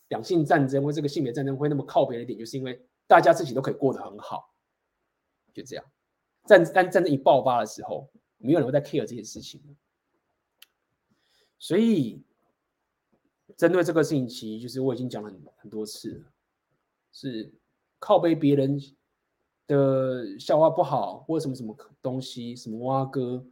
[0.08, 4.54] 两性战争或这个性别战争会那么靠别的点，就是因为大家自己都可以过得很好，
[5.52, 5.84] 就这样。
[6.44, 8.08] 战但战争一爆发的时候。
[8.38, 9.62] 没有人会在 care 这件事情，
[11.58, 12.22] 所以
[13.56, 16.32] 针对这个事情，其实就是我已经讲了很很多次了，
[17.10, 17.54] 是
[17.98, 18.78] 靠背别人
[19.66, 23.42] 的笑话不好，或什么什么东西，什么蛙哥，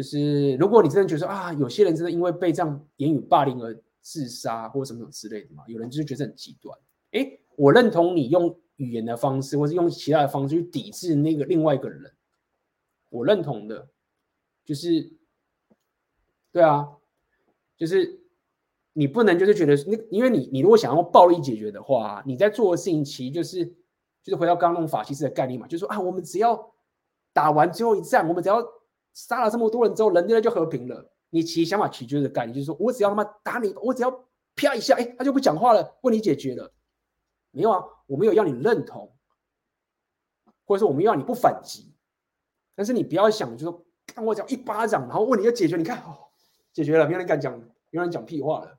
[0.00, 6.74] 就是如果你真的觉得说啊，有些人真的因为被这样言语霸凌而自杀，或什么什么之类的嘛，有人就是觉得很极端。
[7.10, 12.10] 诶，我认同你用语言的方式，或是用其他的方式去抵制那个另外一个人。
[13.10, 13.90] 我认同的，
[14.64, 15.12] 就是，
[16.50, 16.88] 对啊，
[17.76, 18.22] 就是
[18.94, 23.66] 你不能就是觉得那，因为你你如果想用暴力解决的话，你在做的事情其实就是
[24.22, 26.72] 就是回到刚刚那种法西斯的概念嘛，就是说啊，我们只要
[27.34, 28.66] 打完最后一战，我们只要
[29.12, 31.12] 杀了这么多人之后，人类就和平了。
[31.30, 34.10] 你其实想法取决的概念，就是说我只要他妈打你，我只要
[34.56, 36.72] 啪一下，哎，他就不讲话了，问题解决了。
[37.50, 39.16] 没有啊，我没有要你认同，
[40.64, 41.94] 或者说我们要你不反击，
[42.74, 45.76] 但是你不要想，就是说看我讲一巴掌，然后问题就解决。
[45.76, 46.30] 你看，哦，
[46.72, 47.66] 解决了，没有人敢讲，没
[47.98, 48.78] 有人讲屁话了。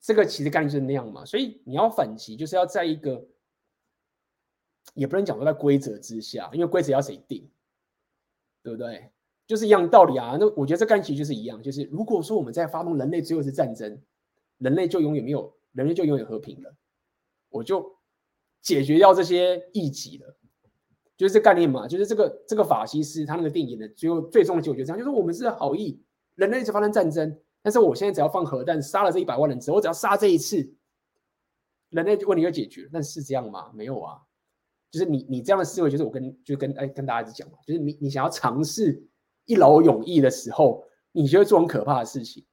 [0.00, 3.26] 这个其实概念就是那样嘛，所以你要反击，就是要在一个，
[4.94, 7.50] 也不能讲说在规则之下，因为规则要谁定，
[8.62, 9.10] 对不对？
[9.46, 10.36] 就是一样道理啊。
[10.38, 14.00] 那我觉得这概念其实就是一样，就是如果说我们在发动人类最后一次战争，
[14.58, 16.74] 人类就永远没有，人类就永远和平了。
[17.48, 17.96] 我就
[18.62, 20.36] 解决掉这些异己了，
[21.16, 26.00] 就是这概念嘛，就是这个这个法西斯他那个电影的最后最终的结果就这样，就是我们是好意，
[26.36, 30.74] 人类一直发生战争，但是我现在只要放核弹杀了这一百万人之后，我只要杀这一次，
[31.88, 32.90] 人类问题就解决了。
[32.92, 33.72] 但是这样吗？
[33.74, 34.20] 没有啊，
[34.90, 39.06] 就是你你这样的思维，就是我跟就跟哎跟大家一直讲嘛，就是你你想要尝试
[39.44, 42.44] 一劳永逸的时候，你就会做很可怕的事情，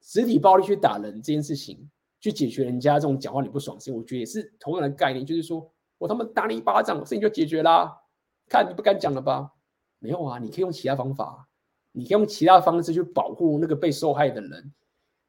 [0.00, 1.90] 实体暴力去打人这件事情。
[2.22, 7.98] 去解决人家这种讲话你不爽的事，我觉得也是同样的概念，就是说我他妈打你一巴掌，事情就解决啦。
[8.46, 9.50] 看你不敢讲了吧？
[9.98, 11.48] 没有啊，你可以用其他方法，
[11.92, 14.70] 你可以用其他方式去保护那个被受害的人，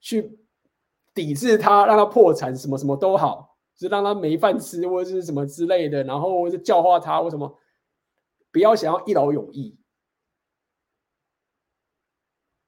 [0.02, 0.38] 去
[1.14, 3.51] 抵制他，让他破产，什么什么都好，
[3.82, 7.60] 就让他没饭吃或者是什么之类的，然后就教化他或什么，
[8.52, 9.76] 不要想要一劳永逸。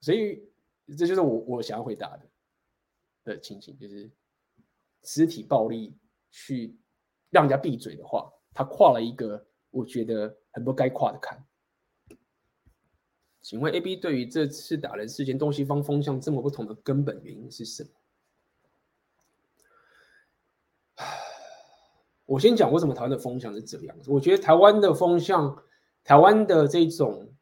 [0.02, 0.44] 所以
[0.98, 2.28] 这就是我我想要回答的。
[3.26, 4.12] 的情形就是，
[5.04, 5.96] 实体暴力
[6.32, 6.78] 去
[7.30, 11.46] 让人家闭嘴的话，他跨了一个我觉得很不该跨的坎。
[13.44, 17.90] 请问 AB 对于这次打人事件东西方风向这么不同的根本原因是什么？
[22.26, 24.12] 我先讲为什么台湾的风向是这样子。
[24.12, 25.58] 我觉得台湾的风向，
[26.04, 27.34] 台湾的这种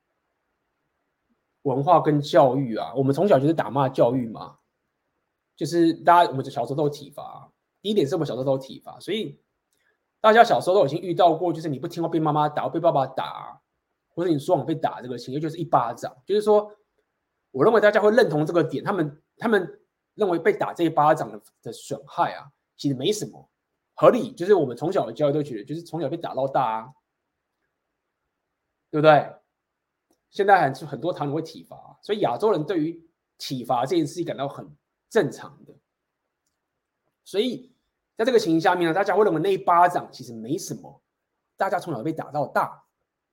[1.63, 4.57] 文化跟教育啊，我们从小就是打骂教育嘛。
[5.55, 7.51] 就是大家，我们小时候都有体罚。
[7.83, 9.39] 第一点是我们小时候都有体罚，所以
[10.19, 13.61] 大家小时候都已经遇到过，就是你不听话被妈妈打，被爸爸打，
[14.15, 16.15] 或者你说谎被打这个情况，就是一巴掌。
[16.25, 16.71] 就是说，
[17.51, 19.81] 我认为大家会认同这个点，他们他们
[20.15, 23.47] 认为被打这一巴掌的的损害啊，其实没什么
[24.01, 24.33] 合理。
[24.33, 26.93] 就是我们从小的教育都觉得，就是从小被打到大啊，
[28.89, 29.35] 对不对？
[30.29, 34.75] 现在很很多台湾会体罚，所以亚洲人对于体罚这件事情感到很。
[35.11, 35.75] 正常的，
[37.25, 37.75] 所以
[38.15, 41.01] 在这个情形下面呢，大家会认为那一巴掌其实没什么。
[41.57, 42.85] 大家从小被打到大，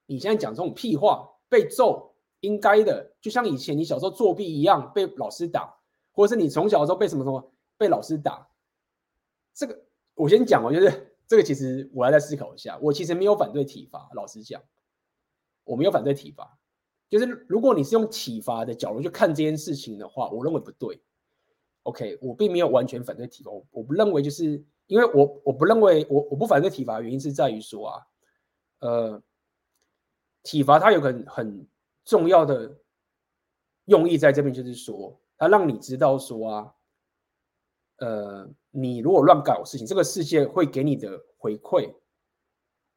[0.06, 5.72] 你现在讲这种屁话，被揍应该的，就像以前你小时候作弊一样被老师打，
[6.10, 8.48] 或者是你从小的时候被什么什么被老师打。
[9.54, 9.86] 这个
[10.18, 12.78] 我先讲，我就是这个其实我要再思考一下。
[12.82, 14.62] 我其实没有反对体罚，老实讲，
[15.64, 16.58] 我没有反对体罚。
[17.08, 21.00] 就是如果你是用体罚的角度去看这件事情的话，我认为不对。
[21.84, 28.06] OK，我并没有完全反对体罚，我不认为就是因为我我不认为我我不反对体罚的原因是在于说啊，
[28.80, 29.22] 呃，
[30.42, 31.68] 体罚它有个很很
[32.04, 32.76] 重要的
[33.86, 36.74] 用意在这边，就是说它让你知道说啊，
[37.98, 41.94] 呃，你如果乱搞事情，这个世界会给你的回馈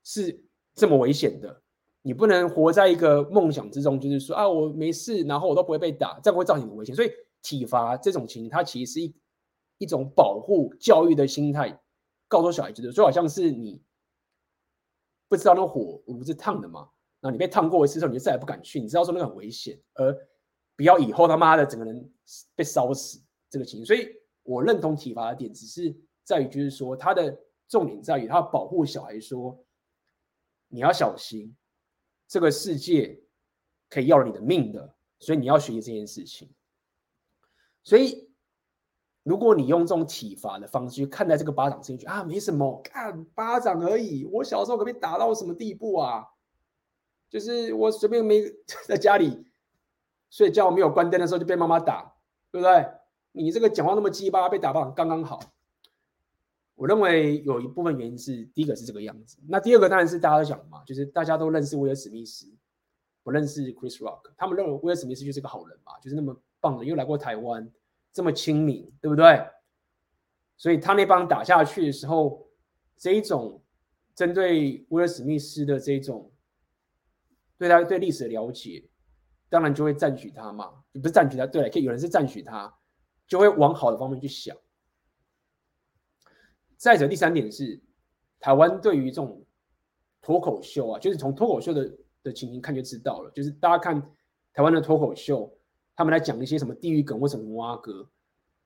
[0.04, 1.62] 是这么危险的，
[2.02, 7.12] 你不能活在一个梦想之中，就是说啊，我没事，然后我都不会被打，这样会造成很危险，所以。
[7.44, 9.16] 体罚这种情，它其实是一
[9.80, 11.76] 一种保护教育的心态，
[12.28, 13.82] 告诉小孩子的，就好像是你
[15.28, 16.88] 不知道那火炉是烫的嘛，
[17.20, 20.16] 然后你被烫过一次之后，你就再也不敢去，你知道说那个很危险，而
[20.76, 22.14] 不要以后他妈的整个人
[22.56, 23.20] 被烧死
[23.50, 23.86] 这个情形。
[23.88, 24.08] 所以
[24.44, 27.38] 我认同体罚的点，只是在于就是说，它的
[27.68, 29.64] 重点在于它保护小孩，说
[30.68, 31.56] 你要小心，
[32.28, 33.22] 这个世界
[33.90, 36.50] 可以要了你的命的，所以你要学习这件事情。
[37.84, 38.30] 所以，
[39.24, 44.26] 如果你用这种体罚的方式去看待这个巴掌事件，啊，没什么，看巴掌而已。
[44.26, 46.26] 我小时候可被打到什么地步啊？
[47.30, 48.44] 就是我随便没
[48.88, 49.46] 在家里
[50.30, 52.16] 睡觉没有关灯的时候就被妈妈打，
[52.52, 52.86] 对不对？
[53.32, 55.40] 你这个讲话那么鸡巴，被打巴掌刚刚好。
[56.76, 59.38] 我认为有一部分原因是，第一个是这个样子。
[59.48, 62.48] 那第二个当然是大家都讲嘛，就是大家都认识威尔史密斯，
[63.24, 66.36] 不认识 Chris Rock，他们认为威尔史密斯就是个好人嘛，就是那么。
[66.64, 67.68] 棒的，又来过台湾，
[68.14, 69.44] 这么亲民，对不对？
[70.58, 72.48] 所以他那帮打下去的时候，
[72.96, 73.60] 这一种
[74.14, 76.32] 针对威尔史密斯的这种
[77.58, 78.88] 对他对历史的了解，
[79.50, 82.72] 当然就会赞许他嘛，不是赞许他，对，可以有人是赞许他，
[83.32, 84.58] 就会往好的方面去想。
[86.76, 87.80] 再者，第三点是，
[88.42, 89.46] 台湾对于这种
[90.22, 94.02] 脱口秀啊，就是从脱口秀的的情形看就知道了，就是大家看
[94.52, 95.50] 台湾的脱口秀，
[95.96, 98.06] 他们来讲一些什么地狱梗或什么摩阿哥，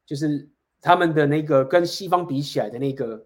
[0.03, 0.49] 就是
[0.81, 3.23] 他们的那个跟西方比起来的那个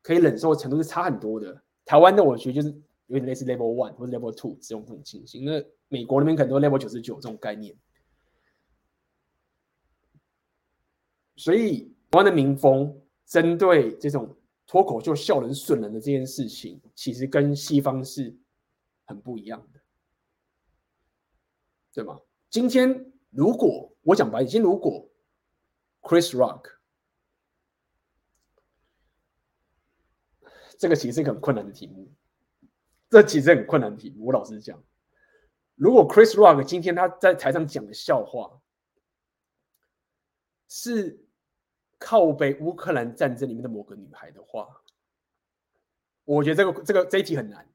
[0.00, 1.62] 可以忍受程度是差很多的。
[1.84, 2.74] 台湾的我觉得就是
[3.08, 7.76] 有点类似 level one 或者 level two 这种这种情形，那美国那边可能都 level 九十九这种概念，
[11.40, 11.88] 所以。
[12.12, 14.36] 台湾的民风针对这种
[14.66, 18.36] 脱口秀笑人损人的这件事情，其实跟西方是
[19.04, 19.80] 很不一样的，
[21.92, 22.20] 对吗？
[22.48, 25.08] 今天如果我讲白，今天如果
[26.02, 26.64] Chris Rock，
[30.76, 32.10] 这个其实是一个很困难的题目，
[33.08, 34.26] 这其实很困难的题目。
[34.26, 34.82] 我老实讲，
[35.76, 38.60] 如果 Chris Rock 今天他在台上讲的笑话
[40.66, 41.24] 是。
[42.00, 44.82] 靠北乌克兰战争里面的某个女孩的话，
[46.24, 47.68] 我觉得这个这个这一题很难。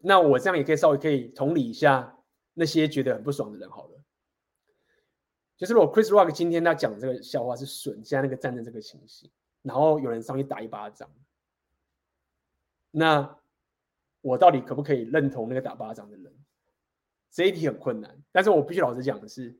[0.00, 2.16] 那我这样也可以稍微可以同理一下
[2.54, 4.00] 那些觉得很不爽的人好了。
[5.56, 9.28] 就是如果 Chris Rock 今天他讲这个笑话是损现在那个战争这个情形，
[9.62, 11.10] 然后有人上去打一巴掌，
[12.90, 13.40] 那
[14.20, 16.45] 我到底可不可以认同那个打巴掌的人？
[17.36, 19.54] 这一题很困难，但是我必须老实讲的是，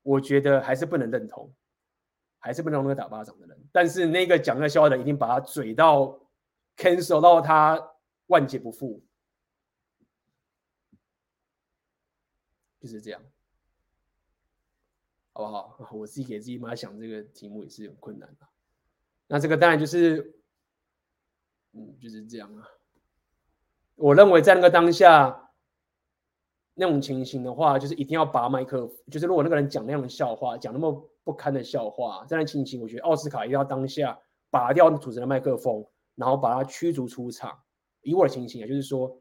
[0.00, 1.54] 我觉得还是不能认同，
[2.38, 3.68] 还是不能认同那个打巴掌的人。
[3.70, 6.18] 但是那个讲那笑话的，一定把他嘴到
[6.74, 7.92] cancel 到他
[8.28, 9.04] 万劫不复，
[12.80, 13.22] 就是这样，
[15.34, 15.76] 好不好？
[15.92, 18.48] 我自己给自己妈想这个题目也是很困难的。
[19.26, 20.40] 那这个当然就是，
[21.72, 22.66] 嗯，就是这样啊。
[23.96, 25.42] 我认为在那个当下。
[26.78, 30.92] 那种情形的话，就是一定要拔麦克，就是如果那个人讲那样的笑话，讲那么
[31.24, 34.18] 不堪的笑话，这样的情形，我觉得奥斯卡一定要当下
[34.50, 35.82] 拔掉主持人的麦克风，
[36.16, 37.58] 然后把他驱逐出场。
[38.02, 39.18] 以我的情形啊，就是说，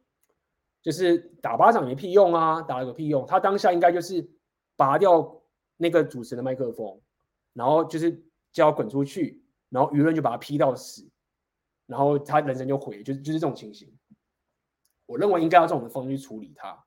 [0.81, 3.25] 就是打巴掌没屁用啊，打了个屁用。
[3.25, 4.29] 他当下应该就是
[4.75, 5.41] 拔掉
[5.77, 6.99] 那个主持人的麦克风，
[7.53, 8.11] 然后就是
[8.51, 11.09] 叫他滚出去，然后舆论就把他批到死，
[11.85, 13.91] 然后他人生就毁，就就是这种情形。
[15.05, 16.83] 我认为应该要这种的方式去处理他。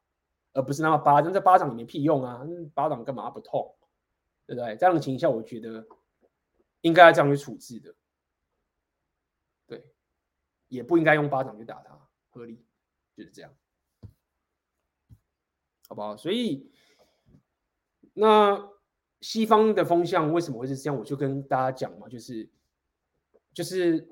[0.53, 2.43] 而不是那么巴掌，这巴掌也没屁用啊！
[2.75, 3.77] 巴掌干嘛不痛？
[4.47, 4.75] 对不对？
[4.77, 5.87] 这样的情况下，我觉得
[6.81, 7.95] 应该要这样去处置的。
[9.67, 9.93] 对，
[10.69, 12.65] 也不应该用巴掌去打他，合理
[13.15, 13.55] 就是这样，
[15.87, 16.17] 好不好？
[16.17, 16.73] 所以，
[18.15, 18.71] 那
[19.21, 20.99] 西方的风向为什么会是这样？
[20.99, 22.51] 我就跟大家讲嘛，就是
[23.53, 24.09] 就是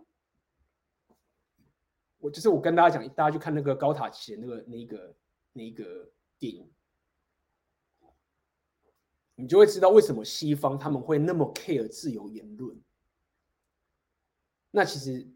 [2.18, 5.16] 我就是我跟大家讲，大家去看那个高塔前那个那个
[5.52, 6.12] 那个。
[6.38, 6.70] 电影，
[9.34, 12.78] 你就会知道为什么西方他们会那么 care 自由言论。
[14.70, 15.26] 那其实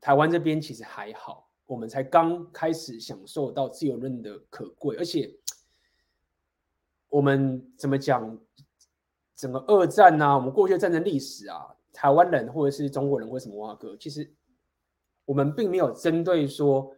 [0.00, 5.34] 台湾这边其实还好，我们才刚开始享受到自由论的可贵，而且
[7.08, 8.38] 我们怎么讲，
[9.34, 13.96] 整个二战啊，我们过去的战争历史啊，台湾人或者是中国人为什么挖哥？
[13.96, 14.30] 其实
[15.24, 16.94] 我们并没有针对说。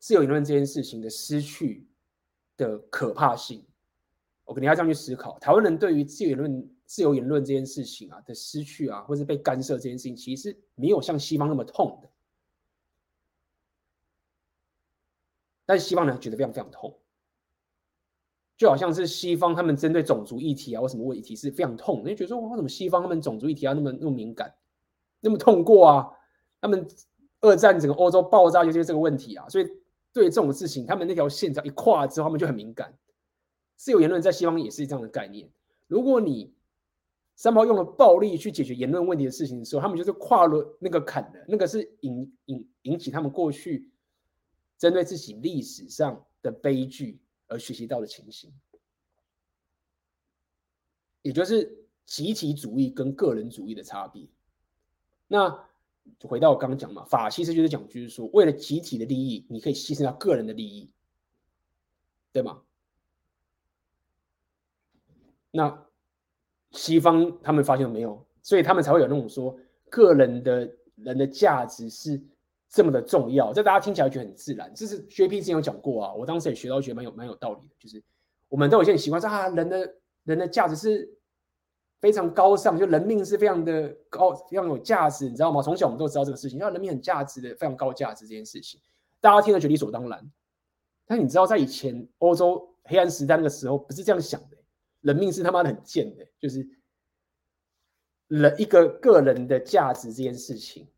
[0.00, 1.86] 自由言论这件事情的失去
[2.56, 3.62] 的可怕性，
[4.46, 5.38] 我肯定要这样去思考。
[5.38, 12.08] 台湾人对于自由言论、自由言论这件事情啊的失去啊，或是被干涉这件事情，其实没有像西方那么痛的。
[15.66, 16.98] 但西方人觉得非常非常痛，
[18.56, 24.54] 就好像是西方他们针对种族议题啊或什么问题是非常痛，你觉得说为什么西方他们种族议题啊那么那么敏感，
[25.20, 26.10] 那么痛过啊？
[26.58, 26.88] 他们
[27.42, 29.68] 二战整个欧洲爆炸就是这个问题啊，所以。
[30.12, 32.96] 对这种事情，他们那条线只要一跨之后，他们就很敏感。
[33.76, 35.48] 自由言论在西方也是这样的概念。
[35.86, 36.52] 如果你
[37.36, 43.90] 三炮用了暴力去解决言论问题的事情的时候，他们就是跨了那个坎的，那个是引引引起他们过去
[44.76, 48.52] 针对自己历史上的悲剧而学习到的情形，
[51.22, 54.28] 也就是集体主义跟个人主义的差别。
[55.28, 55.69] 那。
[56.18, 60.90] 就回到我刚刚讲嘛，法西斯就是讲，就是说，为了集体的利益，你可以牺牲掉个人的利益，
[62.32, 62.60] 对吗？
[65.50, 65.86] 那
[66.72, 68.24] 西方他们发现了没有？
[68.42, 69.58] 所以他们才会有那种说，
[69.88, 72.20] 个人的人的价值是
[72.68, 73.52] 这么的重要。
[73.52, 74.72] 这大家听起来觉得很自然。
[74.74, 77.74] 这是 JP 之前有讲过啊，我当时也学到，觉得蛮有蛮有道理的。
[77.78, 78.02] 就是
[78.48, 81.16] 我们都有些习惯说啊，人的人的价值是。
[82.00, 85.60] 非常高尚，就人命是非常的高，非常有价值，你知道吗？
[85.60, 88.80] 从小我们都知道这个事情，要人命很价值的，非常高价值这件事情，
[89.20, 90.30] 大家听了觉理所当然。
[91.06, 94.56] 但你知道，在以前欧洲黑暗时代那个时候，不是这样想的，
[95.02, 96.66] 人命是他妈的很贱的，就是
[98.28, 100.88] 人一个个人的价值这件事情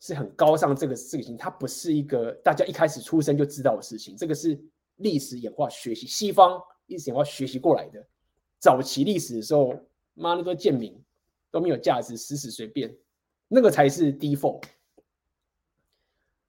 [0.00, 4.60] 是很高尚，这个事情它不是一个大家一开始出生就知道的事情，这个是
[4.96, 8.04] 历史演化学习，西方历史演化学习过来的。
[8.58, 9.74] 早期历史的时候，
[10.14, 10.98] 妈那个贱民
[11.50, 12.96] 都没有价值，死死随便，
[13.48, 14.62] 那个才是 default。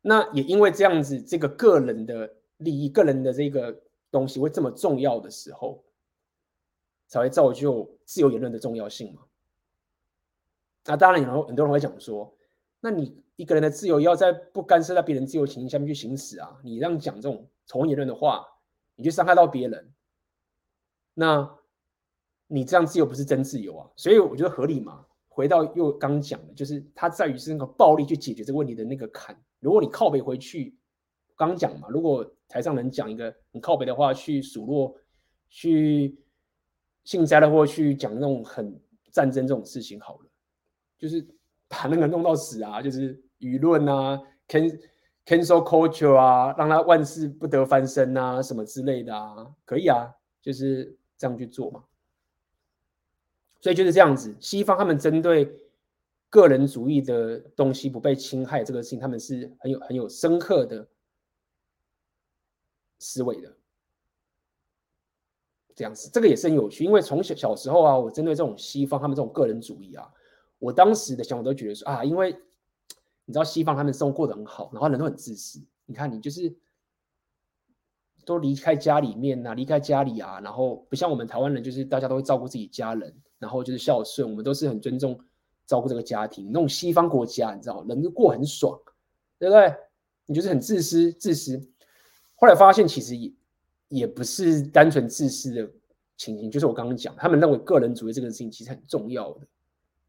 [0.02, 2.35] 那也因为这样子，这个个人的。
[2.57, 3.77] 利益个人的这个
[4.10, 5.84] 东西会这么重要的时候，
[7.07, 9.23] 才会造就自由言论的重要性嘛？
[10.85, 12.34] 那当然，有很多人会讲说，
[12.80, 16.57] 那你一个人的自由要在不干涉到别人自由情形下面去行使啊？
[16.64, 18.48] 你这样讲这种仇恨言论的话，
[18.95, 19.91] 你就伤害到别人，
[21.15, 21.57] 那
[22.54, 23.90] 你这样自由不是真自由啊？
[23.96, 25.06] 所以我觉得合理嘛。
[25.28, 29.36] 回到又刚讲的，就是它在于是那个暴力去解决这个问题的那个坎。
[29.60, 30.78] 如果你靠北回去。
[31.36, 34.96] 刚讲嘛，如果台上能讲一个很靠北的话，去数落、
[35.50, 36.16] 去
[37.04, 38.80] 幸灾乐祸，去讲那种很
[39.12, 40.30] 战争这种事情，好了，
[40.96, 41.28] 就是
[41.68, 44.70] 把那个弄到死啊，就是舆论啊，can
[45.26, 50.08] cancel culture 啊，让他万事不得翻身啊，什么之类的啊，可以啊，
[50.40, 51.84] 就是这样去做嘛。
[53.64, 55.57] 所以就是这样子，西方他们针对
[56.30, 60.85] 个人主义的东西不被侵害这个事情，他们是很有很有深刻的。
[62.99, 63.53] 思维的
[65.76, 66.85] 这样子，这个也是很有趣。
[66.85, 70.10] 因为从小小时候啊，我针对这种西方他们这种个人主义啊，
[70.57, 72.31] 我当时的想法都觉得说啊，因为
[73.26, 75.61] 你知道西方他们生活过得很好，然后人都很自私。
[75.85, 76.56] 你看你就是
[78.26, 85.20] 都离开家里面啊，离开家里啊，然后不像我们台湾人，就是大家都会照顾自己家人，然后就是孝顺，我们都是很尊重
[85.66, 86.48] 照顾这个家庭。
[86.48, 88.80] 那种西方国家，你知道，人都过很爽，
[89.38, 89.74] 对不对？
[90.26, 91.62] 你就是很自私，自私。
[92.36, 93.34] 后来发现，其实也
[93.90, 95.70] 也不是单纯自私的
[96.18, 99.48] 情形，就是我刚刚讲，他们认为个人主义这个事情其实很重要的，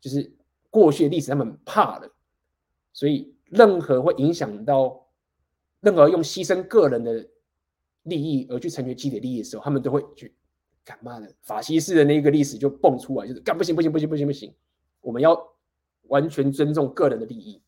[0.00, 0.32] 就是
[0.70, 2.08] 过去的历史他们怕了，
[2.92, 5.06] 所以任何会影响到
[5.80, 7.26] 任何用牺牲个人的
[8.04, 10.34] 利益而去成全集体利益的时候，他们都会去
[10.84, 11.30] 干嘛的？
[11.42, 14.54] 法西斯的那个历史就蹦出来，就是干不行不行不行不行不行，
[15.00, 15.38] 我们要
[16.08, 17.62] 完全尊重个人的利益，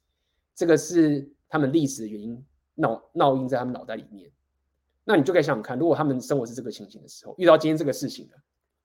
[0.54, 2.44] 这个是他们历史的原因，
[2.76, 4.30] 烙烙印在他们脑袋里面。
[5.04, 8.32] 那你就可以想想看，如果他们生活是这个情形的时候，遇到今天这个事情了，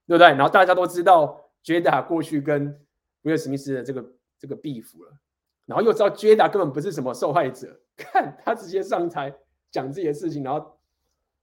[0.08, 0.28] 对不对？
[0.28, 2.80] 然后大家都知道 Jada 过去跟
[3.24, 5.18] 威尔史密斯的这个这个 beef 了，
[5.66, 9.36] 然后又知道 Jada 根本不是什么受害者， 看他直接上台
[9.72, 10.78] 讲自己的事情，然后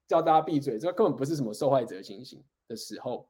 [0.09, 3.29] 叫大家闭嘴，这根本不是什么受害者情形的时候，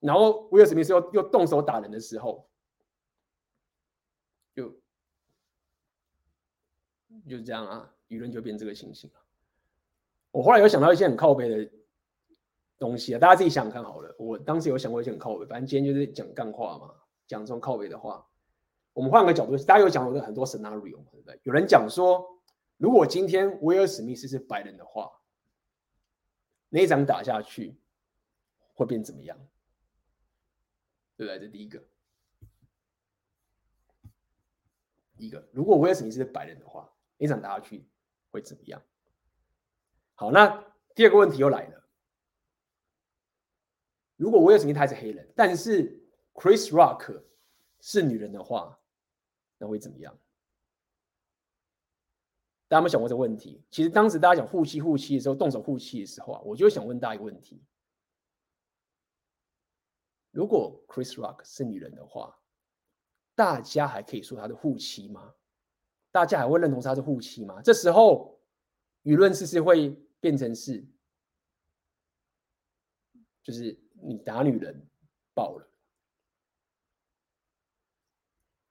[0.00, 2.46] 然后威尔史密斯又又动手打人的时候，
[4.54, 4.68] 就
[7.28, 9.20] 就这样啊，舆论就变这个情形了。
[10.32, 11.72] 我后来有想到一些很靠北的
[12.78, 14.14] 东西啊，大家自己想想看好了。
[14.18, 16.92] 我当时有想过一些很靠北，反正今天就是讲干话嘛，
[17.26, 18.26] 讲这种靠北的话。
[18.92, 21.38] 我们换个角度，大家有讲过很多 scenario，对不对？
[21.44, 22.26] 有人讲说，
[22.78, 25.12] 如果今天威尔史密斯是白人的话，
[26.68, 27.78] 那一掌打下去
[28.74, 29.38] 会变怎么样？
[31.16, 31.38] 对不对？
[31.38, 31.82] 这第一个，
[35.16, 37.88] 一个，如果威尔史密斯是白人的话，那一掌打下去
[38.30, 38.82] 会怎么样？
[40.14, 40.46] 好，那
[40.94, 41.88] 第二个问题又来了。
[44.16, 47.22] 如果威尔史密斯他是黑人，但是 Chris Rock
[47.80, 48.78] 是女人的话，
[49.56, 50.18] 那会怎么样？
[52.68, 53.62] 大家有没有想过这个问题？
[53.70, 57.62] 其实当时大家讲护妻护妻的时候，动手护妻的时候啊，我就想问大家一个问题：
[60.30, 62.38] 如果 Chris Rock 是女人的话，
[63.34, 65.34] 大家还可以说他是护妻吗？
[66.10, 67.60] 大家还会认同她是护妻吗？
[67.62, 68.40] 这时候
[69.02, 69.96] 舆论是不是会？
[70.18, 70.84] 变成是，
[73.42, 74.88] 就是你打女人
[75.34, 75.68] 爆了。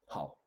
[0.07, 0.38] 好，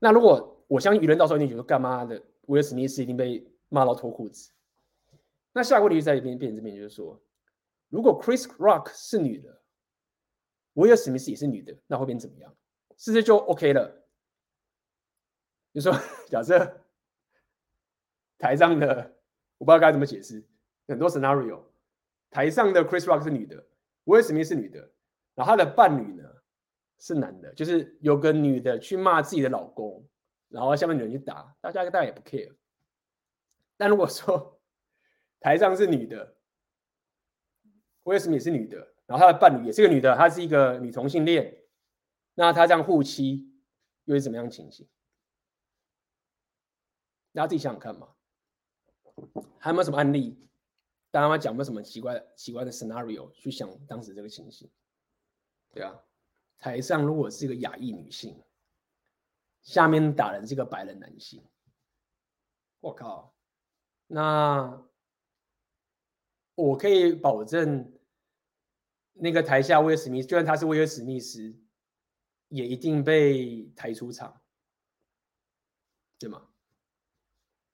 [0.00, 2.20] 那如果我相信舆论到时候一定觉得干嘛的，
[2.52, 4.52] 威尔史密斯一定被骂到脱裤子。
[5.52, 7.20] 那下一个问题在这边变成这边，就是说，
[7.88, 9.62] 如果 Chris Rock 是女的，
[10.74, 12.54] 威尔史密斯也是女的，那会变怎么样？
[12.96, 14.04] 是不是就 OK 了？
[15.72, 15.92] 就说
[16.28, 16.80] 假设
[18.38, 19.16] 台上的。
[19.58, 20.44] 我不知道该怎么解释，
[20.88, 21.62] 很多 scenario，
[22.30, 23.64] 台上的 Chris Rock 是女的，
[24.06, 24.80] 威尔史密斯是女的，
[25.36, 26.28] 然后他的伴侣呢
[26.98, 30.04] 是男的，就是有个女的去骂自己的老公，
[30.52, 32.54] 然后下面有人去打，大家大家也不 care。
[33.76, 34.60] 但如果说
[35.40, 36.36] 台上是女的，
[38.04, 38.76] 威尔史密斯是女的，
[39.06, 41.64] 然后她的伴侣也是个女的，她是一个女同性恋，
[42.34, 43.50] 那她这样护妻
[44.04, 44.86] 又是怎么样情形？
[47.32, 48.08] 大家自己想想看嘛。
[49.58, 50.38] 还有没有什么案例？
[51.10, 53.30] 大家讲有没有什么奇怪奇怪的 scenario？
[53.32, 54.70] 去想当时这个情形。
[55.72, 55.98] 对啊，
[56.58, 58.42] 台上如果是一个亚裔女性，
[59.62, 61.42] 下面打人是个白人男性，
[62.80, 63.34] 我靠，
[64.06, 64.82] 那
[66.54, 67.92] 我可以保证，
[69.12, 71.56] 那个台下威尔史密斯，就算他是威尔史密斯，
[72.48, 74.40] 也一定被抬出场，
[76.18, 76.48] 对吗？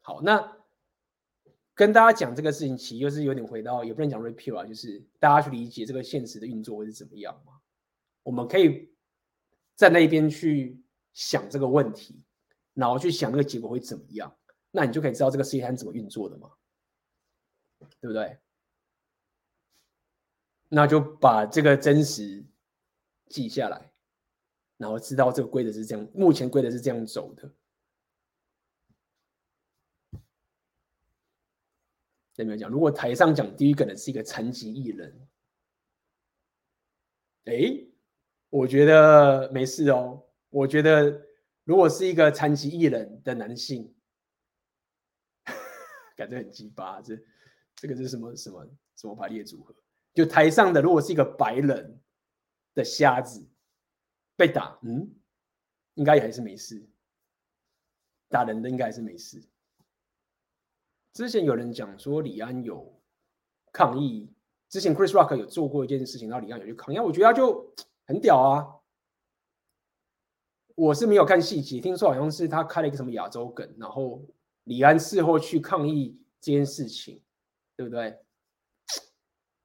[0.01, 0.57] 好，那
[1.75, 7.61] 跟大家讲这个事情，其实又是有点回到，也不能讲 repeal 啊，就是大家去理解这个现实的运作会是怎么样嘛。
[8.23, 8.93] 我们可以
[9.75, 10.83] 在那边去
[11.19, 12.23] 想这个问题，
[12.75, 14.33] 然后去想那个结果会怎么样，
[14.71, 16.53] 那你就可以知道这个世界它是怎么运作的嘛，
[17.99, 18.39] 对不对？
[20.69, 22.47] 那就把这个真实
[23.27, 23.93] 记下来，
[24.77, 27.53] 然后知道这个规则是这样，目前规则是这样走的。
[32.37, 32.71] 有没有讲？
[32.71, 35.29] 如果台上讲第一个人是一个残疾艺人，
[37.47, 37.85] 哎。
[38.51, 40.25] 我觉得没事哦。
[40.51, 41.27] 我觉得
[41.65, 43.95] 如果是一个残疾艺人的男性，
[46.17, 47.01] 感觉很鸡巴。
[47.01, 47.19] 这
[47.77, 48.67] 这个是什么什么
[48.97, 49.75] 什么排列组合？
[50.15, 52.01] 就台上的如果是一个白人
[52.75, 53.47] 的瞎子
[54.37, 55.09] 被打，嗯，
[55.95, 56.85] 应该也还是没事。
[58.29, 59.43] 打人的应该还是没事。
[61.13, 63.01] 之前有人讲说李安有
[63.73, 64.33] 抗议，
[64.69, 66.99] 之前 Chris Rock 有做过一件事情，然后李安有去抗议。
[66.99, 67.75] 我觉得他就。
[68.09, 68.65] 很屌啊！
[70.79, 74.25] 我是没有看细节，听说好像是他开了一个什么亚洲梗，然后
[74.63, 77.21] 李安事后去抗议这件事情，
[77.75, 78.17] 对不对？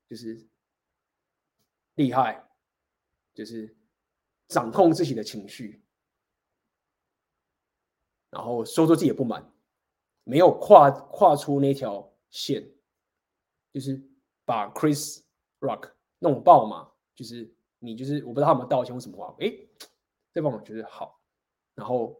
[0.09, 0.43] 就是
[1.93, 2.43] 厉害，
[3.31, 3.75] 就是
[4.47, 5.83] 掌控自己的情绪，
[8.31, 9.47] 然后说出自己的不满，
[10.23, 12.67] 没有跨跨出那条线，
[13.71, 14.01] 就是
[14.45, 15.21] 把 Chris
[15.59, 17.53] Rock 弄爆嘛，就是。
[17.85, 19.53] 你就是我不知道他有没有道歉或什么话，哎，
[20.33, 21.21] 这帮我觉得好，
[21.75, 22.19] 然后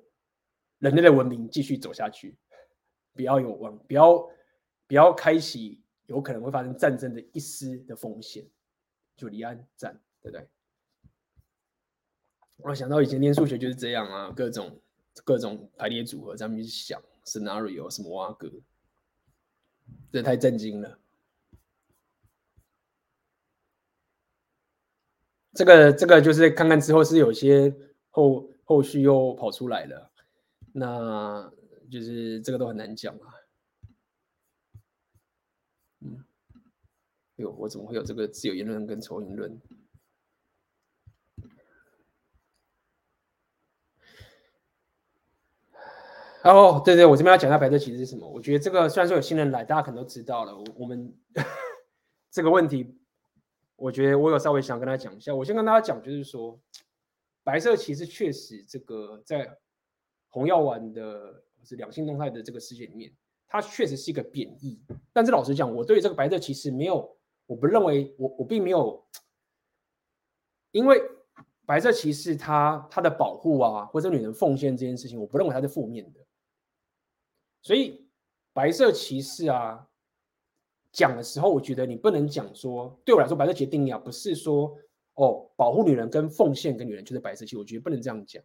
[0.78, 2.38] 人类的文明继续走下去，
[3.14, 4.30] 不要有往，不要
[4.88, 8.48] 不要开启有可能会发生战争的一丝的风险，
[9.18, 10.48] 就离岸战，对不对？
[12.58, 14.80] 我想到以前念数学就是这样啊，各种
[15.26, 18.50] 各种排列组合，咱们去想 scenario 什么哇哥，
[20.12, 21.00] 这太震惊了。
[25.54, 27.76] 这个这个就是看看之后是有些
[28.14, 30.12] 后后续又跑出来了，
[30.72, 31.52] 那
[31.92, 33.34] 就是这个都很难讲啊。
[36.02, 36.24] 嗯，
[37.38, 39.60] 哎呦，我怎么会有这个自由言论跟仇言论？
[46.44, 48.30] 哦，对对，我这边要讲一下白色歧视是什么？
[48.30, 51.12] 我觉得这个虽然说有新人来，大家可能都知道了，我我们
[52.30, 52.96] 这个问题。
[53.76, 55.34] 我觉得我有稍微想跟他讲一下。
[55.36, 56.58] 我先跟大家讲，就是说，
[57.44, 59.58] 白色骑士确实这个在
[60.30, 63.14] 红药丸的是两性动态的这个世界里面，
[63.48, 64.82] 它确实是一个贬义。
[65.12, 69.06] 但是老实讲，我对这个白色骑士没有，我不认为我我并没有，
[70.72, 71.02] 因为
[71.66, 76.20] 白色骑士它它的保护啊，或者女人奉献这件事情，我不认为它是负面的。
[77.62, 78.08] 所以
[78.54, 79.90] 白色骑士啊。
[80.96, 84.78] 讲的时候，我觉得你不能讲说，对我来说，白色骑士定义啊，不是说
[85.16, 88.44] 哦，保护女人跟奉献给女人就是白色系，我觉得不能这样讲。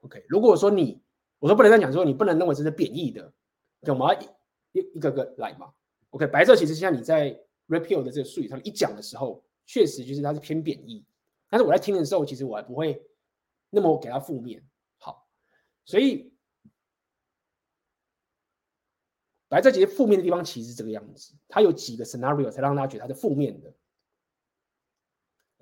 [0.00, 1.02] OK，如果说你，
[1.38, 3.32] 我说不能这样讲，说你不能认为这是贬义的，
[3.86, 4.20] 我们要
[4.72, 5.72] 一一个个来嘛。
[6.10, 7.38] OK，白色其实像你在
[7.68, 11.04] repeal 的这个术语上面一讲的时候，确实就是它是偏贬义，
[11.48, 13.02] 但是我在听的时候，其实我还不会
[13.70, 14.62] 那么给它负面。
[14.98, 15.26] 好，
[15.84, 16.32] 所以。
[19.46, 23.72] 白色歧视负面的地方其实是这个样子，它有几个 scenario 才让大家觉得它是负面的。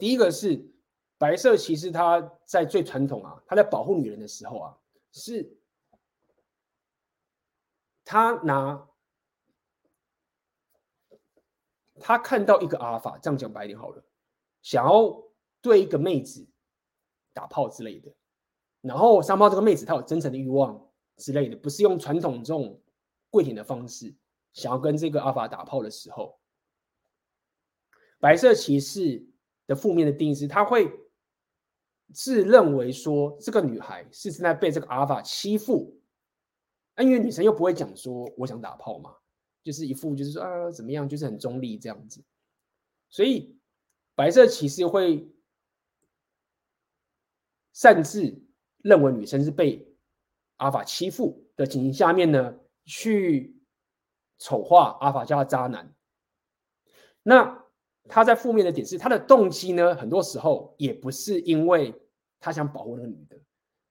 [0.02, 0.68] 第一个是
[1.16, 4.76] 白色骑士，他在最传统啊，他在保护女人的时候啊，
[5.12, 5.56] 是
[8.04, 8.88] 他拿
[12.00, 14.02] 他看到一个阿尔法，这样讲白一点好了，
[14.60, 15.22] 想要
[15.60, 16.48] 对一个妹子
[17.32, 18.12] 打炮之类的，
[18.80, 20.84] 然后三炮这个妹子她有真诚的欲望
[21.16, 22.76] 之类的，不是用传统这种。
[23.30, 24.12] 跪舔的方式，
[24.52, 26.40] 想要跟这个阿尔法打炮的时候，
[28.18, 29.24] 白色骑士
[29.74, 30.90] 负面的定义是，他会
[32.12, 35.98] 自认为说这个女孩是正在被这个阿尔法欺负，
[36.98, 39.14] 因为女生又不会讲说我想打炮嘛，
[39.62, 42.22] 就是一副就是说啊怎么样，就是很中立这样子，
[43.08, 43.56] 所以
[44.14, 45.30] 白色骑士会
[47.72, 48.42] 擅自
[48.78, 49.86] 认为女生是被
[50.56, 52.58] 阿尔法欺负的情形下面呢。
[52.84, 53.56] 去
[54.38, 55.94] 丑化阿法，叫他渣男。
[57.22, 57.61] 那
[58.08, 61.94] 他在负面的点是，他的动机呢，很多时候也不是因为
[62.40, 63.38] 他想保护那个女的，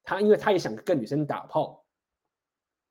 [0.03, 1.85] 他因为他也想跟女生打炮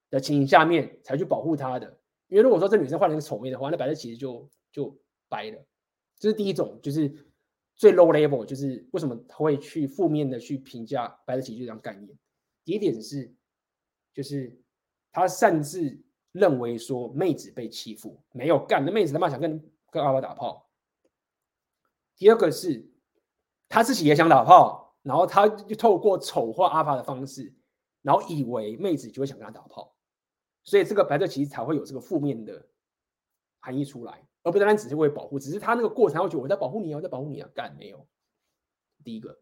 [0.09, 1.98] 的情形下面才去保护她的。
[2.28, 4.97] 因为如果说这女生换了一个丑妹的话，那白色其实就就
[5.28, 5.59] 掰了。
[6.16, 7.12] 这是第一种，就是
[7.74, 12.09] 最 low level，就是为什么他会去负面的去评价白色奇迹这样概念。
[12.64, 13.32] 第一点是，
[14.14, 14.56] 就是
[15.12, 16.01] 他擅自
[16.32, 20.69] 认为说妹子被欺负，没有干，那妹子他妈想跟跟阿法打炮。
[22.20, 22.86] 第二个是，
[23.66, 27.51] 他自己也想打炮，然后他就透过丑化阿法的方式，
[28.02, 29.97] 然后以为妹子就会想跟他打炮。
[30.62, 32.68] 所以这个白色其实才会有这个负面的
[33.59, 38.06] 含义出来，而不单单只是为保护，只是他那个过程，会觉得我在保护你啊，我在保护你啊，干没有。
[39.02, 39.38] 第一个，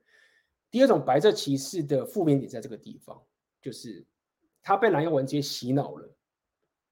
[0.71, 3.21] 第二种白色骑士的负面点在这个地方，
[3.61, 4.07] 就是
[4.63, 6.15] 他被蓝药丸直接洗脑了，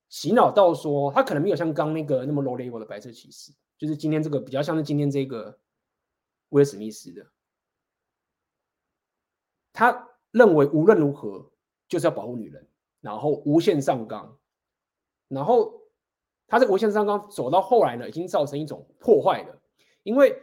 [0.09, 5.57] 洗脑到说他可能没有像刚那个那么 low level 的白色骑士，就是今天这个比较像是今天这个
[6.51, 7.27] 威尔史密斯的，
[9.73, 11.51] 他认为无论如何
[11.89, 12.69] 就是要保护女人。
[13.03, 14.37] 然后无限上纲，
[15.29, 15.81] 然后
[16.49, 19.63] 他这个无限上纲走到后来呢，已经造成一种破坏了。
[20.03, 20.37] 因为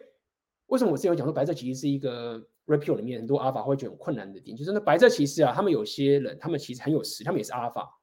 [0.68, 8.00] 为什么我之前有讲说白色骑士是一个 repeal 里面很多阿法会觉得很困难的点，就是那白色骑士啊，他们有些人他们其实很有实，他们也是阿法，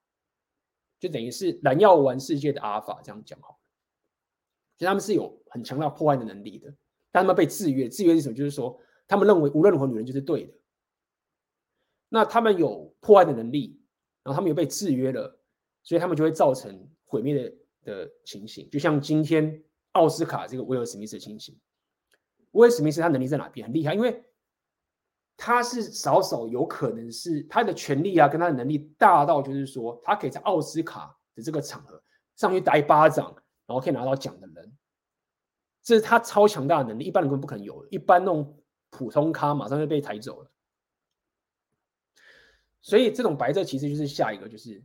[0.98, 3.58] 就等于是蓝药丸世界的阿法这样讲好了。
[4.76, 6.74] 其实他们是有很强大破坏的能力的，
[7.10, 8.34] 但他们被制约，制约是什么？
[8.34, 10.54] 就是说他们认为无论如何女人就是对的，
[12.08, 13.78] 那他们有破坏的能力。
[14.22, 15.40] 然后他们又被制约了，
[15.82, 17.54] 所以他们就会造成毁灭的
[17.84, 21.58] 的情形，就像今天奥斯卡这个威尔史密斯的情形。
[22.50, 23.66] 威尔史密斯他能力在哪边？
[23.66, 24.22] 很厉害，因为
[25.38, 32.00] 他是少少有可能是他的权力啊，跟他的能力大到就是说，他可以在奥斯卡的这个场合
[32.36, 33.34] 上去打一巴掌，
[33.66, 34.70] 然后可以拿到奖的人，
[35.82, 40.50] 这是他超强大的能力，一般人根本不可能有，一般那种普通咖马上就被抬走了。
[42.82, 44.82] 所以这种白色其实就是下一个，就是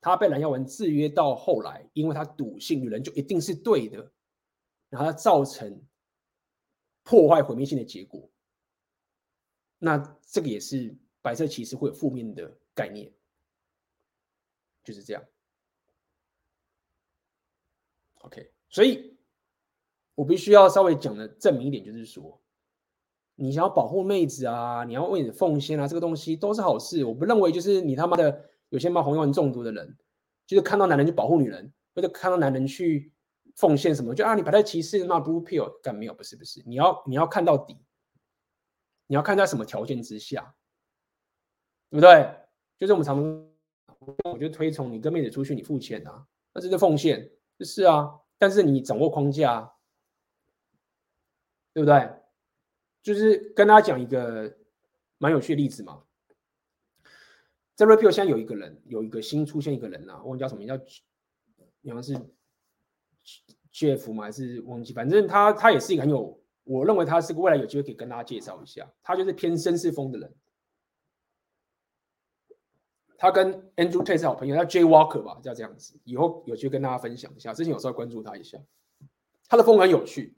[0.00, 4.12] 他被蓝药丸制约到后来，因为他笃信女人就一定是对的，
[4.88, 5.82] 然后他造成
[7.02, 8.30] 破坏毁灭性的结果。
[9.78, 13.12] 那这个也是白色其实会有负面的概念，
[14.84, 15.24] 就是这样。
[18.20, 19.17] OK，所以
[20.18, 22.40] 我必须要稍微讲的证明一点，就是说。
[23.36, 27.04] 你想要保护妹子啊，你要为你的奉献啊，这个东西都是好事。
[27.04, 29.96] 我不认为就是你他妈的有些妈红药丸中毒的人，
[30.44, 33.12] 就是看到男人就保护女人，或者看到男人去
[33.54, 36.14] 奉献什么，就啊你把他歧视那 blue pill 干没有？
[36.14, 37.76] 不是不是，你要你要看到底，
[39.06, 40.56] 你要看在什么条件之下，
[41.90, 42.28] 对不对？
[42.76, 43.22] 就是我们常
[43.94, 49.72] 常，我就推崇你跟妹子出去你付钱啊，那这是奉献，就是啊，但是你掌握框架，
[51.78, 52.10] 对不对？
[53.04, 54.52] 就是跟大家讲一个
[55.18, 56.02] 蛮有趣的例子嘛，
[57.76, 60.74] 在 Repeal 现在有一个人，有一个新出现一个人啊，忘记叫什么名，叫
[61.94, 62.14] 好像是
[63.72, 64.24] Jeff 吗？
[64.24, 64.92] 还是忘记？
[64.92, 68.92] 反正他他也是一个很有，我认为他是个未来有机会可以跟大家介绍一下。
[69.04, 70.34] 他就是偏绅士风的人，
[73.16, 75.96] 他跟 Andrew Tate 是好朋友，叫 Jay Walker 吧，叫这样子。
[76.02, 77.54] 以后有机会跟大家分享一下。
[77.54, 78.58] 之前有稍微关注他一下，
[79.48, 80.34] 他的风格很有趣。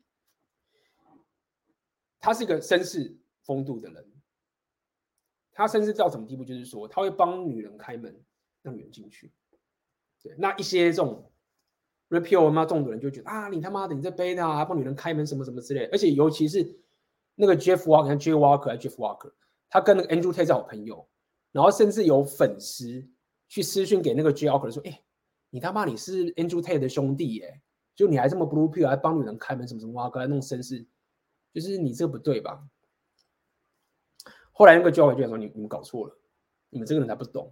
[2.21, 4.07] 他是一个绅士风度的人，
[5.53, 6.45] 他甚至到什么地步？
[6.45, 8.15] 就是说，他会帮女人开门，
[8.63, 9.33] 让女人进去。
[10.23, 11.33] 对，那一些这种
[12.11, 15.87] repeal 嘛，中毒人就觉得啊，你他妈的你在背他，还帮女人开门什么什么之类。
[15.87, 16.79] 而且尤其是
[17.35, 19.33] 那个 Jeff Walker，Jeff Walker，Jeff Walker，
[19.71, 21.09] 他跟那个 Andrew Tate 是好朋友，
[21.53, 23.09] 然后甚至有粉丝
[23.49, 25.03] 去私讯给那个 Jeff Walker 说：“哎、
[25.49, 27.63] 你他妈你是 Andrew Tate 的兄弟耶，
[27.95, 30.87] 就你还这么 blue pill，还帮女人开门什么什么哇，过来弄绅士。”
[31.52, 32.62] 就是你这个不对吧？
[34.52, 36.14] 后来那个教委就说：“你你们搞错了，
[36.68, 37.51] 你们这个人才不懂。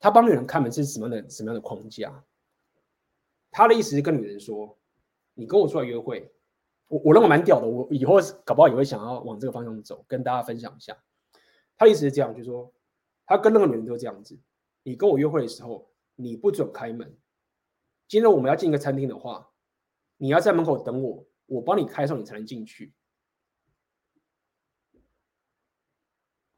[0.00, 2.24] 他帮女人开门是什么样的什么样的框架？
[3.52, 4.76] 他的意思是跟女人说：
[5.34, 6.32] 你跟我出来约会，
[6.88, 7.66] 我我认为蛮屌的。
[7.68, 11.00] 我以后搞不好也会想要往这个方向走，跟大家分享一下。
[11.76, 12.72] 他意思是这样，就是说
[13.24, 14.36] 他跟那个女人都这样子。
[14.82, 17.16] 你跟我约会的时候，你不准开门。
[18.08, 19.48] 今天我们要进一个餐厅的话，
[20.16, 22.94] 你要在门口等我。”我帮你开上，你才能进去，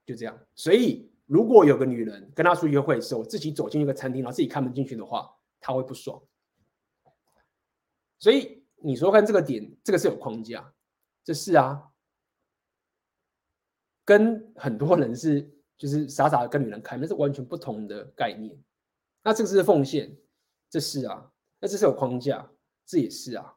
[0.04, 0.38] 就这样。
[0.54, 6.20] 所以，如果有个女人跟他出去约会的时候，自己走进一个餐厅，然后自己开门进去的话，他会不爽。
[8.18, 10.74] 所以，你说看这个点，这个是有框架，
[11.22, 11.90] 这是啊，
[14.04, 15.48] 跟很多人是
[15.78, 18.60] 就是傻傻的跟女人开门是完全不同的概念。
[19.22, 20.18] 那这个是奉献，
[20.68, 22.50] 这是啊，那这是有框架，
[22.84, 23.54] 这也是啊，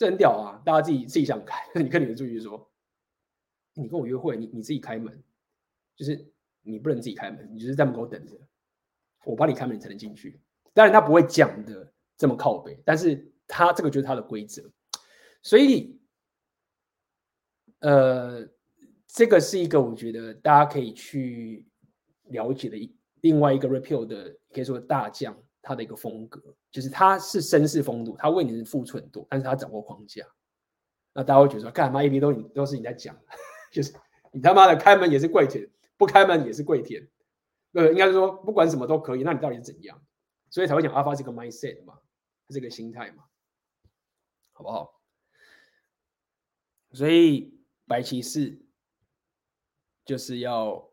[0.00, 0.62] 这很屌啊！
[0.64, 2.72] 大家自己自己想看， 你跟你的助理说，
[3.74, 5.22] 你跟我约会，你你自己开门，
[5.94, 6.26] 就是
[6.62, 8.34] 你不能自己开门，你就是在门口等着，
[9.26, 10.40] 我帮你开门，你才能进去。
[10.72, 14.62] 当然他不会讲的这么靠北，但是他这个就是他的规则，
[15.42, 16.00] 所以，
[17.80, 18.48] 呃，
[19.06, 21.68] 这个是一个我觉得大家可以去
[22.28, 30.24] 了解的一另外一个 repeal 的可以说大将他的一个风格，就是他是绅士风度，他为你付出很多，但是他掌握框架。
[31.12, 33.18] 那大家会觉得说，干嘛 A B 都你都是你在讲，
[33.72, 33.92] 就是
[34.32, 37.06] 你他妈的开门也是跪舔，不开门也是跪舔，
[37.72, 40.00] 呃，应该是说不管什么都可以，那你到底是怎样？
[40.50, 41.98] 所以才会讲阿发这个 mindset 嘛，
[42.48, 43.24] 这个心态嘛，
[44.52, 45.00] 好不好？
[46.92, 47.56] 所以
[47.86, 48.60] 白骑士
[50.04, 50.89] 就是要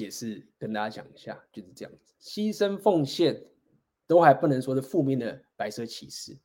[0.00, 3.44] 解释跟大家讲一下，就是这样子，牺牲奉献
[4.06, 6.38] 都还不能说是负面的白色骑士，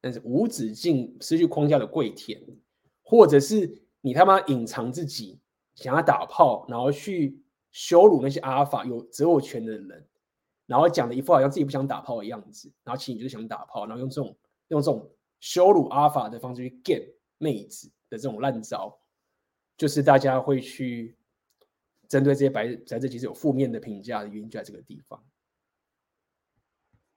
[0.00, 2.40] 但是无止境失去框架的跪舔，
[3.02, 5.38] 或者是你他妈隐藏自己
[5.74, 7.38] 想要打炮，然后去
[7.72, 10.08] 羞辱那些阿尔法有择偶权的人。
[10.64, 14.34] 然后讲的一副好像自己不想打炮的样子，然后其实你就是想打炮，然后用这种
[14.68, 18.98] 用这种羞辱阿尔法的方式去 get 妹子的这种烂招，
[19.76, 21.14] 就是大家会去
[22.12, 25.18] 针对这些白在这其实有负面的评价的原因就在这个地方。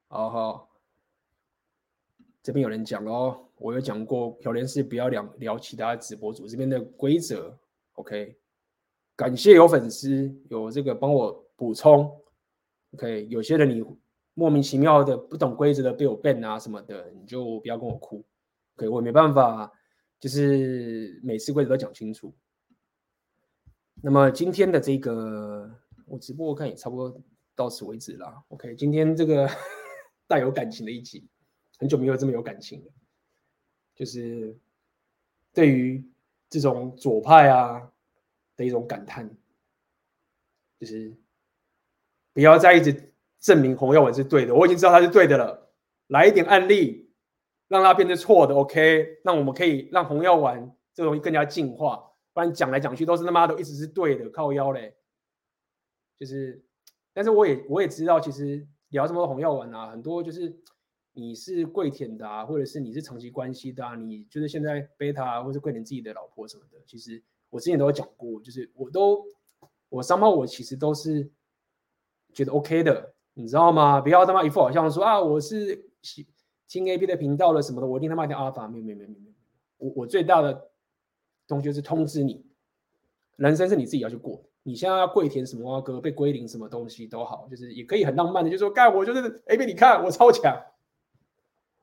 [0.08, 0.70] 好好，
[2.42, 7.60] 这边有人讲哦，我有讲过，调联是不要聊聊其他直播主这边的规则。
[7.96, 8.38] OK，
[9.18, 12.10] 感谢有粉丝有这个帮我补充。
[12.94, 13.84] OK，有些人你
[14.34, 18.24] 莫名其妙的不懂规则的被我 ban 啊什么的，你就不要跟我哭。
[18.78, 19.70] OK，我没办法，
[20.22, 22.34] 就是每次规则都讲清楚。
[24.06, 25.68] 那么今天的这个
[26.06, 27.20] 我直播我看也差不多
[27.56, 28.44] 到此为止了。
[28.50, 29.50] OK，今天这个
[30.30, 31.28] 带有感情的一集，
[31.80, 32.92] 很久没有这么有感情了，
[33.96, 34.56] 就是
[35.56, 36.08] 对于
[36.52, 37.92] 这种左派啊
[38.56, 39.28] 的一种感叹，
[40.80, 41.12] 就是。
[42.32, 45.72] 不要再一直证明洪耀文是对的，我已经知道他是对的了。
[46.08, 47.10] 来一点案例，
[47.70, 49.22] 让他变成错的，OK？
[49.24, 54.96] 那我们可以让洪耀文这东西更加进化，不然讲来讲去都是他妈的一直是对的，靠腰嘞。
[56.20, 56.64] 就是，
[57.14, 60.56] 但是我也我也知道，其实聊这么多红药丸啊，很多就是
[61.14, 69.26] 你是跪舔的啊，或者是你是长期关系的啊，你就是现在贝塔或者跪舔自己的老婆什么的，其实我之前都有讲过，就是我都
[69.90, 71.32] 我上报我其实都是。
[72.34, 74.02] 觉得 OK 的，你知道吗？
[74.02, 75.90] 不要他妈一副好像说啊，我是
[76.68, 79.34] 听 A B 的频道了什么的，我一定他妈听阿法，没有没有没有没有，
[79.78, 80.70] 我我最大的
[81.48, 82.46] 东西是通知你，
[83.36, 90.56] 人生是你自己要去过，你现在要跪舔什么歌，被归零什么东西都好，就是也可以很浪漫的，就是说干我就是 A B，你看我超强，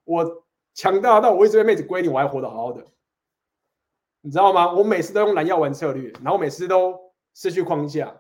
[0.04, 0.44] 我
[0.74, 2.84] 强大到我一直被妹子归零，我还活得好好的，
[4.20, 4.72] 你知道吗？
[4.72, 6.98] 我每次都用蓝药丸策略，然后每次都
[7.34, 8.18] 失去框架。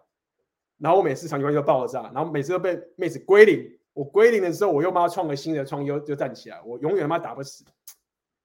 [0.78, 3.78] 然后我每次场景就爆炸，然后每次都被妹子归零。
[3.92, 6.60] 我归零的时候，我又妈创个新的创，又又站起来。
[6.62, 7.64] 我永远他妈打不死，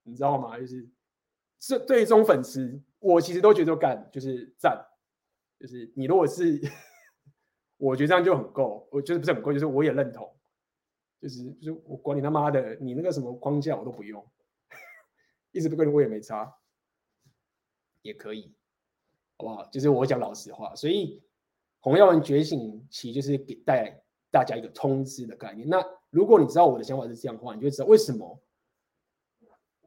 [0.03, 0.56] 你知道吗？
[0.60, 0.88] 就是
[1.57, 4.86] 这对于这种粉丝，我其实都觉得干就是赞，
[5.60, 6.60] 就是你如果是，
[7.78, 8.88] 我觉得这样就很够。
[8.91, 10.36] 我觉得不是很够，就是我也认同，
[11.22, 14.26] 就是就是我管你他妈的，你那个什么框架我都不用，
[15.52, 16.53] 一直不跟我也没差，
[18.02, 18.53] 也可以，
[19.38, 19.65] 好不好？
[19.69, 21.24] 就是我讲老实话，所以。
[21.80, 25.69] 洪耀文觉醒期就是给带大家一个通知的概念。
[25.69, 25.78] 那
[26.10, 28.38] 如果你知道我的想法是这样的话，你就知道为什么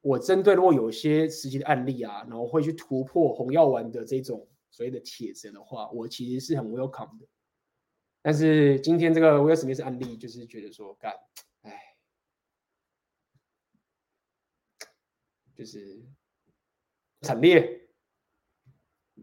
[0.01, 7.27] 我针对如果有一些实际的案例啊，然后会去突破红药丸的这种所谓的铁则的话，我其实是很 welcome 的。
[8.23, 11.13] 但是今天这个威尔史密斯案例，就是觉得说，干，
[11.63, 11.81] 哎，
[15.55, 16.03] 就是
[17.23, 17.89] 惨烈，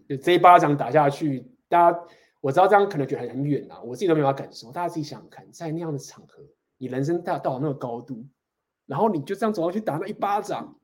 [0.08, 2.08] 就这一巴掌打下去，大家。
[2.40, 4.72] 我知道这样可能觉得很很远啊，我自己都没法感受。
[4.72, 6.41] 大家自己想想看，在那样的场合，
[6.78, 8.24] 你人生大到了那个高度，
[8.88, 10.80] 然后你就这样走过去打那一巴掌，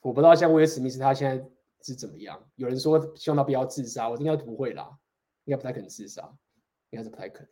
[0.00, 1.46] 我不知道像威尔史密斯他现在
[1.82, 2.42] 是怎么样。
[2.54, 4.98] 有人说希望他不要自杀，我应该不会啦，
[5.44, 6.22] 应该不太可能自杀，
[6.88, 7.48] 应该是不太可能，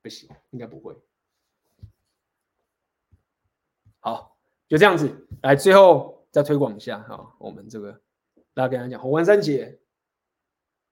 [0.00, 0.96] 不行，应该不会。
[4.00, 8.00] 好，就这样子，来最后再推广一下哈，我们这个
[8.54, 9.78] 大家跟他讲红丸三姐。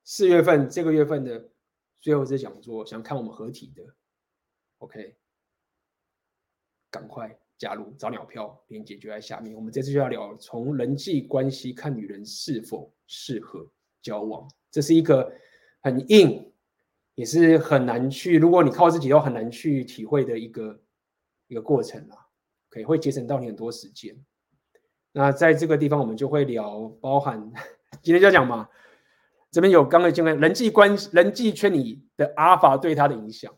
[0.08, 1.50] 四月份这个月份的
[2.00, 3.82] 最后一次讲座，想看我们合体的
[4.78, 5.16] ，OK，
[6.90, 9.54] 赶快加入，找鸟票，链接就在下面。
[9.54, 13.66] 我们这次就要聊从人际关系看女人是否适合
[14.02, 15.32] 交往，这是一个
[15.82, 16.52] 很硬
[17.14, 20.80] 也是很难去，如果你靠自己，都很难去体会的一个
[21.48, 22.26] 一个过程啦。
[22.68, 24.14] 可以会节省到你很多时间。
[25.12, 27.50] 那在这个地方，我们就会聊，包含
[28.02, 28.68] 今天就要讲嘛，
[29.50, 33.54] 这边有刚刚讲的人际关系、人际圈里的阿尔法对他的影响。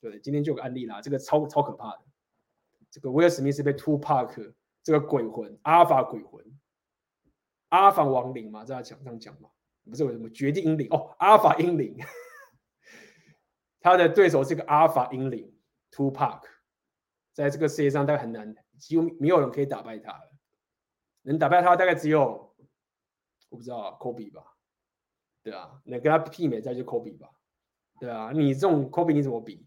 [0.00, 2.02] 对，今天就有个案例啦，这个超超可怕的，
[2.90, 6.44] 这个威尔史密斯被 Two Park 这个鬼魂阿尔法鬼魂，
[7.68, 9.50] 阿尔法亡灵嘛，在墙上讲嘛，
[9.84, 11.96] 不是为什么绝地英灵哦，阿尔法英灵。
[13.80, 15.54] 他的对手是个阿尔法英灵
[15.90, 16.42] Two Park，
[17.32, 20.32] 在这个世界上大概很难，几乎没有人可以打败他了。
[21.22, 22.54] 能打败他大概只有
[23.50, 24.42] 我不知道科比吧？
[25.42, 27.28] 对啊，能跟他媲美再就科比吧？
[28.00, 29.66] 对啊，你这种科比你怎么比？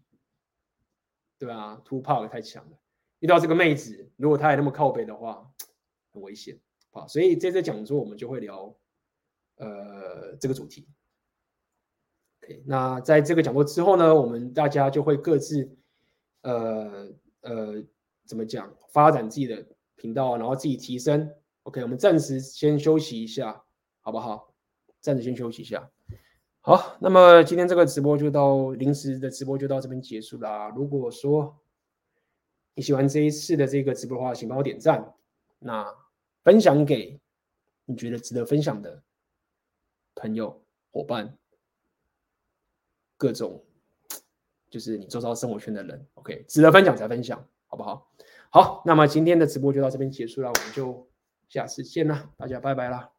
[1.38, 2.78] 对啊，Two Park 太强了。
[3.22, 5.48] 遇到这个妹子，如果她还那么靠北的话，
[6.12, 6.58] 很危险
[6.90, 7.06] 啊。
[7.06, 8.74] 所以这次讲座我们就会聊
[9.56, 10.88] 呃这个主题。
[12.42, 15.70] OK，那在这个讲座之后呢，我们大家就会各自，
[16.40, 17.08] 呃
[17.42, 17.84] 呃，
[18.26, 21.30] 怎么讲，发展自己的频道，然后自己提升。
[21.62, 23.62] OK，我们暂时先休息一下，
[24.00, 24.52] 好不好？
[25.00, 25.88] 暂时先休息一下。
[26.60, 30.68] 好，那么今天这个直播就到临时的直播就到这边结束啦。
[30.74, 31.56] 如果说
[32.74, 35.14] 你喜欢这一次的这个直播的话，请帮我点赞，
[35.58, 35.86] 那
[36.42, 37.20] 分享给
[37.84, 39.02] 你觉得值得分享的
[40.14, 41.36] 朋友伙伴。
[43.16, 43.64] 各种
[44.68, 48.10] 就是你周遭生活圈的人，OK，值得分享才分享，好不好？
[48.50, 51.08] 好，那么今天的直播就到这边结束了，我们就
[51.48, 53.11] 下次见了，大家拜拜啦。